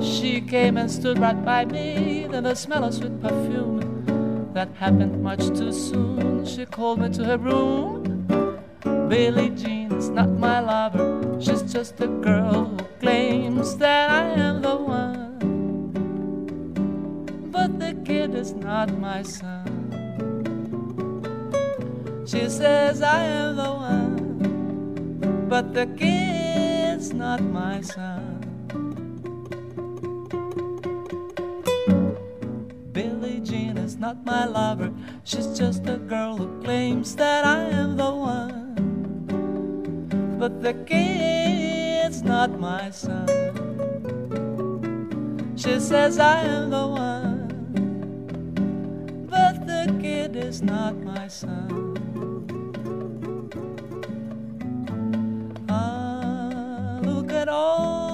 She 0.00 0.40
came 0.40 0.76
and 0.76 0.88
stood 0.88 1.18
right 1.18 1.44
by 1.44 1.64
me, 1.64 2.28
then 2.30 2.44
the 2.44 2.54
smell 2.54 2.84
of 2.84 2.94
sweet 2.94 3.20
perfume. 3.20 4.52
That 4.54 4.68
happened 4.76 5.20
much 5.20 5.48
too 5.48 5.72
soon. 5.72 6.46
She 6.46 6.64
called 6.64 7.00
me 7.00 7.08
to 7.08 7.24
her 7.24 7.38
room. 7.38 8.28
Billie 9.08 9.50
Jean 9.50 9.90
is 9.94 10.10
not 10.10 10.30
my 10.30 10.60
lover. 10.60 11.40
She's 11.40 11.62
just 11.62 12.00
a 12.00 12.06
girl 12.06 12.66
who 12.66 12.84
claims 13.00 13.76
that 13.78 14.10
I 14.10 14.28
am 14.40 14.62
the 14.62 14.85
Kid 18.26 18.34
is 18.34 18.54
not 18.54 18.90
my 18.98 19.22
son. 19.22 19.62
She 22.26 22.48
says 22.48 23.00
I 23.00 23.22
am 23.22 23.54
the 23.54 23.70
one. 23.70 25.46
But 25.48 25.72
the 25.72 25.86
kid's 25.86 27.12
not 27.12 27.40
my 27.40 27.80
son. 27.82 28.42
Billie 32.92 33.38
Jean 33.38 33.78
is 33.78 33.96
not 33.96 34.24
my 34.24 34.44
lover. 34.44 34.90
She's 35.22 35.56
just 35.56 35.86
a 35.86 35.96
girl 35.96 36.36
who 36.36 36.60
claims 36.64 37.14
that 37.14 37.44
I 37.44 37.60
am 37.82 37.96
the 37.96 38.10
one. 38.10 38.74
But 40.36 40.62
the 40.62 40.74
kid's 40.74 42.22
not 42.22 42.58
my 42.58 42.90
son. 42.90 43.28
She 45.54 45.78
says 45.78 46.18
I 46.18 46.42
am 46.42 46.70
the 46.70 46.86
one. 46.88 47.35
The 49.86 49.92
kid 50.02 50.34
is 50.34 50.62
not 50.62 50.96
my 50.96 51.28
son. 51.28 51.94
Ah, 55.68 56.98
look 57.04 57.30
at 57.30 57.48
all 57.48 58.05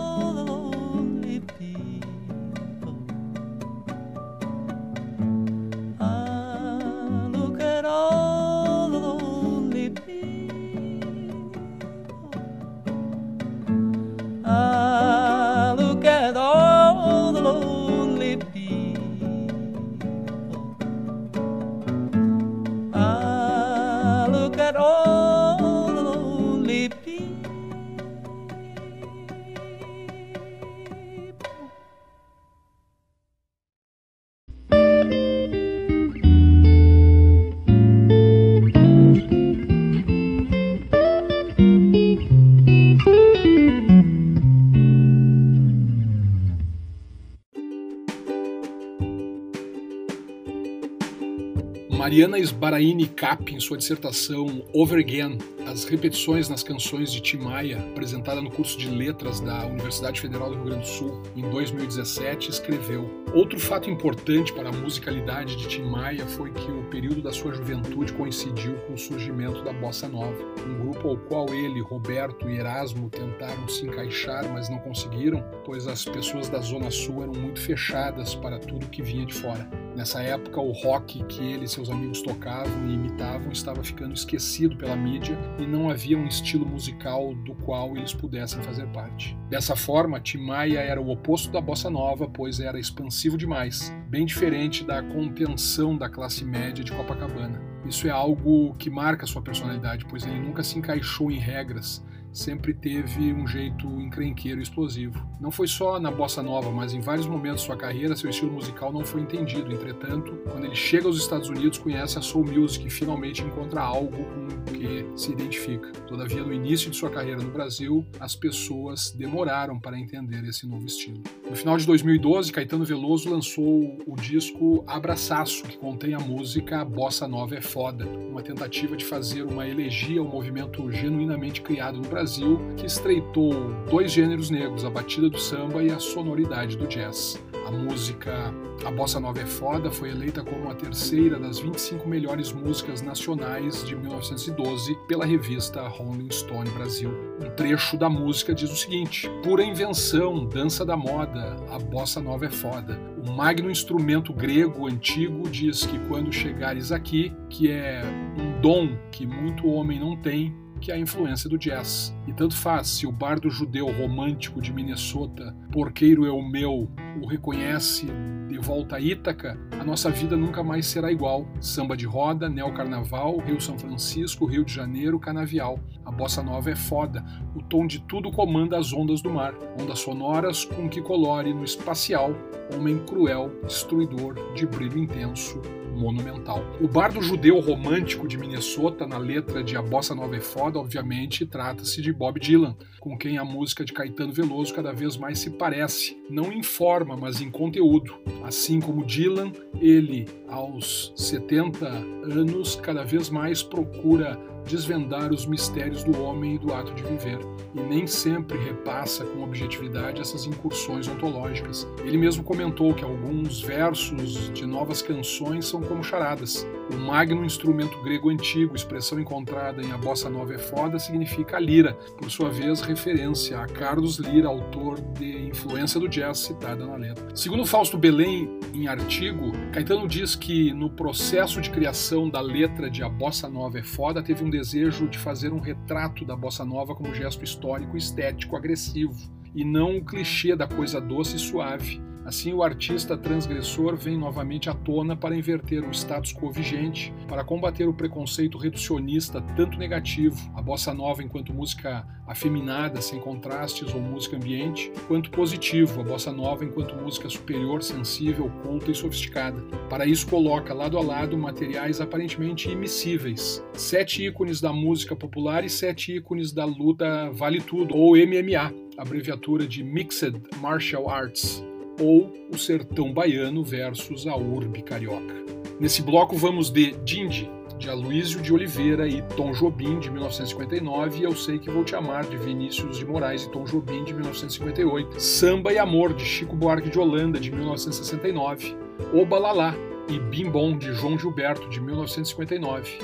Mariana 52.12 52.38
Sbaraini 52.40 53.06
Cap, 53.06 53.54
em 53.54 53.58
sua 53.58 53.78
dissertação 53.78 54.62
Over 54.74 54.98
Again, 54.98 55.38
as 55.66 55.84
repetições 55.84 56.46
nas 56.46 56.62
canções 56.62 57.10
de 57.10 57.22
Tim 57.22 57.38
Maia, 57.38 57.78
apresentada 57.78 58.38
no 58.38 58.50
curso 58.50 58.76
de 58.76 58.86
letras 58.86 59.40
da 59.40 59.64
Universidade 59.64 60.20
Federal 60.20 60.50
do 60.50 60.56
Rio 60.56 60.64
Grande 60.66 60.82
do 60.82 60.88
Sul 60.88 61.22
em 61.34 61.48
2017, 61.48 62.50
escreveu: 62.50 63.08
Outro 63.32 63.58
fato 63.58 63.88
importante 63.88 64.52
para 64.52 64.68
a 64.68 64.72
musicalidade 64.72 65.56
de 65.56 65.66
Tim 65.66 65.84
Maia 65.84 66.26
foi 66.26 66.52
que 66.52 66.70
o 66.70 66.84
período 66.90 67.22
da 67.22 67.32
sua 67.32 67.54
juventude 67.54 68.12
coincidiu 68.12 68.74
com 68.86 68.92
o 68.92 68.98
surgimento 68.98 69.64
da 69.64 69.72
bossa 69.72 70.06
nova, 70.06 70.44
um 70.68 70.80
grupo 70.80 71.08
ao 71.08 71.16
qual 71.16 71.48
ele, 71.48 71.80
Roberto 71.80 72.46
e 72.46 72.58
Erasmo 72.58 73.08
tentaram 73.08 73.66
se 73.66 73.86
encaixar, 73.86 74.52
mas 74.52 74.68
não 74.68 74.80
conseguiram, 74.80 75.42
pois 75.64 75.86
as 75.86 76.04
pessoas 76.04 76.50
da 76.50 76.60
Zona 76.60 76.90
Sul 76.90 77.22
eram 77.22 77.32
muito 77.32 77.58
fechadas 77.58 78.34
para 78.34 78.58
tudo 78.58 78.90
que 78.90 79.00
vinha 79.00 79.24
de 79.24 79.32
fora. 79.32 79.81
Nessa 79.94 80.22
época, 80.22 80.60
o 80.60 80.72
rock 80.72 81.22
que 81.24 81.42
ele 81.42 81.66
e 81.66 81.68
seus 81.68 81.90
amigos 81.90 82.22
tocavam 82.22 82.88
e 82.88 82.94
imitavam 82.94 83.52
estava 83.52 83.84
ficando 83.84 84.14
esquecido 84.14 84.76
pela 84.76 84.96
mídia 84.96 85.38
e 85.58 85.66
não 85.66 85.90
havia 85.90 86.16
um 86.16 86.26
estilo 86.26 86.66
musical 86.66 87.34
do 87.34 87.54
qual 87.54 87.94
eles 87.96 88.14
pudessem 88.14 88.62
fazer 88.62 88.86
parte. 88.88 89.36
Dessa 89.50 89.76
forma, 89.76 90.18
Tim 90.18 90.38
Maia 90.38 90.80
era 90.80 91.00
o 91.00 91.10
oposto 91.10 91.50
da 91.50 91.60
bossa 91.60 91.90
nova, 91.90 92.26
pois 92.26 92.58
era 92.58 92.80
expansivo 92.80 93.36
demais, 93.36 93.94
bem 94.08 94.24
diferente 94.24 94.82
da 94.82 95.02
contenção 95.02 95.96
da 95.96 96.08
classe 96.08 96.42
média 96.42 96.82
de 96.82 96.92
Copacabana. 96.92 97.60
Isso 97.84 98.06
é 98.06 98.10
algo 98.10 98.74
que 98.78 98.88
marca 98.88 99.26
sua 99.26 99.42
personalidade, 99.42 100.06
pois 100.06 100.24
ele 100.24 100.38
nunca 100.38 100.62
se 100.62 100.78
encaixou 100.78 101.30
em 101.30 101.38
regras, 101.38 102.02
sempre 102.32 102.72
teve 102.72 103.32
um 103.32 103.46
jeito 103.46 103.86
encrenqueiro 104.00 104.58
e 104.58 104.62
explosivo. 104.62 105.24
Não 105.38 105.50
foi 105.50 105.68
só 105.68 106.00
na 106.00 106.10
bossa 106.10 106.42
nova, 106.42 106.70
mas 106.70 106.94
em 106.94 107.00
vários 107.00 107.26
momentos 107.26 107.60
de 107.60 107.66
sua 107.66 107.76
carreira 107.76 108.16
seu 108.16 108.30
estilo 108.30 108.52
musical 108.52 108.92
não 108.92 109.04
foi 109.04 109.20
entendido. 109.20 109.72
Entretanto, 109.72 110.32
quando 110.50 110.64
ele 110.64 110.74
chega 110.74 111.06
aos 111.06 111.18
Estados 111.18 111.48
Unidos, 111.48 111.78
conhece 111.78 112.18
a 112.18 112.22
soul 112.22 112.44
music 112.44 112.86
e 112.86 112.90
finalmente 112.90 113.42
encontra 113.42 113.82
algo 113.82 114.16
com 114.16 114.46
o 114.46 114.64
que 114.72 115.06
se 115.14 115.30
identifica. 115.30 115.92
Todavia, 116.06 116.42
no 116.42 116.52
início 116.52 116.90
de 116.90 116.96
sua 116.96 117.10
carreira 117.10 117.42
no 117.42 117.50
Brasil, 117.50 118.06
as 118.18 118.34
pessoas 118.34 119.10
demoraram 119.10 119.78
para 119.78 119.98
entender 119.98 120.42
esse 120.44 120.66
novo 120.66 120.86
estilo. 120.86 121.22
No 121.48 121.54
final 121.54 121.76
de 121.76 121.86
2012, 121.86 122.50
Caetano 122.52 122.84
Veloso 122.84 123.28
lançou 123.28 123.98
o 124.06 124.16
disco 124.16 124.84
Abraçaço, 124.86 125.64
que 125.64 125.76
contém 125.76 126.14
a 126.14 126.18
música 126.18 126.84
Bossa 126.84 127.28
Nova 127.28 127.56
é 127.56 127.60
Foda, 127.60 128.06
uma 128.06 128.42
tentativa 128.42 128.96
de 128.96 129.04
fazer 129.04 129.42
uma 129.42 129.68
elegia 129.68 130.20
ao 130.20 130.26
movimento 130.26 130.90
genuinamente 130.90 131.60
criado 131.60 131.98
no 131.98 132.08
Brasil 132.08 132.21
Brasil 132.22 132.60
que 132.76 132.86
estreitou 132.86 133.52
dois 133.90 134.12
gêneros 134.12 134.48
negros, 134.48 134.84
a 134.84 134.90
batida 134.90 135.28
do 135.28 135.40
samba 135.40 135.82
e 135.82 135.90
a 135.90 135.98
sonoridade 135.98 136.76
do 136.76 136.86
jazz. 136.86 137.42
A 137.66 137.70
música 137.72 138.54
A 138.86 138.92
Bossa 138.92 139.18
Nova 139.18 139.40
é 139.40 139.46
Foda 139.46 139.90
foi 139.90 140.10
eleita 140.10 140.44
como 140.44 140.70
a 140.70 140.74
terceira 140.74 141.36
das 141.36 141.58
25 141.58 142.08
melhores 142.08 142.52
músicas 142.52 143.02
nacionais 143.02 143.84
de 143.84 143.96
1912 143.96 144.96
pela 145.08 145.26
revista 145.26 145.86
Rolling 145.88 146.30
Stone 146.30 146.70
Brasil. 146.70 147.10
Um 147.44 147.50
trecho 147.56 147.96
da 147.96 148.08
música 148.08 148.54
diz 148.54 148.70
o 148.70 148.76
seguinte: 148.76 149.28
Pura 149.42 149.64
invenção, 149.64 150.46
dança 150.46 150.84
da 150.84 150.96
moda, 150.96 151.56
a 151.70 151.78
bossa 151.80 152.20
nova 152.20 152.46
é 152.46 152.50
foda. 152.50 153.00
O 153.26 153.32
magno 153.32 153.68
instrumento 153.68 154.32
grego 154.32 154.86
antigo 154.86 155.48
diz 155.48 155.84
que 155.84 155.98
quando 156.06 156.32
chegares 156.32 156.92
aqui, 156.92 157.32
que 157.48 157.68
é 157.68 158.00
um 158.38 158.60
dom 158.60 158.96
que 159.10 159.26
muito 159.26 159.66
homem 159.66 159.98
não 159.98 160.16
tem, 160.16 160.61
que 160.82 160.90
a 160.90 160.98
influência 160.98 161.48
do 161.48 161.56
jazz. 161.56 162.12
E 162.26 162.32
tanto 162.32 162.56
faz 162.56 162.88
se 162.88 163.06
o 163.06 163.12
bardo 163.12 163.48
judeu 163.48 163.86
romântico 163.86 164.60
de 164.60 164.72
Minnesota, 164.72 165.56
porqueiro 165.72 166.26
é 166.26 166.30
o 166.30 166.42
meu, 166.42 166.86
o 167.20 167.26
reconhece 167.26 168.06
de 168.46 168.58
volta 168.58 168.96
a 168.96 169.00
Ítaca, 169.00 169.58
a 169.80 169.82
nossa 169.82 170.10
vida 170.10 170.36
nunca 170.36 170.62
mais 170.62 170.84
será 170.84 171.10
igual. 171.10 171.48
Samba 171.58 171.96
de 171.96 172.04
roda, 172.04 172.46
neo-carnaval, 172.46 173.38
Rio 173.38 173.58
São 173.58 173.78
Francisco, 173.78 174.44
Rio 174.44 174.64
de 174.64 174.74
Janeiro, 174.74 175.18
canavial. 175.18 175.80
A 176.04 176.12
bossa 176.12 176.42
nova 176.42 176.70
é 176.70 176.76
foda, 176.76 177.24
o 177.56 177.62
tom 177.62 177.86
de 177.86 178.00
tudo 178.00 178.30
comanda 178.30 178.78
as 178.78 178.92
ondas 178.92 179.22
do 179.22 179.30
mar, 179.30 179.54
ondas 179.80 180.00
sonoras 180.00 180.66
com 180.66 180.88
que 180.90 181.00
colore 181.00 181.54
no 181.54 181.64
espacial, 181.64 182.36
homem 182.76 182.98
cruel, 183.06 183.50
destruidor, 183.64 184.34
de 184.54 184.66
brilho 184.66 184.98
intenso, 184.98 185.58
monumental. 185.92 186.64
O 186.80 186.88
bardo 186.88 187.22
judeu 187.22 187.60
romântico 187.60 188.26
de 188.26 188.36
Minnesota, 188.36 189.06
na 189.06 189.18
letra 189.18 189.62
de 189.62 189.76
A 189.76 189.82
Bossa 189.82 190.14
Nova 190.14 190.36
é 190.36 190.40
Foda, 190.40 190.78
obviamente, 190.78 191.46
trata-se 191.46 192.00
de 192.02 192.12
Bob 192.12 192.40
Dylan, 192.40 192.76
com 192.98 193.16
quem 193.16 193.38
a 193.38 193.44
música 193.44 193.84
de 193.84 193.92
Caetano 193.92 194.32
Veloso 194.32 194.74
cada 194.74 194.92
vez 194.92 195.16
mais 195.16 195.38
se 195.38 195.50
parece, 195.62 196.16
não 196.28 196.52
em 196.52 196.60
forma, 196.60 197.16
mas 197.16 197.40
em 197.40 197.48
conteúdo. 197.48 198.14
Assim 198.42 198.80
como 198.80 199.06
Dylan, 199.06 199.52
ele, 199.80 200.26
aos 200.48 201.12
70 201.14 201.86
anos, 201.86 202.74
cada 202.74 203.04
vez 203.04 203.30
mais 203.30 203.62
procura 203.62 204.36
desvendar 204.66 205.32
os 205.32 205.46
mistérios 205.46 206.04
do 206.04 206.22
homem 206.22 206.54
e 206.54 206.58
do 206.58 206.72
ato 206.72 206.92
de 206.94 207.02
viver, 207.02 207.38
e 207.74 207.80
nem 207.80 208.06
sempre 208.06 208.58
repassa 208.58 209.24
com 209.24 209.42
objetividade 209.42 210.20
essas 210.20 210.46
incursões 210.46 211.08
ontológicas. 211.08 211.86
Ele 212.04 212.16
mesmo 212.16 212.42
comentou 212.42 212.94
que 212.94 213.04
alguns 213.04 213.60
versos 213.60 214.52
de 214.52 214.66
novas 214.66 215.02
canções 215.02 215.66
são 215.66 215.80
como 215.80 216.02
charadas. 216.02 216.66
O 216.92 216.96
magno 216.96 217.44
instrumento 217.44 218.02
grego 218.02 218.28
antigo, 218.28 218.76
expressão 218.76 219.18
encontrada 219.18 219.82
em 219.82 219.92
A 219.92 219.98
Bossa 219.98 220.28
Nova 220.28 220.54
é 220.54 220.58
Foda, 220.58 220.98
significa 220.98 221.58
lira, 221.58 221.94
por 222.18 222.30
sua 222.30 222.50
vez 222.50 222.80
referência 222.80 223.58
a 223.58 223.66
Carlos 223.66 224.18
Lira, 224.18 224.48
autor 224.48 225.00
de 225.00 225.48
influência 225.48 225.98
do 225.98 226.08
jazz 226.08 226.38
citada 226.38 226.84
na 226.86 226.96
letra. 226.96 227.24
Segundo 227.34 227.64
Fausto 227.64 227.96
Belém, 227.96 228.58
em 228.74 228.88
artigo, 228.88 229.52
Caetano 229.72 230.06
diz 230.06 230.34
que 230.34 230.72
no 230.72 230.90
processo 230.90 231.60
de 231.60 231.70
criação 231.70 232.28
da 232.28 232.40
letra 232.40 232.90
de 232.90 233.02
A 233.02 233.08
Bossa 233.08 233.48
Nova 233.48 233.78
é 233.78 233.82
Foda 233.82 234.22
teve 234.22 234.44
um 234.44 234.50
desejo 234.52 235.08
de 235.08 235.18
fazer 235.18 235.50
um 235.50 235.58
retrato 235.58 236.26
da 236.26 236.36
bossa 236.36 236.62
nova 236.62 236.94
como 236.94 237.14
gesto 237.14 237.42
histórico, 237.42 237.96
estético, 237.96 238.54
agressivo, 238.54 239.14
e 239.54 239.64
não 239.64 239.96
o 239.96 240.04
clichê 240.04 240.54
da 240.54 240.66
coisa 240.66 241.00
doce 241.00 241.36
e 241.36 241.38
suave. 241.38 242.00
Assim, 242.24 242.52
o 242.52 242.62
artista 242.62 243.16
transgressor 243.16 243.96
vem 243.96 244.16
novamente 244.16 244.70
à 244.70 244.74
tona 244.74 245.16
para 245.16 245.36
inverter 245.36 245.84
o 245.84 245.90
status 245.90 246.32
quo 246.32 246.52
vigente, 246.52 247.12
para 247.26 247.42
combater 247.42 247.88
o 247.88 247.94
preconceito 247.94 248.56
reducionista 248.58 249.40
tanto 249.56 249.76
negativo, 249.76 250.36
a 250.54 250.62
bossa 250.62 250.94
nova 250.94 251.22
enquanto 251.22 251.52
música 251.52 252.06
afeminada, 252.26 253.02
sem 253.02 253.18
contrastes 253.18 253.92
ou 253.92 254.00
música 254.00 254.36
ambiente, 254.36 254.92
quanto 255.08 255.30
positivo, 255.30 256.00
a 256.00 256.04
bossa 256.04 256.32
nova 256.32 256.64
enquanto 256.64 256.94
música 256.94 257.28
superior, 257.28 257.82
sensível, 257.82 258.50
culta 258.62 258.90
e 258.90 258.94
sofisticada. 258.94 259.60
Para 259.90 260.06
isso, 260.06 260.26
coloca 260.28 260.72
lado 260.72 260.96
a 260.96 261.02
lado 261.02 261.36
materiais 261.36 262.00
aparentemente 262.00 262.70
imissíveis: 262.70 263.62
sete 263.74 264.24
ícones 264.24 264.60
da 264.60 264.72
música 264.72 265.16
popular 265.16 265.64
e 265.64 265.68
sete 265.68 266.16
ícones 266.16 266.52
da 266.52 266.64
luta 266.64 267.30
Vale 267.32 267.60
Tudo, 267.60 267.96
ou 267.96 268.16
MMA, 268.16 268.72
abreviatura 268.96 269.66
de 269.66 269.82
Mixed 269.82 270.40
Martial 270.60 271.10
Arts 271.10 271.64
ou 272.00 272.32
o 272.52 272.58
sertão 272.58 273.12
baiano 273.12 273.62
versus 273.64 274.26
a 274.26 274.36
urbe 274.36 274.82
carioca. 274.82 275.34
Nesse 275.80 276.02
bloco 276.02 276.36
vamos 276.36 276.70
de 276.70 276.92
Dindi, 277.04 277.50
de 277.82 277.90
Aloísio 277.90 278.40
de 278.40 278.52
Oliveira 278.52 279.08
e 279.08 279.22
Tom 279.36 279.50
Jobim, 279.50 279.98
de 279.98 280.08
1959, 280.10 281.18
e 281.18 281.24
Eu 281.24 281.34
Sei 281.34 281.58
Que 281.58 281.70
Vou 281.70 281.82
Te 281.82 281.96
Amar, 281.96 282.24
de 282.24 282.36
Vinícius 282.36 282.98
de 282.98 283.04
Moraes 283.04 283.42
e 283.42 283.50
Tom 283.50 283.64
Jobim, 283.64 284.04
de 284.04 284.14
1958, 284.14 285.20
Samba 285.20 285.72
e 285.72 285.78
Amor, 285.78 286.14
de 286.14 286.24
Chico 286.24 286.54
Buarque 286.54 286.88
de 286.88 286.98
Holanda, 286.98 287.40
de 287.40 287.50
1969, 287.50 288.76
Oba 289.12 289.38
Lalá 289.38 289.74
e 290.08 290.20
Bim 290.20 290.48
Bom, 290.48 290.78
de 290.78 290.92
João 290.92 291.18
Gilberto, 291.18 291.68
de 291.68 291.80
1959, 291.80 292.98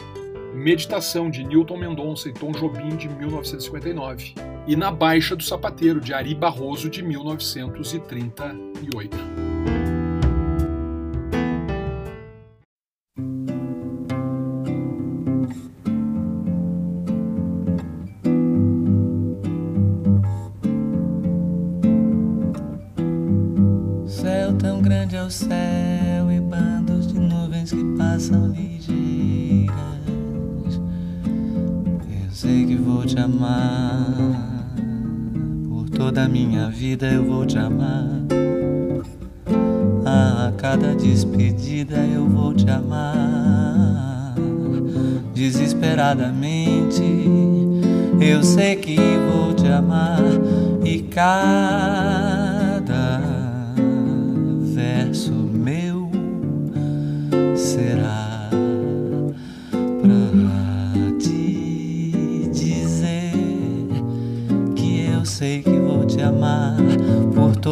Meditação, 0.55 1.29
de 1.29 1.43
Newton 1.43 1.77
Mendonça 1.77 2.29
e 2.29 2.33
Tom 2.33 2.53
Jobim, 2.53 2.97
de 2.97 3.09
1959, 3.09 4.35
e 4.69 4.77
Na 4.77 4.91
Baixa 4.91 5.35
do 5.35 5.43
Sapateiro, 5.43 5.99
de 5.99 6.13
Ari 6.13 6.35
Barroso, 6.35 6.91
de 6.91 7.03
1938. 7.03 9.38
Amar. 37.69 38.09
A 40.05 40.53
cada 40.57 40.95
despedida 40.95 41.97
eu 41.97 42.27
vou 42.27 42.55
te 42.55 42.69
amar. 42.69 44.35
Desesperadamente 45.35 47.03
eu 48.21 48.43
sei 48.43 48.75
que 48.77 48.97
vou 49.31 49.55
te 49.55 49.69
amar 49.69 50.23
e 50.85 51.03
cada 51.03 52.38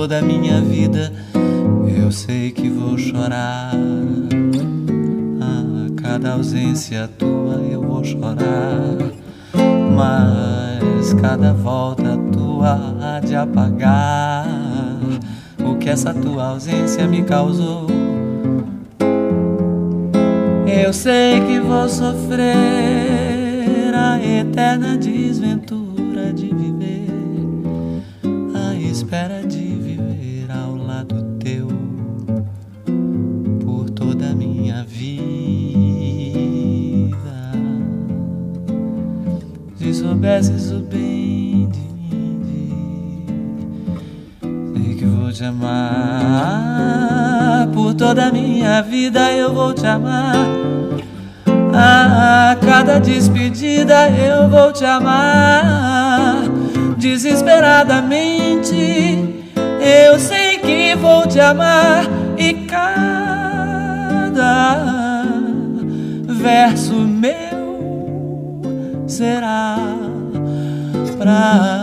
toda 0.06 0.20
a 0.20 0.22
minha 0.22 0.60
vida. 0.60 1.12
Eu 2.00 2.12
sei 2.12 2.52
que 2.52 2.68
vou 2.68 2.96
chorar. 2.96 3.72
A 5.40 6.00
cada 6.00 6.34
ausência 6.34 7.10
tua 7.18 7.56
eu 7.68 7.82
vou 7.82 8.04
chorar. 8.04 8.98
Mas 9.96 11.12
cada 11.14 11.52
volta 11.52 12.16
tua 12.32 12.78
há 13.00 13.18
de 13.18 13.34
apagar 13.34 14.46
o 15.68 15.74
que 15.74 15.90
essa 15.90 16.14
tua 16.14 16.50
ausência 16.50 17.04
me 17.08 17.24
causou. 17.24 17.88
Eu 20.68 20.92
sei 20.92 21.40
que 21.40 21.58
vou 21.58 21.88
sofrer 21.88 22.54
a 23.92 24.24
eterna 24.24 24.96
desventura 24.96 25.85
minha 48.76 48.82
vida. 48.82 49.32
Eu 49.32 49.54
vou 49.54 49.72
te 49.72 49.86
amar 49.86 50.34
a 51.72 52.56
cada 52.64 52.98
despedida 52.98 54.08
eu 54.08 54.48
vou 54.48 54.72
te 54.72 54.84
amar 54.84 56.42
desesperadamente. 56.96 59.44
Eu 59.80 60.18
sei 60.18 60.58
que 60.58 60.96
vou 60.96 61.24
te 61.26 61.38
amar 61.40 62.04
e 62.36 62.52
cada 62.66 63.06
verso 66.28 66.94
meu 66.94 68.60
será 69.06 69.78
pra 71.18 71.75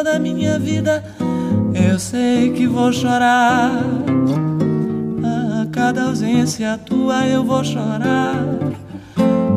toda 0.00 0.16
a 0.16 0.18
minha 0.18 0.58
vida 0.58 1.04
eu 1.74 1.98
sei 1.98 2.52
que 2.52 2.66
vou 2.66 2.90
chorar. 2.90 3.70
A 5.22 5.66
cada 5.70 6.04
ausência 6.04 6.80
tua 6.86 7.26
eu 7.26 7.44
vou 7.44 7.62
chorar. 7.62 8.34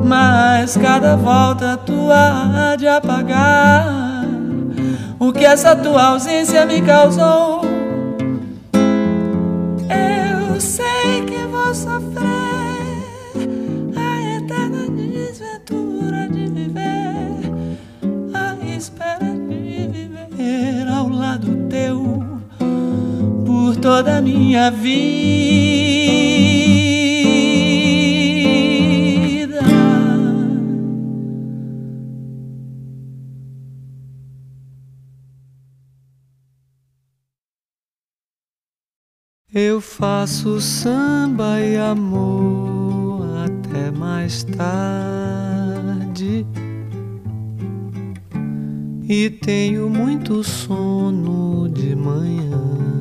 Mas 0.04 0.76
cada 0.76 1.16
volta 1.16 1.78
tua 1.78 2.72
há 2.72 2.76
de 2.76 2.86
apagar 2.86 3.88
o 5.18 5.32
que 5.32 5.46
essa 5.46 5.78
tua 5.78 6.08
ausência 6.08 6.66
me 6.66 6.82
causou. 6.82 7.62
Eu 9.90 10.23
toda 23.94 24.18
a 24.18 24.22
minha 24.22 24.72
vida. 24.72 25.04
Eu 39.54 39.80
faço 39.80 40.60
samba 40.60 41.62
e 41.62 41.78
amor 41.78 43.28
até 43.46 43.92
mais 43.92 44.44
tarde 44.44 46.48
e 49.08 49.30
tenho 49.30 49.88
muito 49.88 50.44
sono 50.44 51.70
de 51.70 51.96
manhã. 51.96 52.93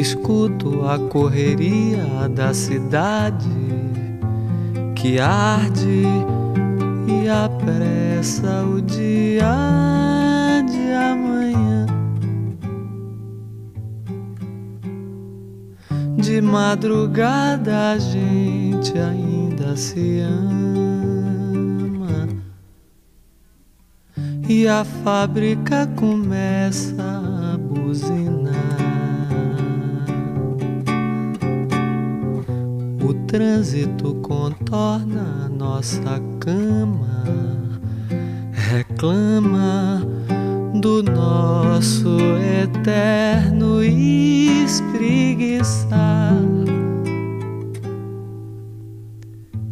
Escuto 0.00 0.86
a 0.88 0.98
correria 0.98 2.26
da 2.34 2.54
cidade 2.54 3.48
que 4.96 5.20
arde 5.20 6.04
e 7.06 7.28
apressa 7.28 8.64
o 8.64 8.80
dia 8.80 10.62
de 10.66 10.92
amanhã. 10.92 11.86
De 16.16 16.40
madrugada 16.40 17.90
a 17.92 17.98
gente 17.98 18.98
ainda 18.98 19.76
se 19.76 20.20
ama 20.20 21.02
e 24.48 24.66
a 24.66 24.84
fábrica 24.84 25.86
começa 25.96 26.94
a 27.52 27.58
buzinar. 27.58 28.41
Trânsito 33.32 34.14
contorna 34.16 35.48
nossa 35.48 36.20
cama, 36.38 37.24
reclama 38.52 40.06
do 40.78 41.02
nosso 41.02 42.18
eterno 42.62 43.82
espreguiçar. 43.82 46.34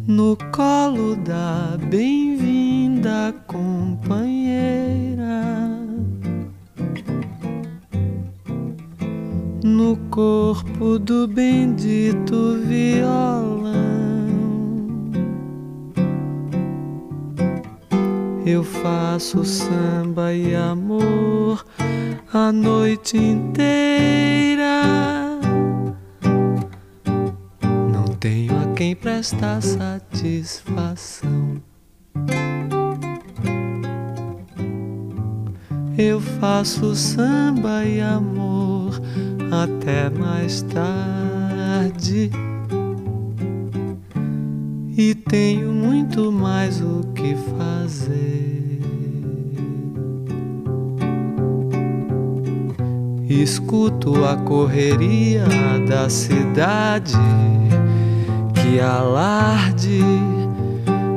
No 0.07 0.35
colo 0.51 1.15
da 1.17 1.77
bem-vinda 1.87 3.31
companheira, 3.45 5.45
no 9.63 9.95
corpo 10.09 10.97
do 10.97 11.27
bendito 11.27 12.20
violão. 12.31 13.71
Eu 18.45 18.63
faço 18.63 19.43
samba 19.45 20.33
e 20.33 20.55
amor 20.55 21.65
a 22.33 22.51
noite 22.51 23.17
inteira. 23.17 24.81
Não 27.91 28.05
tenho 28.19 28.59
a 28.59 28.73
quem 28.73 28.95
prestar 28.95 29.61
satisfação. 29.61 31.61
Eu 35.97 36.19
faço 36.19 36.95
samba 36.95 37.85
e 37.85 38.01
amor 38.01 38.99
até 39.51 40.09
mais 40.09 40.63
tarde. 40.63 41.20
E 44.97 45.13
tenho 45.13 45.71
muito 45.71 46.31
mais 46.31 46.81
o 46.81 47.03
que 47.13 47.35
fazer. 47.57 48.81
Escuto 53.29 54.25
a 54.25 54.35
correria 54.35 55.45
da 55.87 56.09
cidade 56.09 57.13
que 58.55 58.79
alarde. 58.79 60.03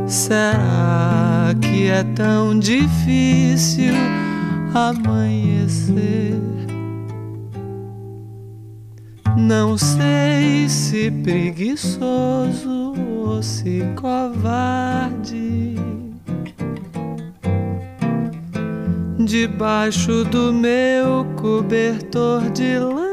Será 0.06 1.54
que 1.62 1.88
é 1.88 2.04
tão 2.14 2.58
difícil 2.58 3.94
amanhecer? 4.74 6.53
Não 9.46 9.76
sei 9.76 10.66
se 10.70 11.10
preguiçoso 11.22 12.94
ou 13.26 13.42
se 13.42 13.82
covarde. 13.94 15.74
Debaixo 19.18 20.24
do 20.24 20.50
meu 20.50 21.26
cobertor 21.36 22.50
de 22.52 22.78
lã, 22.78 23.04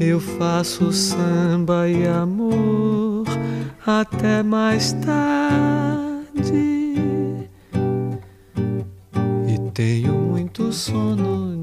eu 0.00 0.18
faço 0.18 0.92
samba 0.92 1.88
e 1.88 2.04
amor 2.04 3.26
até 3.86 4.42
mais 4.42 4.92
tarde. 4.94 6.83
Muito 10.74 10.76
sono 10.76 11.53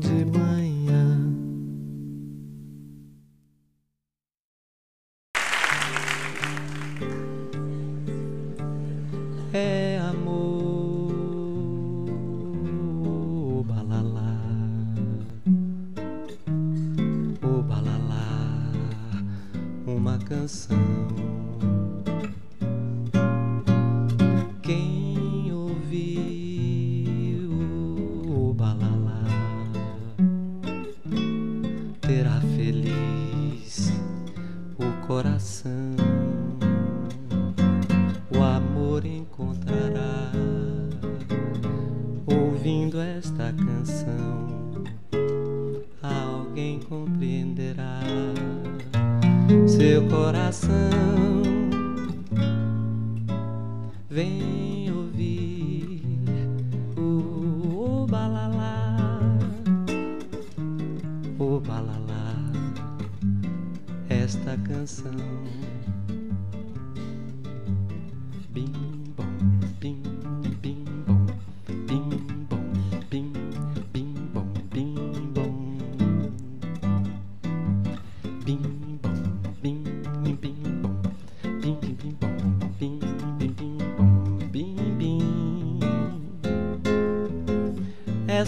Vem 54.11 54.60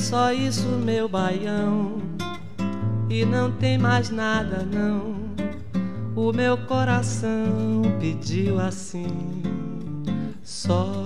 só 0.03 0.33
isso, 0.33 0.67
meu 0.67 1.07
baião. 1.07 1.95
E 3.09 3.23
não 3.23 3.49
tem 3.53 3.77
mais 3.77 4.09
nada, 4.09 4.65
não. 4.65 5.15
O 6.13 6.33
meu 6.33 6.57
coração 6.57 7.81
pediu 8.01 8.59
assim, 8.59 9.07
só 10.43 11.05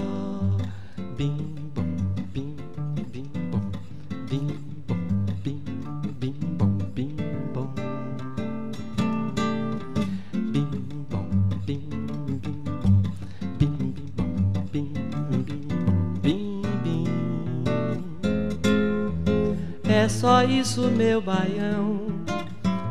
isso, 20.59 20.89
meu 20.89 21.21
baião. 21.21 22.07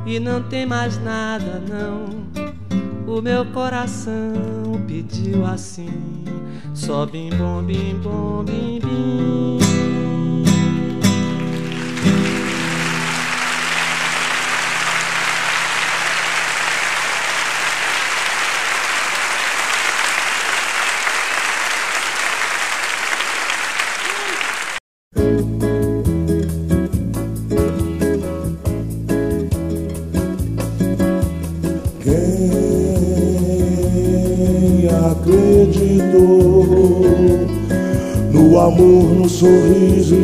E 0.07 0.21
não 0.21 0.43
tem 0.43 0.65
mais 0.65 1.03
nada, 1.03 1.61
não. 1.69 2.27
O 3.07 3.21
meu 3.21 3.45
coração 3.47 4.33
pediu 4.87 5.45
assim: 5.45 6.25
só 6.75 7.05
bim 7.07 7.31
bom, 7.31 7.63
bim 7.63 7.99
bom, 8.03 8.45
bim 8.45 8.81
bim. 8.81 9.66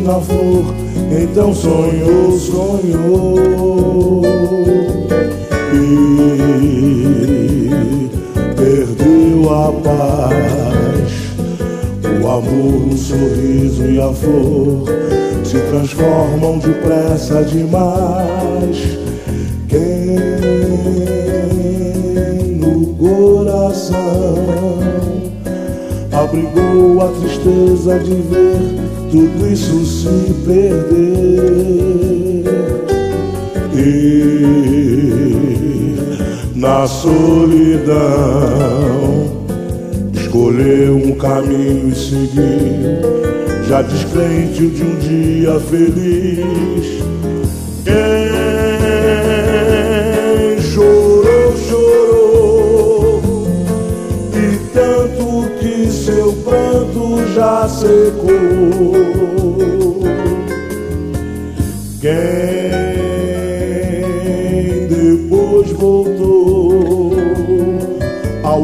Na 0.03 0.19
flor. 0.19 0.65
Então 1.11 1.53
sonhou, 1.53 2.37
sonhou 2.37 4.21
e 5.73 6.09
perdeu 8.55 9.49
a 9.49 9.71
paz. 9.81 10.33
O 12.21 12.27
amor, 12.27 12.87
o 12.91 12.97
sorriso 12.97 13.85
e 13.85 13.99
a 13.99 14.11
flor 14.11 14.85
se 15.43 15.59
transformam 15.69 16.59
depressa 16.59 17.43
demais. 17.43 18.97
Quem 19.69 20.17
no 22.57 22.87
coração 22.95 24.35
abrigou 26.11 27.01
a 27.01 27.07
tristeza 27.19 27.99
de 27.99 28.15
ver 28.15 28.82
tudo 29.13 29.47
isso 29.47 29.85
se 29.85 30.33
perder. 30.43 30.83
E 33.75 34.55
na 36.55 36.87
solidão 36.87 37.93
escolheu 40.13 40.95
um 40.95 41.11
caminho 41.15 41.89
e 41.89 41.95
seguiu, 41.95 43.03
já 43.67 43.83
descrente 43.83 44.65
de 44.65 44.83
um 44.83 44.95
dia 44.97 45.59
feliz. 45.59 47.02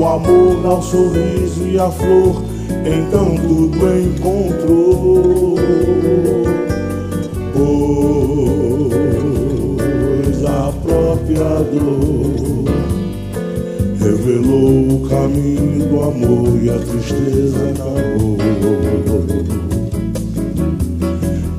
Ao 0.04 0.16
amor, 0.16 0.66
ao 0.66 0.82
sorriso 0.82 1.68
e 1.68 1.78
à 1.78 1.90
flor, 1.92 2.44
então 2.86 3.36
tudo 3.36 3.78
encontrou. 4.00 5.56
Pois 10.24 10.46
a 10.46 10.72
própria 10.84 11.64
dor 11.72 12.66
revelou 14.00 14.96
o 14.96 15.10
caminho 15.10 15.86
do 15.88 16.02
amor 16.02 16.64
e 16.64 16.70
a 16.70 16.80
tristeza 16.80 17.70
acabou. 17.72 18.38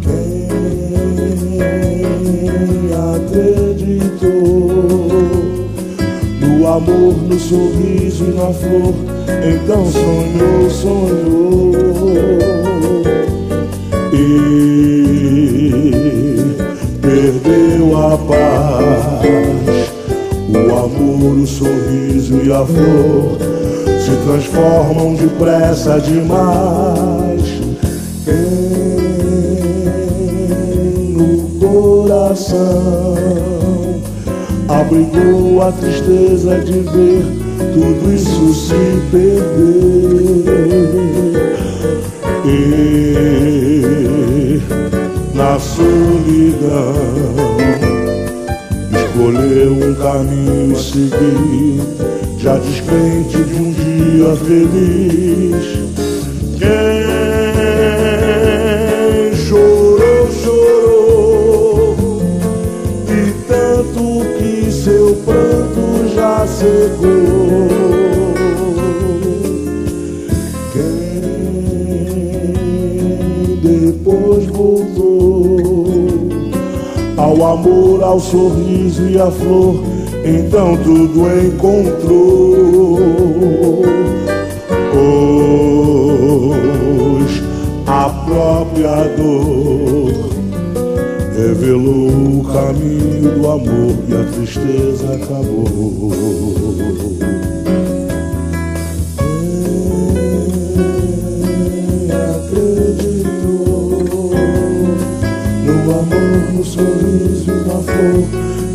Quem 0.02 0.48
acreditou 3.14 3.79
amor, 6.80 7.14
no 7.14 7.38
sorriso 7.38 8.24
e 8.24 8.32
na 8.32 8.52
flor, 8.52 8.94
então 9.44 9.84
sonhou, 9.90 10.70
sonhou. 10.70 11.74
E 14.12 15.76
perdeu 17.00 17.96
a 17.96 18.18
paz 18.18 19.90
o 20.48 20.58
amor, 20.74 21.38
o 21.38 21.46
sorriso 21.46 22.40
e 22.42 22.52
a 22.52 22.64
flor 22.64 23.38
se 24.00 24.16
transformam 24.24 25.14
depressa 25.14 26.00
demais. 26.00 27.60
Quem 28.24 28.34
no 31.12 31.48
coração 31.60 33.49
abrigou 34.70 35.62
a 35.62 35.72
tristeza 35.72 36.58
de 36.60 36.78
ver 36.80 37.24
tudo 37.74 38.12
isso 38.14 38.54
se 38.54 38.74
perder. 39.10 40.70
E 42.46 43.70
na 45.34 45.58
solidão 45.58 46.94
escolheu 48.94 49.72
um 49.72 49.94
caminho 49.96 50.72
e 50.72 50.76
seguir, 50.76 51.80
já 52.38 52.56
descrente 52.58 53.42
de 53.44 53.54
um 53.54 53.72
dia 53.72 54.36
feliz. 54.36 56.09
chegou. 66.60 67.68
Quem 70.72 70.92
depois 73.62 74.44
voltou 74.46 75.56
ao 77.16 77.52
amor, 77.52 78.02
ao 78.02 78.20
sorriso 78.20 79.08
e 79.08 79.18
à 79.18 79.30
flor, 79.30 79.82
então 80.22 80.76
tudo 80.84 81.26
encontrou. 81.46 82.60
Hoje 87.22 87.42
a 87.86 88.10
própria 88.26 89.08
dor 89.16 89.59
pelo 91.60 92.42
caminho 92.44 93.38
do 93.38 93.46
amor 93.46 93.94
e 94.08 94.14
a 94.14 94.24
tristeza 94.32 95.12
acabou. 95.12 96.10
Quem 101.58 102.10
acreditou 102.10 103.60
no 105.66 105.76
amor, 105.98 106.52
no 106.54 106.64
sorriso 106.64 107.50
e 107.50 107.54
na 107.68 107.78
flor, 107.82 108.24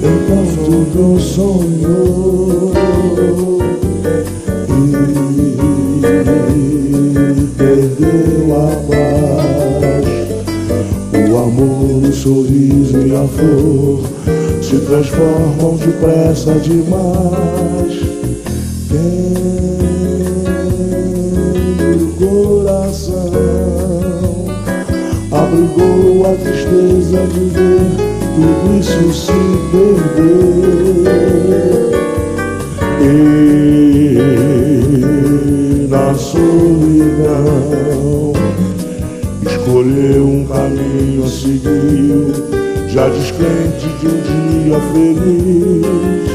enquanto 0.03 0.71
não 0.95 1.19
sonhou. 1.19 2.71
Sorriso 12.26 13.06
e 13.06 13.15
a 13.15 13.27
flor 13.27 14.02
se 14.60 14.77
transformam 14.77 15.77
depressa 15.77 16.53
demais. 16.56 18.03
abrigou 25.31 26.26
a 26.26 26.34
tristeza 26.35 27.27
de 27.27 27.41
ver 27.52 27.91
tudo 28.34 28.80
isso 28.80 29.14
se 29.14 29.34
perder. 29.72 30.65
E 33.02 33.47
na 35.88 36.15
solidão 36.15 37.94
escolheu 39.85 40.27
um 40.27 40.45
caminho 40.47 41.25
a 41.25 41.27
seguir, 41.27 42.89
já 42.89 43.07
descrente 43.07 43.87
de 43.99 44.07
um 44.07 44.21
dia 44.63 44.79
feliz. 44.91 46.34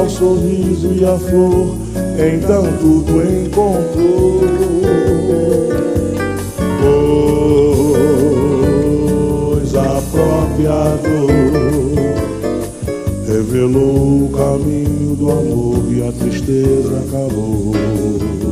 Ao 0.00 0.08
sorriso 0.08 0.94
e 0.94 1.04
à 1.04 1.18
flor, 1.18 1.76
então 2.16 2.64
tudo 2.80 3.20
encontrou. 3.22 4.40
Pois 9.52 9.74
a 9.74 10.02
própria 10.10 10.96
dor 11.02 11.30
revelou 13.26 14.24
o 14.24 14.30
caminho 14.30 15.14
do 15.16 15.30
amor 15.30 15.92
e 15.92 16.08
a 16.08 16.12
tristeza 16.12 16.98
acabou. 17.06 18.49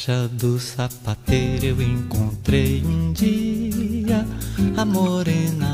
Na 0.00 0.06
baixa 0.06 0.28
do 0.28 0.58
sapateiro 0.58 1.66
eu 1.66 1.82
encontrei 1.82 2.82
um 2.82 3.12
dia 3.12 4.26
a 4.74 4.82
morena 4.82 5.69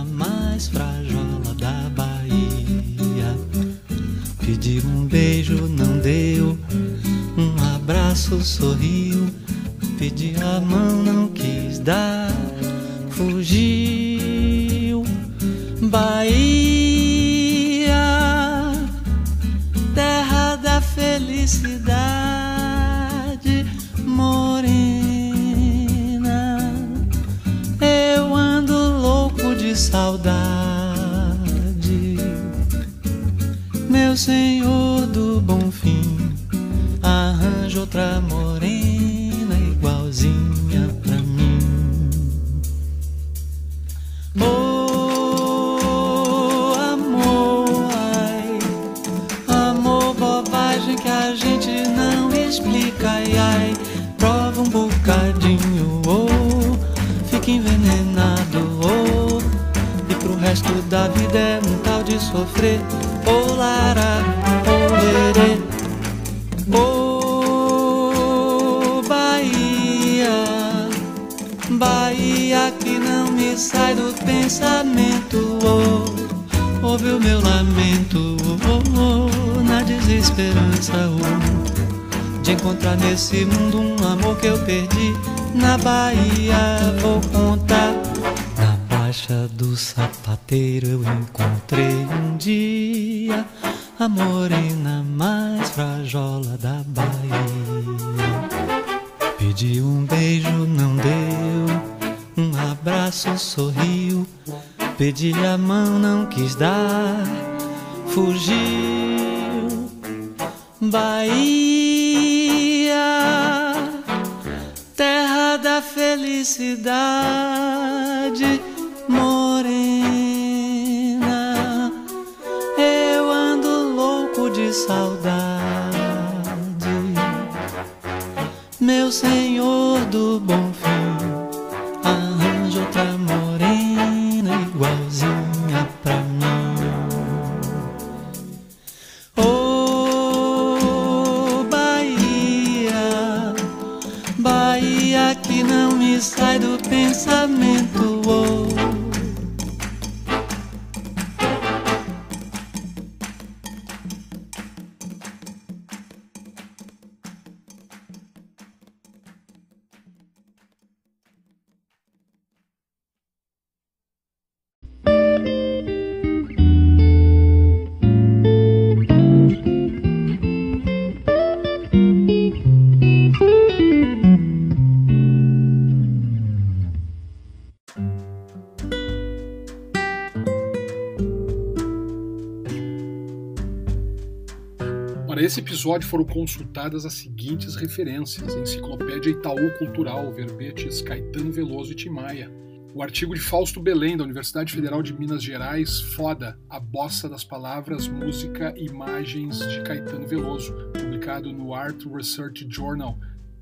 Para 185.57 185.63
esse 185.63 185.73
episódio 185.73 186.07
foram 186.07 186.25
consultadas 186.27 187.07
as 187.07 187.15
seguintes 187.15 187.77
referências: 187.77 188.55
Enciclopédia 188.55 189.31
Itaú 189.31 189.71
Cultural, 189.79 190.31
verbetes 190.31 191.01
Caetano 191.01 191.51
Veloso 191.51 191.93
e 191.93 191.95
Timaya. 191.95 192.53
O 192.95 193.03
artigo 193.03 193.35
de 193.35 193.41
Fausto 193.41 193.81
Belém, 193.81 194.19
da 194.19 194.25
Universidade 194.25 194.75
Federal 194.75 195.03
de 195.03 195.19
Minas 195.19 195.43
Gerais, 195.43 195.99
Foda, 195.99 196.59
a 196.69 196.79
bossa 196.79 197.27
das 197.27 197.43
palavras, 197.43 198.07
música 198.07 198.75
e 198.77 198.85
imagens 198.85 199.59
de 199.61 199.81
Caetano 199.83 200.27
Veloso, 200.27 200.75
publicado 200.93 201.51
no 201.51 201.75
Art 201.75 202.05
Research 202.05 202.67
Journal 202.69 203.19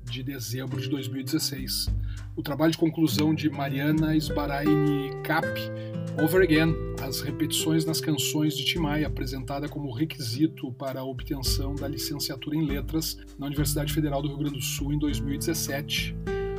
de 0.09 0.23
dezembro 0.23 0.79
de 0.79 0.89
2016. 0.89 1.87
O 2.35 2.43
trabalho 2.43 2.71
de 2.71 2.77
conclusão 2.77 3.33
de 3.33 3.49
Mariana 3.49 4.15
Sbaraini 4.15 5.11
Cap, 5.23 5.47
Over 6.21 6.43
Again, 6.43 6.73
as 7.01 7.21
repetições 7.21 7.85
nas 7.85 7.99
canções 7.99 8.55
de 8.55 8.63
Timaya, 8.63 9.07
apresentada 9.07 9.67
como 9.67 9.91
requisito 9.91 10.71
para 10.73 11.01
a 11.01 11.03
obtenção 11.03 11.75
da 11.75 11.87
licenciatura 11.87 12.55
em 12.55 12.65
Letras 12.65 13.17
na 13.37 13.47
Universidade 13.47 13.91
Federal 13.93 14.21
do 14.21 14.29
Rio 14.29 14.37
Grande 14.37 14.55
do 14.55 14.61
Sul 14.61 14.93
em 14.93 14.99
2017. 14.99 16.15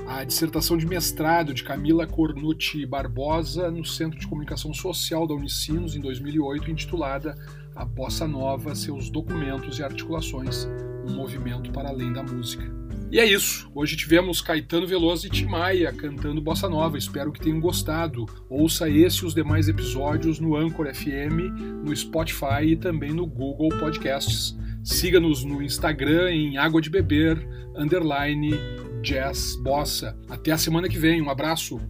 A 0.06 0.22
dissertação 0.24 0.76
de 0.76 0.86
mestrado 0.86 1.52
de 1.52 1.64
Camila 1.64 2.06
Cornucci 2.06 2.86
Barbosa 2.86 3.70
no 3.70 3.84
Centro 3.84 4.18
de 4.18 4.26
Comunicação 4.26 4.72
Social 4.72 5.26
da 5.26 5.34
Unicinos 5.34 5.96
em 5.96 6.00
2008, 6.00 6.70
intitulada 6.70 7.34
A 7.74 7.84
Bossa 7.84 8.26
Nova, 8.26 8.74
seus 8.74 9.10
documentos 9.10 9.78
e 9.78 9.82
articulações, 9.82 10.68
um 11.04 11.14
movimento 11.14 11.72
para 11.72 11.88
além 11.88 12.12
da 12.12 12.22
música. 12.22 12.75
E 13.10 13.20
é 13.20 13.24
isso. 13.24 13.70
Hoje 13.72 13.96
tivemos 13.96 14.40
Caetano 14.40 14.86
Veloso 14.86 15.26
e 15.26 15.30
Timaya 15.30 15.92
cantando 15.92 16.40
Bossa 16.40 16.68
Nova. 16.68 16.98
Espero 16.98 17.30
que 17.30 17.40
tenham 17.40 17.60
gostado. 17.60 18.26
Ouça 18.48 18.90
esse 18.90 19.22
e 19.22 19.26
os 19.26 19.34
demais 19.34 19.68
episódios 19.68 20.40
no 20.40 20.56
Anchor 20.56 20.92
FM, 20.92 21.84
no 21.84 21.96
Spotify 21.96 22.64
e 22.64 22.76
também 22.76 23.12
no 23.12 23.24
Google 23.24 23.68
Podcasts. 23.78 24.56
Siga-nos 24.82 25.44
no 25.44 25.62
Instagram 25.62 26.32
em 26.32 26.58
Água 26.58 26.80
de 26.80 26.90
Beber, 26.90 27.38
underline, 27.76 28.54
Jazz 29.02 29.56
Bossa. 29.62 30.18
Até 30.28 30.50
a 30.50 30.58
semana 30.58 30.88
que 30.88 30.98
vem. 30.98 31.22
Um 31.22 31.30
abraço. 31.30 31.80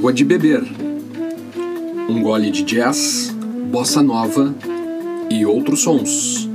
Água 0.00 0.14
de 0.14 0.24
beber. 0.24 0.62
Um 2.08 2.22
gole 2.22 2.50
de 2.50 2.62
jazz, 2.62 3.30
bossa 3.70 4.02
nova 4.02 4.54
e 5.30 5.44
outros 5.44 5.82
sons. 5.82 6.49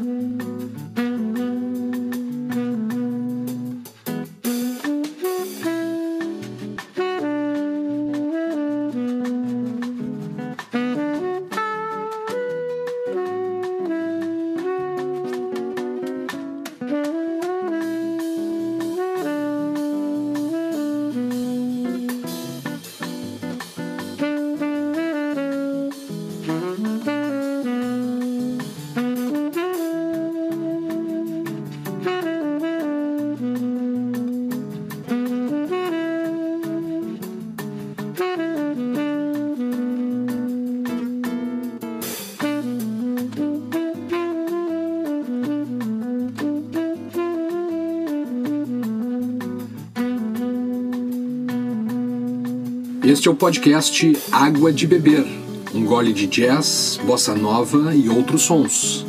Este 53.26 53.30
é 53.30 53.34
o 53.34 53.36
podcast 53.36 54.18
Água 54.32 54.72
de 54.72 54.86
Beber, 54.86 55.26
um 55.74 55.84
gole 55.84 56.14
de 56.14 56.28
jazz, 56.28 57.00
bossa 57.08 57.34
nova 57.34 57.96
e 57.96 58.08
outros 58.08 58.44
sons. 58.44 59.04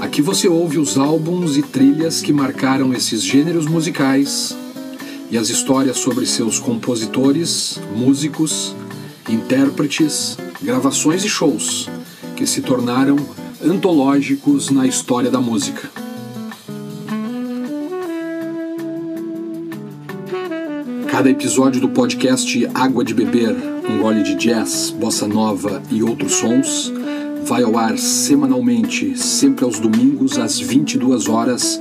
Aqui 0.00 0.20
você 0.20 0.48
ouve 0.48 0.76
os 0.76 0.98
álbuns 0.98 1.56
e 1.56 1.62
trilhas 1.62 2.20
que 2.20 2.32
marcaram 2.32 2.92
esses 2.92 3.22
gêneros 3.22 3.64
musicais 3.64 4.56
e 5.30 5.38
as 5.38 5.50
histórias 5.50 5.98
sobre 5.98 6.26
seus 6.26 6.58
compositores, 6.58 7.78
músicos, 7.94 8.74
intérpretes, 9.28 10.36
gravações 10.60 11.24
e 11.24 11.28
shows 11.28 11.88
que 12.34 12.44
se 12.44 12.60
tornaram 12.60 13.14
antológicos 13.64 14.68
na 14.68 14.84
história 14.84 15.30
da 15.30 15.40
música. 15.40 16.01
Cada 21.12 21.28
episódio 21.28 21.78
do 21.78 21.90
podcast 21.90 22.66
Água 22.72 23.04
de 23.04 23.12
Beber, 23.12 23.54
um 23.86 24.00
gole 24.00 24.22
de 24.22 24.34
jazz, 24.34 24.88
bossa 24.88 25.28
nova 25.28 25.82
e 25.90 26.02
outros 26.02 26.36
sons, 26.36 26.90
vai 27.44 27.62
ao 27.62 27.76
ar 27.76 27.98
semanalmente, 27.98 29.14
sempre 29.18 29.62
aos 29.62 29.78
domingos 29.78 30.38
às 30.38 30.58
22 30.58 31.28
horas, 31.28 31.78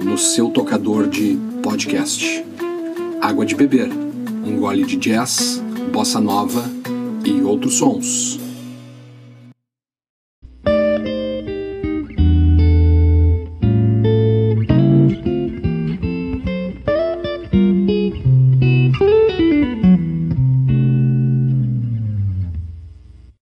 no 0.00 0.16
seu 0.16 0.50
tocador 0.50 1.08
de 1.08 1.36
podcast. 1.60 2.44
Água 3.20 3.44
de 3.44 3.56
Beber, 3.56 3.90
um 4.46 4.60
gole 4.60 4.84
de 4.84 4.96
jazz, 4.96 5.60
bossa 5.92 6.20
nova 6.20 6.64
e 7.24 7.42
outros 7.42 7.78
sons. 7.78 8.38